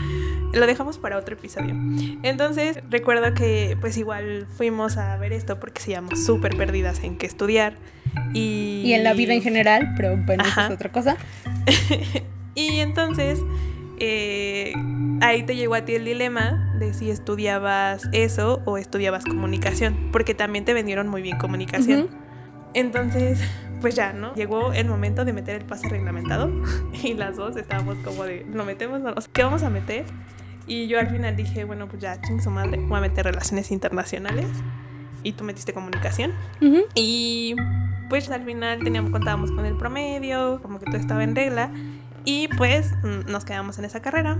Lo 0.52 0.66
dejamos 0.66 0.98
para 0.98 1.18
otro 1.18 1.34
episodio. 1.34 1.74
Entonces, 2.22 2.78
recuerdo 2.88 3.34
que 3.34 3.76
pues 3.80 3.96
igual 3.96 4.46
fuimos 4.56 4.96
a 4.96 5.16
ver 5.16 5.32
esto 5.32 5.58
porque 5.58 5.82
íbamos 5.90 6.24
súper 6.24 6.56
perdidas 6.56 7.02
en 7.02 7.18
qué 7.18 7.26
estudiar. 7.26 7.74
Y... 8.32 8.82
y 8.84 8.94
en 8.94 9.04
la 9.04 9.12
vida 9.12 9.34
en 9.34 9.42
general, 9.42 9.92
pero 9.96 10.16
bueno, 10.16 10.44
eso 10.44 10.60
es 10.60 10.70
otra 10.70 10.90
cosa. 10.90 11.16
y 12.54 12.80
entonces 12.80 13.40
eh, 13.98 14.72
ahí 15.20 15.42
te 15.44 15.56
llegó 15.56 15.74
a 15.74 15.84
ti 15.84 15.94
el 15.94 16.04
dilema 16.04 16.74
de 16.78 16.92
si 16.94 17.10
estudiabas 17.10 18.08
eso 18.12 18.62
o 18.64 18.78
estudiabas 18.78 19.24
comunicación, 19.24 20.10
porque 20.12 20.34
también 20.34 20.64
te 20.64 20.74
vendieron 20.74 21.08
muy 21.08 21.22
bien 21.22 21.38
comunicación. 21.38 22.08
Entonces, 22.74 23.40
pues 23.80 23.94
ya, 23.94 24.12
¿no? 24.12 24.34
Llegó 24.34 24.72
el 24.72 24.86
momento 24.88 25.24
de 25.24 25.32
meter 25.32 25.56
el 25.56 25.64
pase 25.64 25.88
reglamentado 25.88 26.50
y 27.02 27.14
las 27.14 27.36
dos 27.36 27.56
estábamos 27.56 27.96
como 28.04 28.24
de, 28.24 28.46
¿lo 28.52 28.64
metemos? 28.64 29.00
No? 29.00 29.14
¿Qué 29.32 29.42
vamos 29.42 29.62
a 29.62 29.70
meter? 29.70 30.04
Y 30.66 30.88
yo 30.88 30.98
al 30.98 31.08
final 31.08 31.36
dije, 31.36 31.64
bueno, 31.64 31.86
pues 31.88 32.02
ya, 32.02 32.20
ching 32.20 32.42
su 32.42 32.50
madre, 32.50 32.78
voy 32.78 32.98
a 32.98 33.00
meter 33.00 33.24
relaciones 33.24 33.70
internacionales. 33.70 34.46
Y 35.22 35.32
tú 35.32 35.44
metiste 35.44 35.72
comunicación. 35.72 36.32
Y 36.94 37.56
pues 38.08 38.30
al 38.30 38.44
final 38.44 38.80
teníamos, 38.82 39.10
contábamos 39.10 39.50
con 39.50 39.64
el 39.66 39.76
promedio, 39.76 40.60
como 40.62 40.78
que 40.78 40.86
todo 40.86 40.96
estaba 40.96 41.24
en 41.24 41.34
regla. 41.34 41.70
Y 42.28 42.48
pues 42.48 42.90
mm, 43.04 43.30
nos 43.30 43.44
quedamos 43.44 43.78
en 43.78 43.84
esa 43.84 44.02
carrera. 44.02 44.36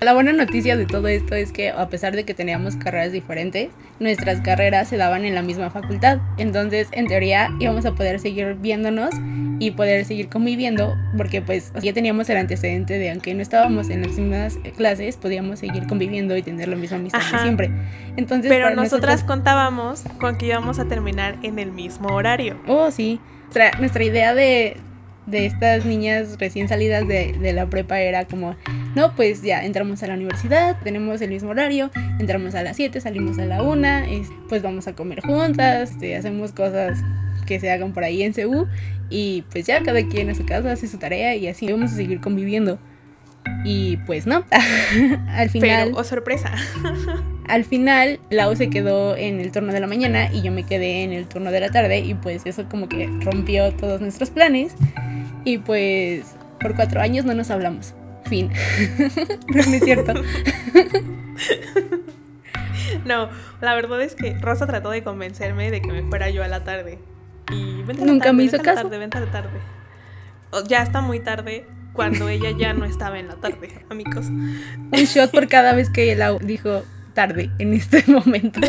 La 0.00 0.14
buena 0.14 0.32
noticia 0.32 0.74
de 0.74 0.86
todo 0.86 1.06
esto 1.06 1.34
es 1.34 1.52
que 1.52 1.68
a 1.68 1.88
pesar 1.90 2.16
de 2.16 2.24
que 2.24 2.32
teníamos 2.32 2.76
carreras 2.76 3.12
diferentes, 3.12 3.68
nuestras 4.00 4.40
carreras 4.40 4.88
se 4.88 4.96
daban 4.96 5.26
en 5.26 5.34
la 5.34 5.42
misma 5.42 5.68
facultad. 5.68 6.18
Entonces, 6.38 6.88
en 6.92 7.06
teoría, 7.06 7.50
íbamos 7.60 7.84
a 7.84 7.94
poder 7.94 8.20
seguir 8.20 8.54
viéndonos 8.54 9.10
y 9.58 9.72
poder 9.72 10.06
seguir 10.06 10.30
conviviendo, 10.30 10.96
porque 11.14 11.42
pues 11.42 11.72
ya 11.82 11.92
teníamos 11.92 12.28
el 12.30 12.38
antecedente 12.38 12.98
de 12.98 13.10
aunque 13.10 13.34
no 13.34 13.42
estábamos 13.42 13.90
en 13.90 14.00
las 14.00 14.12
mismas 14.16 14.58
clases, 14.76 15.18
podíamos 15.18 15.58
seguir 15.58 15.86
conviviendo 15.86 16.34
y 16.38 16.42
tener 16.42 16.68
la 16.68 16.76
misma 16.76 16.96
amistad 16.96 17.20
siempre. 17.42 17.70
Entonces, 18.16 18.50
pero 18.50 18.74
nosotras 18.74 19.24
contábamos 19.24 20.04
con 20.18 20.38
que 20.38 20.46
íbamos 20.46 20.78
a 20.78 20.86
terminar 20.86 21.36
en 21.42 21.58
el 21.58 21.70
mismo 21.70 22.08
horario. 22.08 22.56
Oh, 22.66 22.90
sí. 22.90 23.20
Nuestra 23.78 24.04
idea 24.04 24.34
de, 24.34 24.78
de 25.26 25.46
estas 25.46 25.84
niñas 25.84 26.36
recién 26.38 26.68
salidas 26.68 27.06
de, 27.06 27.52
la 27.52 27.66
prepa 27.68 28.00
era 28.00 28.26
como, 28.26 28.56
no, 28.94 29.14
pues 29.14 29.42
ya 29.42 29.64
entramos 29.64 30.02
a 30.02 30.06
la 30.06 30.14
universidad, 30.14 30.76
tenemos 30.82 31.20
el 31.20 31.30
mismo 31.30 31.50
horario, 31.50 31.90
entramos 32.18 32.54
a 32.54 32.62
las 32.62 32.76
7, 32.76 33.00
salimos 33.00 33.38
a 33.38 33.46
la 33.46 33.62
1, 33.62 33.88
pues 34.48 34.62
vamos 34.62 34.86
a 34.86 34.94
comer 34.94 35.20
juntas, 35.20 35.92
este, 35.92 36.16
hacemos 36.16 36.52
cosas 36.52 36.98
que 37.46 37.60
se 37.60 37.70
hagan 37.70 37.92
por 37.92 38.04
ahí 38.04 38.22
en 38.22 38.32
CU 38.32 38.66
y 39.10 39.42
pues 39.50 39.66
ya 39.66 39.82
cada 39.82 40.06
quien 40.06 40.30
a 40.30 40.34
su 40.34 40.44
casa 40.44 40.72
hace 40.72 40.88
su 40.88 40.98
tarea 40.98 41.34
y 41.36 41.48
así 41.48 41.70
vamos 41.70 41.92
a 41.92 41.96
seguir 41.96 42.20
conviviendo. 42.20 42.78
Y 43.64 43.98
pues 43.98 44.26
no, 44.26 44.44
al 45.28 45.50
final... 45.50 45.88
Pero, 45.88 45.98
oh 45.98 46.04
sorpresa. 46.04 46.52
al 47.48 47.64
final, 47.64 48.18
Lau 48.30 48.54
se 48.56 48.70
quedó 48.70 49.16
en 49.16 49.40
el 49.40 49.52
turno 49.52 49.72
de 49.72 49.80
la 49.80 49.86
mañana 49.86 50.32
y 50.32 50.42
yo 50.42 50.52
me 50.52 50.64
quedé 50.64 51.02
en 51.02 51.12
el 51.12 51.26
turno 51.26 51.50
de 51.50 51.60
la 51.60 51.70
tarde 51.70 52.00
y 52.00 52.14
pues 52.14 52.46
eso 52.46 52.68
como 52.68 52.88
que 52.88 53.08
rompió 53.20 53.72
todos 53.72 54.00
nuestros 54.00 54.30
planes 54.30 54.74
y 55.44 55.58
pues 55.58 56.36
por 56.60 56.74
cuatro 56.74 57.00
años 57.00 57.24
no 57.24 57.34
nos 57.34 57.50
hablamos. 57.50 57.94
Fin. 58.24 58.50
no, 59.48 59.60
es 59.60 59.84
cierto. 59.84 60.14
no, 63.04 63.28
la 63.60 63.74
verdad 63.74 64.02
es 64.02 64.14
que 64.14 64.34
Rosa 64.40 64.66
trató 64.66 64.90
de 64.90 65.02
convencerme 65.02 65.70
de 65.70 65.80
que 65.80 65.92
me 65.92 66.02
fuera 66.02 66.30
yo 66.30 66.42
a 66.42 66.48
la 66.48 66.64
tarde. 66.64 66.98
Y 67.52 67.84
Nunca 68.04 68.32
me 68.32 68.42
hizo 68.42 68.58
caso. 68.58 68.82
Tarde, 68.82 68.98
vente 68.98 69.18
a 69.18 69.20
la 69.20 69.30
tarde. 69.30 69.60
Ya 70.68 70.82
está 70.82 71.00
muy 71.00 71.20
tarde 71.20 71.66
cuando 71.92 72.28
ella 72.28 72.50
ya 72.50 72.72
no 72.72 72.84
estaba 72.84 73.18
en 73.18 73.28
la 73.28 73.36
tarde, 73.36 73.84
amigos. 73.88 74.26
Un 74.26 74.90
shot 74.92 75.30
por 75.30 75.46
cada 75.48 75.72
vez 75.74 75.90
que 75.90 76.12
ella 76.12 76.32
dijo 76.40 76.82
tarde 77.16 77.50
en 77.58 77.72
este 77.72 78.04
momento. 78.12 78.60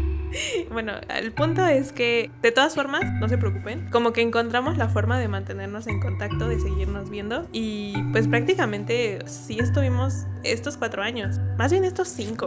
bueno, 0.72 0.92
el 1.14 1.32
punto 1.32 1.66
es 1.66 1.92
que 1.92 2.30
de 2.40 2.52
todas 2.52 2.74
formas, 2.74 3.02
no 3.20 3.28
se 3.28 3.36
preocupen, 3.36 3.90
como 3.90 4.14
que 4.14 4.22
encontramos 4.22 4.78
la 4.78 4.88
forma 4.88 5.18
de 5.18 5.28
mantenernos 5.28 5.86
en 5.88 6.00
contacto, 6.00 6.48
de 6.48 6.58
seguirnos 6.58 7.10
viendo 7.10 7.46
y 7.52 7.94
pues 8.12 8.28
prácticamente 8.28 9.18
sí 9.26 9.58
estuvimos 9.60 10.24
estos 10.44 10.78
cuatro 10.78 11.02
años, 11.02 11.38
más 11.58 11.70
bien 11.72 11.84
estos 11.84 12.08
cinco. 12.08 12.46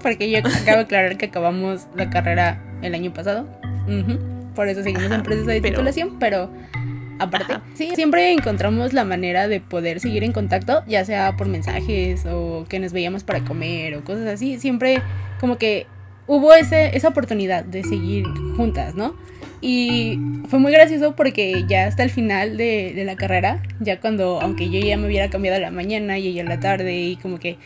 porque 0.00 0.30
yo 0.30 0.38
acabo 0.38 0.76
de 0.76 0.82
aclarar 0.82 1.16
que 1.16 1.26
acabamos 1.26 1.88
la 1.96 2.10
carrera 2.10 2.62
el 2.82 2.94
año 2.94 3.12
pasado. 3.12 3.48
Por 4.54 4.68
eso 4.68 4.82
seguimos 4.82 5.10
en 5.10 5.22
proceso 5.22 5.46
de 5.46 5.62
titulación, 5.62 6.18
pero 6.18 6.50
aparte. 7.22 7.58
Sí, 7.74 7.90
siempre 7.94 8.32
encontramos 8.32 8.92
la 8.92 9.04
manera 9.04 9.48
de 9.48 9.60
poder 9.60 10.00
seguir 10.00 10.24
en 10.24 10.32
contacto, 10.32 10.82
ya 10.86 11.04
sea 11.04 11.36
por 11.36 11.48
mensajes 11.48 12.26
o 12.26 12.64
que 12.68 12.78
nos 12.78 12.92
veíamos 12.92 13.24
para 13.24 13.44
comer 13.44 13.96
o 13.96 14.04
cosas 14.04 14.26
así. 14.26 14.58
Siempre 14.58 15.02
como 15.40 15.58
que 15.58 15.86
hubo 16.26 16.54
ese, 16.54 16.96
esa 16.96 17.08
oportunidad 17.08 17.64
de 17.64 17.82
seguir 17.84 18.26
juntas, 18.56 18.94
¿no? 18.94 19.14
Y 19.60 20.18
fue 20.48 20.58
muy 20.58 20.72
gracioso 20.72 21.14
porque 21.14 21.64
ya 21.68 21.86
hasta 21.86 22.02
el 22.02 22.10
final 22.10 22.56
de, 22.56 22.92
de, 22.94 23.04
la 23.04 23.14
carrera, 23.14 23.62
ya 23.78 24.00
cuando, 24.00 24.40
aunque 24.40 24.70
yo 24.70 24.80
ya 24.80 24.96
me 24.96 25.06
hubiera 25.06 25.30
cambiado 25.30 25.56
a 25.56 25.60
la 25.60 25.70
mañana 25.70 26.18
y 26.18 26.26
ella 26.26 26.42
a 26.42 26.46
la 26.46 26.58
tarde 26.58 27.00
y 27.00 27.16
como 27.16 27.38
que 27.38 27.58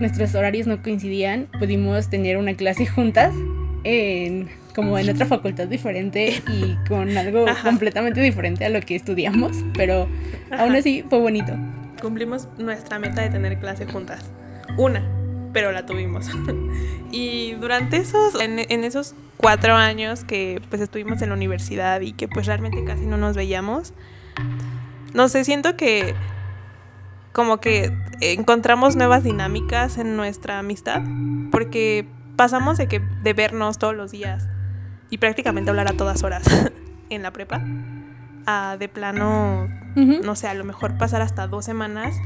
nuestros 0.00 0.34
horarios 0.34 0.66
no 0.66 0.82
coincidían, 0.82 1.48
pudimos 1.58 2.10
tener 2.10 2.36
una 2.36 2.54
clase 2.54 2.86
juntas 2.86 3.32
en, 3.84 4.48
como 4.70 4.98
en 4.98 5.08
otra 5.10 5.26
facultad 5.26 5.66
diferente 5.68 6.42
y 6.48 6.76
con 6.88 7.16
algo 7.16 7.46
completamente 7.62 8.20
diferente 8.20 8.64
a 8.64 8.68
lo 8.68 8.80
que 8.80 8.96
estudiamos, 8.96 9.56
pero 9.74 10.08
aún 10.50 10.74
así 10.74 11.04
fue 11.08 11.18
bonito. 11.18 11.52
Cumplimos 12.00 12.48
nuestra 12.58 12.98
meta 12.98 13.22
de 13.22 13.30
tener 13.30 13.58
clase 13.58 13.86
juntas. 13.86 14.30
Una, 14.78 15.02
pero 15.52 15.72
la 15.72 15.86
tuvimos. 15.86 16.28
y 17.10 17.52
durante 17.54 17.98
esos, 17.98 18.40
en, 18.40 18.58
esos 18.84 19.14
cuatro 19.36 19.74
años 19.74 20.24
que 20.24 20.62
pues 20.68 20.80
estuvimos 20.80 21.22
en 21.22 21.30
la 21.30 21.34
universidad 21.34 22.00
y 22.00 22.12
que 22.12 22.28
pues 22.28 22.46
realmente 22.46 22.82
casi 22.84 23.06
no 23.06 23.16
nos 23.16 23.36
veíamos, 23.36 23.92
no 25.12 25.28
sé, 25.28 25.44
siento 25.44 25.76
que 25.76 26.14
como 27.32 27.58
que 27.58 27.92
encontramos 28.20 28.96
nuevas 28.96 29.24
dinámicas 29.24 29.98
en 29.98 30.16
nuestra 30.16 30.58
amistad, 30.58 31.02
porque 31.50 32.06
pasamos 32.36 32.78
de 32.78 32.86
que 32.86 33.00
de 33.22 33.32
vernos 33.32 33.78
todos 33.78 33.94
los 33.94 34.10
días 34.10 34.48
y 35.10 35.18
prácticamente 35.18 35.70
hablar 35.70 35.88
a 35.88 35.92
todas 35.92 36.22
horas 36.22 36.44
en 37.10 37.22
la 37.22 37.32
prepa 37.32 37.62
a 38.46 38.76
de 38.78 38.88
plano, 38.88 39.68
no 39.94 40.34
sé, 40.34 40.48
a 40.48 40.54
lo 40.54 40.64
mejor 40.64 40.96
pasar 40.96 41.20
hasta 41.20 41.46
dos 41.46 41.64
semanas 41.64 42.16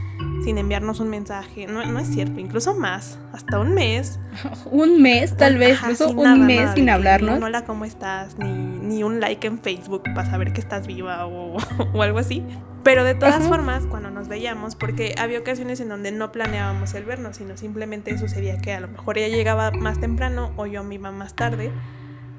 sin 0.45 0.59
enviarnos 0.59 1.01
un 1.01 1.09
mensaje. 1.09 1.67
No, 1.67 1.85
no 1.85 1.99
es 1.99 2.09
cierto, 2.09 2.39
incluso 2.39 2.75
más, 2.75 3.19
hasta 3.33 3.59
un 3.59 3.75
mes. 3.75 4.21
un 4.71 5.03
mes, 5.03 5.37
tal 5.37 5.59
vez, 5.59 5.79
incluso 5.81 6.11
un 6.11 6.47
mes 6.47 6.71
sin 6.75 6.89
hablarnos. 6.89 7.41
No, 7.41 7.47
hola, 7.47 7.65
¿cómo 7.65 7.85
estás? 7.85 8.39
Ni, 8.39 8.53
ni, 8.53 9.03
un 9.03 9.21
like 9.21 9.47
en 9.47 9.59
Facebook 9.59 10.03
para 10.15 10.31
saber 10.31 10.53
que 10.53 10.61
estás 10.61 10.87
viva 10.87 11.27
o, 11.27 11.57
o 11.93 12.03
algo 12.03 12.19
así. 12.19 12.45
Pero 12.85 13.03
de 13.03 13.15
todas 13.15 13.43
formas, 13.45 13.87
cuando 13.87 14.11
nos 14.11 14.29
veíamos, 14.29 14.77
porque 14.77 15.15
había 15.19 15.39
ocasiones 15.39 15.81
en 15.81 15.89
donde 15.89 16.13
no 16.13 16.33
planeábamos 16.33 16.93
el 16.93 17.05
vernos, 17.05 17.39
sino 17.39 17.57
simplemente 17.57 18.17
sucedía 18.19 18.59
que 18.59 18.75
a 18.75 18.81
lo 18.81 18.89
mejor 18.89 19.17
ella 19.17 19.35
llegaba 19.35 19.71
más 19.71 19.99
temprano 20.01 20.53
o 20.57 20.67
yo 20.67 20.85
me 20.85 20.97
iba 20.97 21.11
más 21.11 21.35
tarde 21.35 21.73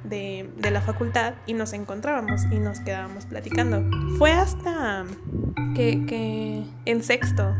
de, 0.09 0.49
de 0.57 0.71
la 0.71 0.81
facultad 0.81 1.33
y 1.45 1.53
nos 1.53 1.73
encontrábamos 1.73 2.43
y 2.51 2.59
nos 2.59 2.79
quedábamos 2.79 3.25
platicando. 3.25 3.83
Fue 4.17 4.31
hasta 4.31 5.05
que, 5.75 6.05
que 6.05 6.63
en 6.85 7.03
sexto, 7.03 7.55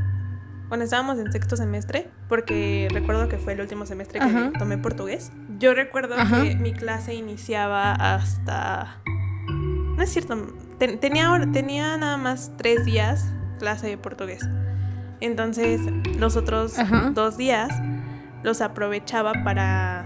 cuando 0.68 0.84
estábamos 0.84 1.20
en 1.20 1.32
sexto 1.32 1.58
semestre, 1.58 2.10
porque 2.28 2.88
recuerdo 2.92 3.28
que 3.30 3.38
fue 3.38 3.54
el 3.54 3.62
último 3.62 3.86
semestre 3.86 4.20
que 4.20 4.52
tomé 4.58 4.78
portugués, 4.78 5.32
yo 5.60 5.74
recuerdo 5.74 6.16
que 6.16 6.56
mi 6.56 6.74
clase 6.74 7.14
iniciaba 7.14 7.94
hasta... 7.94 8.98
No 9.48 10.02
es 10.02 10.10
cierto, 10.10 10.36
tenía, 10.78 11.32
tenía 11.54 11.96
nada 11.98 12.18
más 12.18 12.52
tres 12.58 12.84
días 12.84 13.32
clase 13.60 13.88
de 13.88 13.98
portugués. 13.98 14.42
Entonces, 15.22 15.80
los 16.18 16.36
otros 16.36 16.76
dos 17.14 17.38
días 17.38 17.70
los 18.44 18.62
aprovechaba 18.62 19.32
para, 19.44 20.06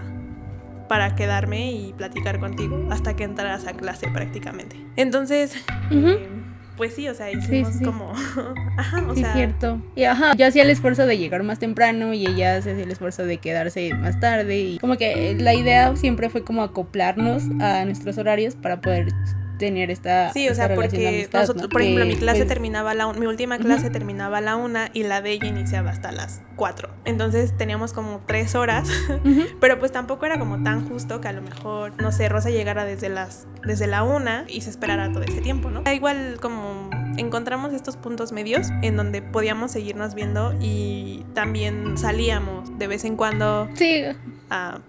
para 0.90 1.14
quedarme 1.14 1.70
y 1.70 1.92
platicar 1.92 2.40
contigo 2.40 2.88
hasta 2.90 3.14
que 3.14 3.22
entraras 3.22 3.64
a 3.68 3.74
clase 3.74 4.08
prácticamente. 4.12 4.74
Entonces, 4.96 5.54
eh, 5.92 6.28
pues 6.76 6.94
sí, 6.94 7.08
o 7.08 7.14
sea, 7.14 7.30
hicimos 7.30 7.76
como... 7.84 8.10
ajá, 8.76 9.06
o 9.08 9.14
sí, 9.14 9.20
sea... 9.20 9.32
cierto. 9.32 9.80
Y 9.94 10.02
ajá, 10.02 10.34
yo 10.34 10.48
hacía 10.48 10.64
el 10.64 10.70
esfuerzo 10.70 11.06
de 11.06 11.16
llegar 11.16 11.44
más 11.44 11.60
temprano 11.60 12.12
y 12.12 12.26
ella 12.26 12.56
hacía 12.56 12.72
el 12.72 12.90
esfuerzo 12.90 13.22
de 13.22 13.38
quedarse 13.38 13.94
más 13.94 14.18
tarde. 14.18 14.58
Y 14.58 14.78
como 14.80 14.96
que 14.96 15.36
la 15.38 15.54
idea 15.54 15.94
siempre 15.94 16.28
fue 16.28 16.42
como 16.42 16.64
acoplarnos 16.64 17.44
a 17.60 17.84
nuestros 17.84 18.18
horarios 18.18 18.56
para 18.56 18.80
poder 18.80 19.12
tener 19.60 19.90
esta 19.90 20.32
Sí, 20.32 20.48
o 20.48 20.54
sea, 20.54 20.74
porque 20.74 21.28
nosotros, 21.32 21.68
por 21.68 21.82
ejemplo, 21.82 22.06
mi 22.06 22.16
clase 22.16 22.40
pues 22.40 22.48
terminaba 22.48 22.94
la 22.94 23.12
mi 23.12 23.26
última 23.26 23.58
clase 23.58 23.90
terminaba 23.90 24.38
a 24.38 24.40
la 24.40 24.56
una 24.56 24.90
y 24.94 25.04
la 25.04 25.20
de 25.20 25.32
ella 25.32 25.46
iniciaba 25.46 25.90
hasta 25.90 26.10
las 26.10 26.40
cuatro. 26.56 26.88
Entonces 27.04 27.56
teníamos 27.56 27.92
como 27.92 28.22
tres 28.26 28.54
horas, 28.54 28.88
pero 29.60 29.78
pues 29.78 29.92
tampoco 29.92 30.26
era 30.26 30.38
como 30.38 30.62
tan 30.62 30.88
justo 30.88 31.20
que 31.20 31.28
a 31.28 31.32
lo 31.32 31.42
mejor, 31.42 31.92
no 32.00 32.10
sé, 32.10 32.28
Rosa 32.28 32.50
llegara 32.50 32.84
desde 32.84 33.10
las 33.10 33.46
desde 33.64 33.86
la 33.86 34.02
una 34.02 34.46
y 34.48 34.62
se 34.62 34.70
esperara 34.70 35.12
todo 35.12 35.22
ese 35.22 35.42
tiempo, 35.42 35.70
¿no? 35.70 35.82
Igual 35.92 36.38
como 36.40 36.88
encontramos 37.18 37.74
estos 37.74 37.98
puntos 37.98 38.32
medios 38.32 38.68
en 38.82 38.96
donde 38.96 39.20
podíamos 39.20 39.72
seguirnos 39.72 40.14
viendo 40.14 40.54
y 40.58 41.26
también 41.34 41.98
salíamos 41.98 42.78
de 42.78 42.86
vez 42.86 43.04
en 43.04 43.16
cuando. 43.16 43.68
Sí. 43.74 44.04
A, 44.48 44.80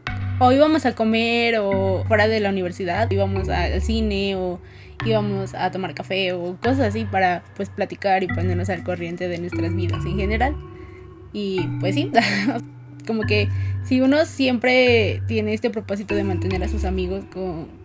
o 0.44 0.52
íbamos 0.52 0.88
a 0.88 0.96
comer 0.96 1.60
o 1.60 2.04
fuera 2.08 2.28
de 2.28 2.40
la 2.40 2.50
universidad, 2.50 3.10
íbamos 3.12 3.48
al 3.48 3.80
cine 3.82 4.36
o 4.36 4.60
íbamos 5.06 5.54
a 5.54 5.70
tomar 5.70 5.94
café 5.94 6.34
o 6.34 6.58
cosas 6.58 6.80
así 6.80 7.06
para 7.06 7.44
pues 7.56 7.70
platicar 7.70 8.24
y 8.24 8.28
ponernos 8.28 8.70
al 8.70 8.84
corriente 8.84 9.28
de 9.28 9.38
nuestras 9.38 9.76
vidas 9.76 10.04
en 10.04 10.18
general. 10.18 10.56
Y 11.32 11.62
pues 11.80 11.94
sí, 11.94 12.12
como 13.12 13.24
que 13.24 13.50
si 13.84 14.00
uno 14.00 14.26
siempre 14.26 15.22
tiene 15.28 15.54
este 15.54 15.70
propósito 15.70 16.16
de 16.16 16.24
mantener 16.24 16.64
a 16.64 16.70
sus 16.70 16.86
amigos 16.86 17.26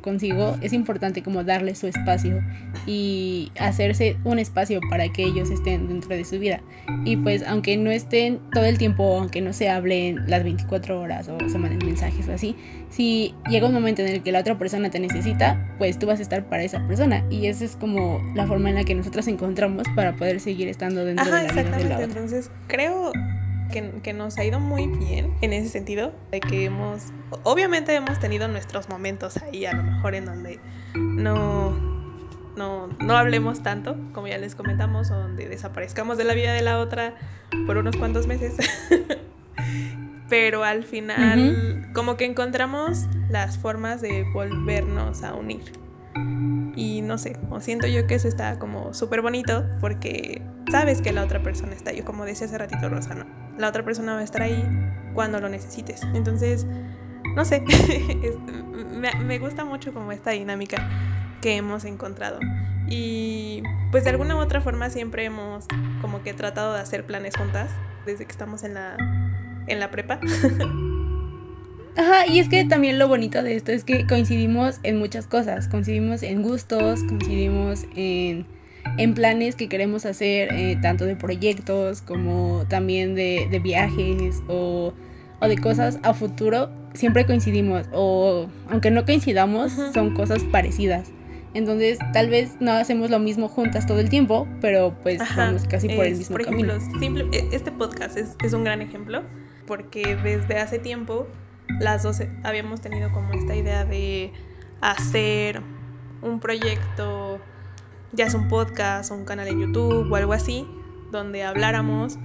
consigo, 0.01 0.57
es 0.61 0.73
importante 0.73 1.21
como 1.21 1.43
darle 1.43 1.75
su 1.75 1.89
espacio 1.89 2.45
y 2.87 3.51
hacerse 3.59 4.17
un 4.23 4.39
espacio 4.39 4.79
para 4.89 5.09
que 5.09 5.25
ellos 5.25 5.51
estén 5.51 5.89
dentro 5.89 6.11
de 6.11 6.25
su 6.25 6.39
vida. 6.39 6.61
Y 7.05 7.17
pues 7.17 7.43
aunque 7.45 7.77
no 7.77 7.91
estén 7.91 8.39
todo 8.53 8.67
el 8.67 8.79
tiempo, 8.79 9.19
aunque 9.19 9.41
no 9.41 9.53
se 9.53 9.69
hablen 9.69 10.31
las 10.31 10.45
24 10.45 11.01
horas 11.01 11.29
o 11.29 11.37
se 11.49 11.59
manden 11.59 11.85
mensajes 11.85 12.29
o 12.29 12.33
así, 12.33 12.55
si 12.89 13.35
llega 13.49 13.67
un 13.67 13.75
momento 13.75 14.03
en 14.03 14.09
el 14.09 14.23
que 14.23 14.31
la 14.31 14.39
otra 14.39 14.57
persona 14.59 14.91
te 14.91 15.01
necesita, 15.01 15.75
pues 15.79 15.99
tú 15.99 16.07
vas 16.07 16.21
a 16.21 16.23
estar 16.23 16.49
para 16.49 16.63
esa 16.63 16.87
persona. 16.87 17.25
Y 17.31 17.47
esa 17.47 17.65
es 17.65 17.75
como 17.75 18.23
la 18.37 18.47
forma 18.47 18.69
en 18.69 18.77
la 18.77 18.85
que 18.85 18.95
nosotros 18.95 19.27
encontramos 19.27 19.87
para 19.97 20.15
poder 20.15 20.39
seguir 20.39 20.69
estando 20.69 21.05
dentro 21.05 21.25
de 21.25 21.31
la 21.31 21.53
vida 21.53 21.63
de 21.79 21.85
la 21.89 21.97
otra. 21.97 22.05
Entonces 22.05 22.51
creo 22.69 23.11
que, 23.69 24.13
nos 24.13 24.39
ha 24.39 24.45
ido 24.45 24.61
muy 24.61 24.87
bien 24.87 25.35
en 25.41 25.53
ese 25.53 25.69
sentido, 25.69 26.13
de 26.31 26.41
que 26.41 26.65
hemos, 26.65 27.13
obviamente 27.43 27.95
hemos 27.95 28.19
tenido 28.19 28.49
nuestros 28.49 28.89
momentos 28.89 29.37
ahí, 29.39 29.67
a 29.67 29.73
lo 29.73 29.83
mejor 29.83 30.15
en 30.15 30.25
donde 30.25 30.61
no, 30.95 31.71
no, 32.57 32.89
no 33.01 33.17
hablemos 33.17 33.63
tanto, 33.63 33.97
como 34.13 34.29
ya 34.29 34.39
les 34.39 34.55
comentamos, 34.55 35.11
o 35.11 35.15
donde 35.15 35.49
desaparezcamos 35.49 36.19
de 36.19 36.25
la 36.25 36.35
vida 36.35 36.53
de 36.53 36.63
la 36.63 36.79
otra 36.79 37.15
por 37.67 37.77
unos 37.77 37.97
cuantos 37.97 38.27
meses. 38.27 38.57
Pero 40.29 40.65
al 40.65 40.83
final, 40.83 41.89
como 41.95 42.17
que 42.17 42.25
encontramos 42.25 43.07
las 43.29 43.59
formas 43.59 44.01
de 44.01 44.25
volvernos 44.33 45.23
a 45.23 45.35
unir. 45.35 45.86
Y 46.77 47.03
no 47.03 47.19
sé, 47.19 47.39
o 47.51 47.61
siento 47.61 47.87
yo 47.87 48.07
que 48.07 48.15
eso 48.15 48.29
está 48.29 48.59
como 48.59 48.93
súper 48.93 49.23
bonito 49.23 49.65
porque 49.81 50.43
sabes 50.71 51.01
que 51.01 51.13
la 51.13 51.25
otra 51.25 51.43
persona 51.43 51.73
está 51.73 51.91
ahí, 51.91 52.03
como 52.03 52.25
decía 52.25 52.47
hace 52.47 52.59
ratito 52.59 52.89
Rosano. 52.89 53.25
La 53.59 53.69
otra 53.69 53.85
persona 53.85 54.15
va 54.15 54.21
a 54.21 54.25
estar 54.25 54.43
ahí 54.43 54.63
cuando 55.15 55.41
lo 55.41 55.49
necesites. 55.49 56.03
Entonces, 56.15 56.67
no 57.35 57.45
sé, 57.45 57.63
me 59.25 59.39
gusta 59.39 59.65
mucho 59.65 59.95
como 59.95 60.13
esta 60.13 60.31
dinámica 60.31 60.89
que 61.41 61.57
hemos 61.57 61.85
encontrado. 61.85 62.39
Y 62.89 63.63
pues 63.91 64.05
de 64.05 64.11
alguna 64.11 64.37
u 64.37 64.39
otra 64.39 64.61
forma 64.61 64.91
siempre 64.91 65.25
hemos 65.25 65.67
como 66.01 66.23
que 66.23 66.35
tratado 66.35 66.75
de 66.75 66.81
hacer 66.81 67.05
planes 67.05 67.37
juntas 67.37 67.71
desde 68.05 68.25
que 68.27 68.33
estamos 68.33 68.63
en 68.63 68.75
la, 68.75 68.97
en 69.67 69.81
la 69.81 69.91
prepa. 69.91 70.21
Ajá, 71.97 72.27
y 72.27 72.41
es 72.41 72.49
que 72.49 72.63
también 72.65 72.99
lo 72.99 73.09
bonito 73.09 73.43
de 73.43 73.57
esto 73.57 73.73
es 73.73 73.83
que 73.83 74.07
coincidimos 74.07 74.81
en 74.83 74.99
muchas 74.99 75.27
cosas, 75.27 75.67
coincidimos 75.67 76.23
en 76.23 76.43
gustos, 76.43 77.03
coincidimos 77.05 77.87
en, 77.97 78.47
planes 79.15 79.57
que 79.57 79.69
queremos 79.69 80.05
hacer, 80.05 80.53
eh, 80.53 80.79
tanto 80.81 81.07
de 81.07 81.17
proyectos 81.17 82.03
como 82.03 82.67
también 82.69 83.15
de, 83.15 83.61
viajes 83.63 84.43
o, 84.47 84.93
de 85.41 85.59
cosas 85.59 85.99
a 86.03 86.13
futuro, 86.13 86.71
siempre 86.93 87.25
coincidimos, 87.25 87.87
o 87.93 88.47
aunque 88.69 88.91
no 88.91 89.07
coincidamos, 89.07 89.73
son 89.95 90.15
cosas 90.15 90.45
parecidas. 90.45 91.11
Entonces, 91.55 91.99
tal 92.13 92.29
vez 92.29 92.57
no 92.61 92.73
hacemos 92.73 93.09
lo 93.09 93.19
mismo 93.19 93.49
juntas 93.49 93.87
todo 93.87 94.01
el 94.01 94.11
tiempo, 94.11 94.47
pero 94.61 94.95
pues 95.03 95.23
vamos 95.35 95.65
casi 95.65 95.89
por 95.89 96.05
el 96.05 96.17
mismo 96.17 96.37
camino. 96.37 96.75
E, 97.33 97.49
este 97.53 97.73
podcast 97.73 98.19
es, 98.19 98.37
es 98.45 98.53
un 98.53 98.65
gran 98.65 98.83
ejemplo, 98.83 99.23
porque 99.67 100.17
desde 100.23 100.59
hace 100.59 100.79
tiempo 100.79 101.27
las 101.69 102.03
dos 102.03 102.23
habíamos 102.45 102.81
tenido 102.81 103.13
como 103.13 103.33
esta 103.33 103.55
idea 103.55 103.85
de 103.85 104.33
hacer 104.81 105.63
un 106.23 106.41
proyecto, 106.41 107.41
ya 108.13 108.31
sea 108.31 108.41
un 108.41 108.49
podcast 108.49 109.11
o 109.11 109.15
un 109.15 109.25
canal 109.25 109.49
en 109.49 109.61
YouTube 109.61 110.11
o 110.11 110.17
algo 110.17 110.33
así, 110.33 110.67
donde 111.11 111.45
habláramos 111.45 112.19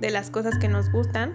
de 0.00 0.10
las 0.10 0.30
cosas 0.30 0.58
que 0.58 0.68
nos 0.68 0.90
gustan. 0.90 1.34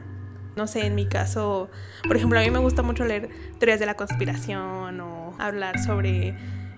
No 0.55 0.68
sé, 0.68 0.86
en 0.86 0.93
mi 0.93 1.07
caso, 1.07 1.70
por 2.07 2.16
ejemplo, 2.16 2.39
a 2.39 2.43
mí 2.43 2.51
me 2.51 2.59
gusta 2.59 2.84
mucho 2.84 3.05
leer 3.05 3.30
teorías 3.57 3.80
de 3.80 3.88
la 3.88 3.95
conspiración 3.95 5.01
o 5.01 5.34
hablar 5.39 5.80
sobre, 5.80 6.38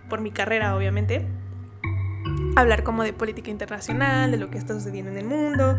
por 0.09 0.21
mi 0.21 0.31
carrera 0.31 0.75
obviamente, 0.77 1.27
hablar 2.55 2.83
como 2.83 3.03
de 3.03 3.11
política 3.11 3.51
internacional, 3.51 4.31
de 4.31 4.38
lo 4.38 4.49
que 4.49 4.57
está 4.57 4.73
sucediendo 4.73 5.11
en 5.11 5.17
el 5.17 5.25
mundo 5.25 5.77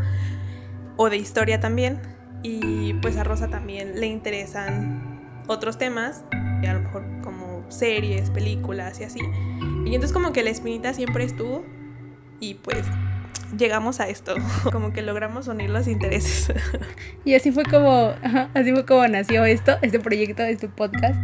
o 0.97 1.09
de 1.09 1.17
historia 1.17 1.59
también. 1.59 2.16
Y 2.43 2.95
pues 2.95 3.17
a 3.17 3.25
Rosa 3.25 3.49
también 3.49 3.99
le 3.99 4.07
interesan 4.07 5.21
otros 5.47 5.79
temas, 5.79 6.25
a 6.33 6.73
lo 6.73 6.81
mejor 6.81 7.05
como 7.23 7.65
series, 7.69 8.31
películas 8.31 9.01
y 9.01 9.05
así. 9.05 9.21
Y 9.85 9.95
entonces 9.95 10.13
como 10.13 10.33
que 10.33 10.43
la 10.43 10.51
espinita 10.51 10.95
siempre 10.95 11.25
estuvo 11.25 11.65
y 12.41 12.55
pues 12.55 12.85
llegamos 13.57 14.01
a 14.01 14.09
esto, 14.09 14.35
como 14.73 14.93
que 14.93 15.03
logramos 15.03 15.49
unir 15.49 15.71
los 15.71 15.87
intereses. 15.89 16.53
Y 17.25 17.35
así 17.35 17.51
fue 17.51 17.65
como, 17.65 18.13
así 18.55 18.71
fue 18.73 18.87
como 18.87 19.07
nació 19.09 19.45
esto, 19.45 19.79
este 19.83 19.99
proyecto, 19.99 20.45
este 20.45 20.69
podcast. 20.69 21.19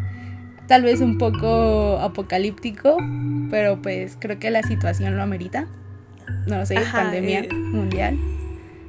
Tal 0.66 0.82
vez 0.82 1.00
un 1.00 1.16
poco 1.16 1.98
apocalíptico, 2.00 2.96
pero 3.50 3.80
pues 3.80 4.16
creo 4.18 4.38
que 4.40 4.50
la 4.50 4.62
situación 4.62 5.16
lo 5.16 5.22
amerita. 5.22 5.68
No 6.46 6.56
lo 6.56 6.66
sé, 6.66 6.76
pandemia 6.92 7.40
eh, 7.40 7.48
mundial. 7.52 8.18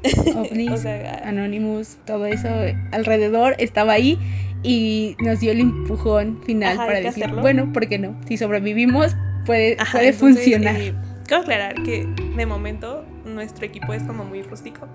ovnis, 0.36 0.86
Anonymous, 1.24 1.98
todo 2.06 2.26
eso 2.26 2.50
alrededor 2.92 3.56
estaba 3.58 3.94
ahí 3.94 4.20
y 4.64 5.16
nos 5.20 5.40
dio 5.40 5.52
el 5.52 5.60
empujón 5.60 6.42
final 6.44 6.78
para 6.78 7.00
decir, 7.00 7.28
bueno, 7.34 7.72
¿por 7.74 7.88
qué 7.88 8.00
no? 8.00 8.16
Si 8.28 8.38
sobrevivimos, 8.38 9.16
puede, 9.46 9.78
puede 9.92 10.14
funcionar. 10.14 10.80
Eh, 10.80 10.94
quiero 11.28 11.44
aclarar 11.44 11.84
que 11.84 12.08
de 12.36 12.46
momento 12.46 13.06
nuestro 13.26 13.66
equipo 13.66 13.94
es 13.94 14.04
como 14.04 14.24
muy 14.24 14.42
rústico 14.42 14.88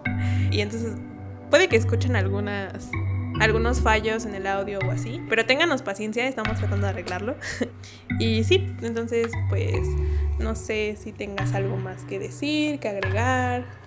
y 0.50 0.60
entonces 0.60 0.94
puede 1.50 1.68
que 1.68 1.76
escuchen 1.76 2.16
algunas 2.16 2.90
algunos 3.40 3.80
fallos 3.80 4.24
en 4.24 4.34
el 4.34 4.46
audio 4.46 4.78
o 4.86 4.90
así, 4.90 5.20
pero 5.28 5.46
ténganos 5.46 5.82
paciencia, 5.82 6.28
estamos 6.28 6.58
tratando 6.58 6.86
de 6.86 6.90
arreglarlo. 6.90 7.34
y 8.18 8.44
sí, 8.44 8.66
entonces 8.82 9.32
pues 9.48 9.88
No 10.38 10.54
sé 10.54 10.96
si 11.02 11.12
tengas 11.12 11.54
algo 11.54 11.76
más 11.76 12.04
que 12.04 12.18
decir, 12.18 12.78
que 12.78 12.88
agregar. 12.88 13.81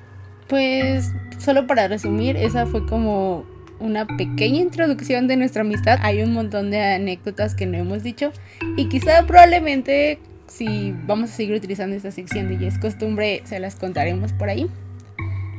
Pues 0.47 1.11
solo 1.39 1.67
para 1.67 1.87
resumir, 1.87 2.37
esa 2.37 2.65
fue 2.65 2.85
como 2.85 3.45
una 3.79 4.05
pequeña 4.05 4.61
introducción 4.61 5.27
de 5.27 5.37
nuestra 5.37 5.61
amistad. 5.61 5.99
Hay 6.01 6.21
un 6.21 6.33
montón 6.33 6.71
de 6.71 6.81
anécdotas 6.81 7.55
que 7.55 7.65
no 7.65 7.77
hemos 7.77 8.03
dicho 8.03 8.31
y 8.77 8.87
quizá 8.89 9.25
probablemente 9.25 10.19
si 10.47 10.93
vamos 11.05 11.31
a 11.31 11.33
seguir 11.33 11.55
utilizando 11.55 11.95
esta 11.95 12.11
sección 12.11 12.47
de 12.47 12.57
ya 12.57 12.67
es 12.67 12.77
costumbre, 12.77 13.41
se 13.45 13.59
las 13.59 13.75
contaremos 13.75 14.33
por 14.33 14.49
ahí. 14.49 14.67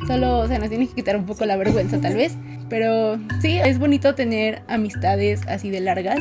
Solo 0.06 0.46
se 0.46 0.58
nos 0.58 0.68
tiene 0.68 0.86
que 0.86 0.94
quitar 0.94 1.16
un 1.16 1.26
poco 1.26 1.44
la 1.46 1.56
vergüenza 1.56 2.00
tal 2.00 2.14
vez. 2.14 2.36
Pero 2.68 3.18
sí, 3.40 3.58
es 3.58 3.78
bonito 3.78 4.14
tener 4.14 4.62
amistades 4.68 5.42
así 5.46 5.70
de 5.70 5.80
largas. 5.80 6.18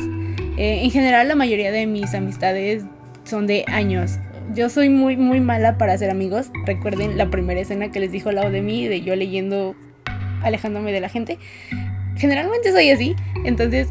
Eh, 0.56 0.80
en 0.82 0.90
general 0.90 1.28
la 1.28 1.34
mayoría 1.34 1.72
de 1.72 1.86
mis 1.86 2.14
amistades 2.14 2.84
son 3.24 3.46
de 3.46 3.64
años. 3.68 4.18
Yo 4.54 4.68
soy 4.68 4.88
muy 4.88 5.16
muy 5.16 5.40
mala 5.40 5.78
para 5.78 5.92
hacer 5.92 6.10
amigos. 6.10 6.50
Recuerden 6.64 7.16
la 7.18 7.30
primera 7.30 7.60
escena 7.60 7.90
que 7.90 8.00
les 8.00 8.12
dijo 8.12 8.32
lado 8.32 8.50
de 8.50 8.62
mí, 8.62 8.86
de 8.86 9.02
yo 9.02 9.16
leyendo, 9.16 9.74
alejándome 10.42 10.92
de 10.92 11.00
la 11.00 11.08
gente. 11.08 11.38
Generalmente 12.16 12.72
soy 12.72 12.90
así. 12.90 13.14
Entonces 13.44 13.88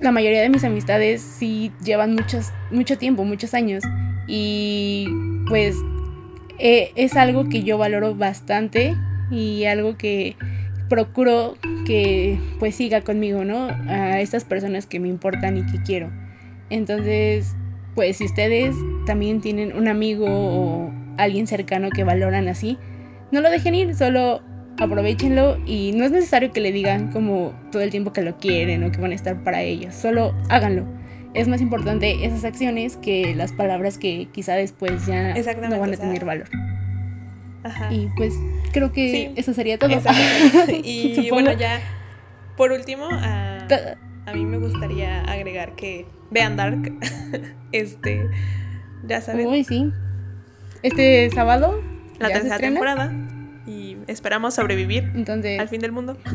la 0.00 0.12
mayoría 0.12 0.40
de 0.40 0.48
mis 0.48 0.64
amistades 0.64 1.20
sí 1.20 1.72
llevan 1.84 2.14
muchos, 2.14 2.52
mucho 2.70 2.96
tiempo, 2.98 3.24
muchos 3.24 3.54
años. 3.54 3.84
Y 4.26 5.06
pues 5.48 5.76
eh, 6.58 6.92
es 6.94 7.16
algo 7.16 7.48
que 7.48 7.62
yo 7.62 7.78
valoro 7.78 8.14
bastante 8.14 8.96
y 9.30 9.64
algo 9.64 9.96
que 9.96 10.36
procuro 10.88 11.56
que 11.86 12.38
pues 12.58 12.74
siga 12.74 13.02
conmigo, 13.02 13.44
¿no? 13.44 13.68
A 13.88 14.20
estas 14.20 14.44
personas 14.44 14.86
que 14.86 15.00
me 15.00 15.08
importan 15.08 15.56
y 15.56 15.66
que 15.66 15.82
quiero. 15.82 16.10
Entonces, 16.68 17.54
pues 17.94 18.18
si 18.18 18.24
ustedes 18.24 18.74
también 19.06 19.40
tienen 19.40 19.76
un 19.76 19.88
amigo 19.88 20.26
o 20.28 20.92
alguien 21.16 21.46
cercano 21.46 21.90
que 21.90 22.04
valoran 22.04 22.48
así, 22.48 22.78
no 23.30 23.40
lo 23.40 23.50
dejen 23.50 23.74
ir, 23.74 23.94
solo 23.94 24.42
aprovechenlo 24.78 25.58
y 25.66 25.92
no 25.92 26.04
es 26.04 26.10
necesario 26.10 26.52
que 26.52 26.60
le 26.60 26.72
digan 26.72 27.12
como 27.12 27.52
todo 27.70 27.82
el 27.82 27.90
tiempo 27.90 28.12
que 28.12 28.22
lo 28.22 28.38
quieren 28.38 28.82
o 28.84 28.90
que 28.90 29.00
van 29.00 29.12
a 29.12 29.14
estar 29.14 29.42
para 29.44 29.62
ellos, 29.62 29.94
solo 29.94 30.34
háganlo. 30.48 30.86
Es 31.32 31.46
más 31.46 31.60
importante 31.60 32.24
esas 32.24 32.44
acciones 32.44 32.96
que 32.96 33.34
las 33.36 33.52
palabras 33.52 33.98
que 33.98 34.28
quizá 34.32 34.54
después 34.54 35.06
ya 35.06 35.34
no 35.68 35.78
van 35.78 35.94
a 35.94 35.96
tener 35.96 36.24
valor. 36.24 36.48
Y 37.90 38.08
pues 38.16 38.34
creo 38.72 38.90
que 38.90 39.32
eso 39.36 39.54
sería 39.54 39.78
todo. 39.78 39.90
y 40.82 41.30
bueno, 41.30 41.52
ya 41.52 41.78
por 42.60 42.72
último, 42.72 43.08
a, 43.10 43.66
mí 44.34 44.44
me 44.44 44.58
gustaría 44.58 45.22
agregar 45.24 45.74
que 45.76 46.04
vean 46.30 46.56
Dark. 46.56 46.92
este, 47.72 48.28
ya 49.06 49.20
saben. 49.20 49.46
Uy, 49.46 49.64
sí. 49.64 49.92
Este 50.82 51.30
sábado. 51.30 51.82
La 52.18 52.28
tercera 52.28 52.58
temporada. 52.58 53.12
Y 53.66 53.96
esperamos 54.06 54.54
sobrevivir 54.54 55.10
Entonces... 55.14 55.58
al 55.58 55.68
fin 55.68 55.80
del 55.80 55.92
mundo. 55.92 56.16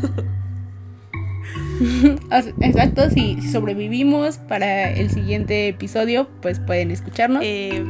Exacto, 2.61 3.09
si, 3.09 3.41
sobrevivimos 3.41 4.37
para 4.37 4.91
el 4.91 5.09
siguiente 5.09 5.67
episodio, 5.67 6.29
pues 6.41 6.59
pueden 6.59 6.91
escucharnos. 6.91 7.43
Eh, 7.43 7.83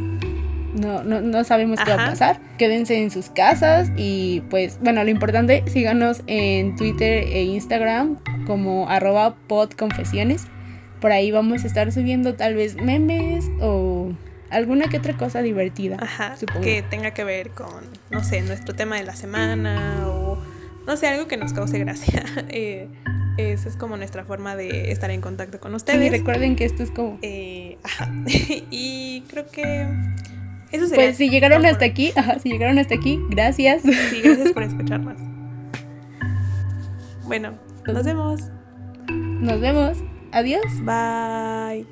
no, 0.76 1.03
no, 1.03 1.22
no 1.22 1.43
sabemos 1.43 1.80
qué 1.80 1.91
va 1.91 2.03
a 2.03 2.10
pasar. 2.10 2.39
Quédense 2.58 3.01
en 3.01 3.12
sus 3.12 3.30
casas 3.30 3.91
y 3.95 4.41
pues 4.49 4.80
bueno, 4.82 5.03
lo 5.03 5.10
importante, 5.10 5.64
síganos 5.68 6.22
en 6.28 6.76
Twitter 6.76 7.24
e 7.28 7.43
Instagram 7.43 8.18
como 8.45 8.89
arroba 8.89 9.36
podconfesiones. 9.47 10.47
Por 11.06 11.12
ahí 11.12 11.30
vamos 11.30 11.64
a 11.64 11.68
estar 11.68 11.91
subiendo 11.91 12.34
tal 12.34 12.56
vez 12.56 12.78
memes 12.78 13.45
o 13.62 14.12
alguna 14.49 14.88
que 14.88 14.97
otra 14.97 15.16
cosa 15.16 15.43
divertida. 15.43 15.97
Ajá, 16.01 16.36
que 16.64 16.82
tenga 16.82 17.12
que 17.12 17.24
ver 17.24 17.51
con, 17.51 17.84
no 18.10 18.24
sé, 18.24 18.41
nuestro 18.41 18.74
tema 18.74 18.95
de 18.95 19.03
la 19.03 19.16
semana 19.16 20.08
o, 20.08 20.39
no 20.88 20.97
sé, 20.97 21.06
algo 21.06 21.28
que 21.28 21.38
nos 21.38 21.53
cause 21.53 21.78
gracia. 21.78 22.26
eh, 22.49 22.88
esa 23.38 23.70
es 23.70 23.78
como 23.78 23.97
nuestra 23.97 24.26
forma 24.26 24.56
de 24.56 24.91
estar 24.91 25.12
en 25.12 25.22
contacto 25.22 25.60
con 25.60 25.76
ustedes. 25.76 26.01
Sí, 26.01 26.10
recuerden 26.10 26.56
que 26.56 26.66
esto 26.66 26.82
es 26.82 26.89
como... 26.89 27.20
Eh, 27.22 27.78
ajá. 27.84 28.12
y 28.72 29.26
creo 29.30 29.45
que 29.45 29.88
pues 30.95 31.18
si 31.18 31.30
llegaron 31.30 31.68
hasta 31.68 31.86
aquí, 31.86 32.14
si 32.41 32.49
llegaron 32.49 32.80
hasta 32.80 32.95
aquí, 32.95 33.20
gracias. 33.30 33.84
Sí, 33.84 34.22
gracias 34.24 34.53
por 34.53 34.64
escucharnos. 34.64 35.22
Bueno, 37.26 37.60
nos 37.86 38.03
vemos. 38.03 38.41
Nos 39.08 39.62
vemos. 39.62 39.99
Adiós, 40.36 40.82
bye. 40.82 41.86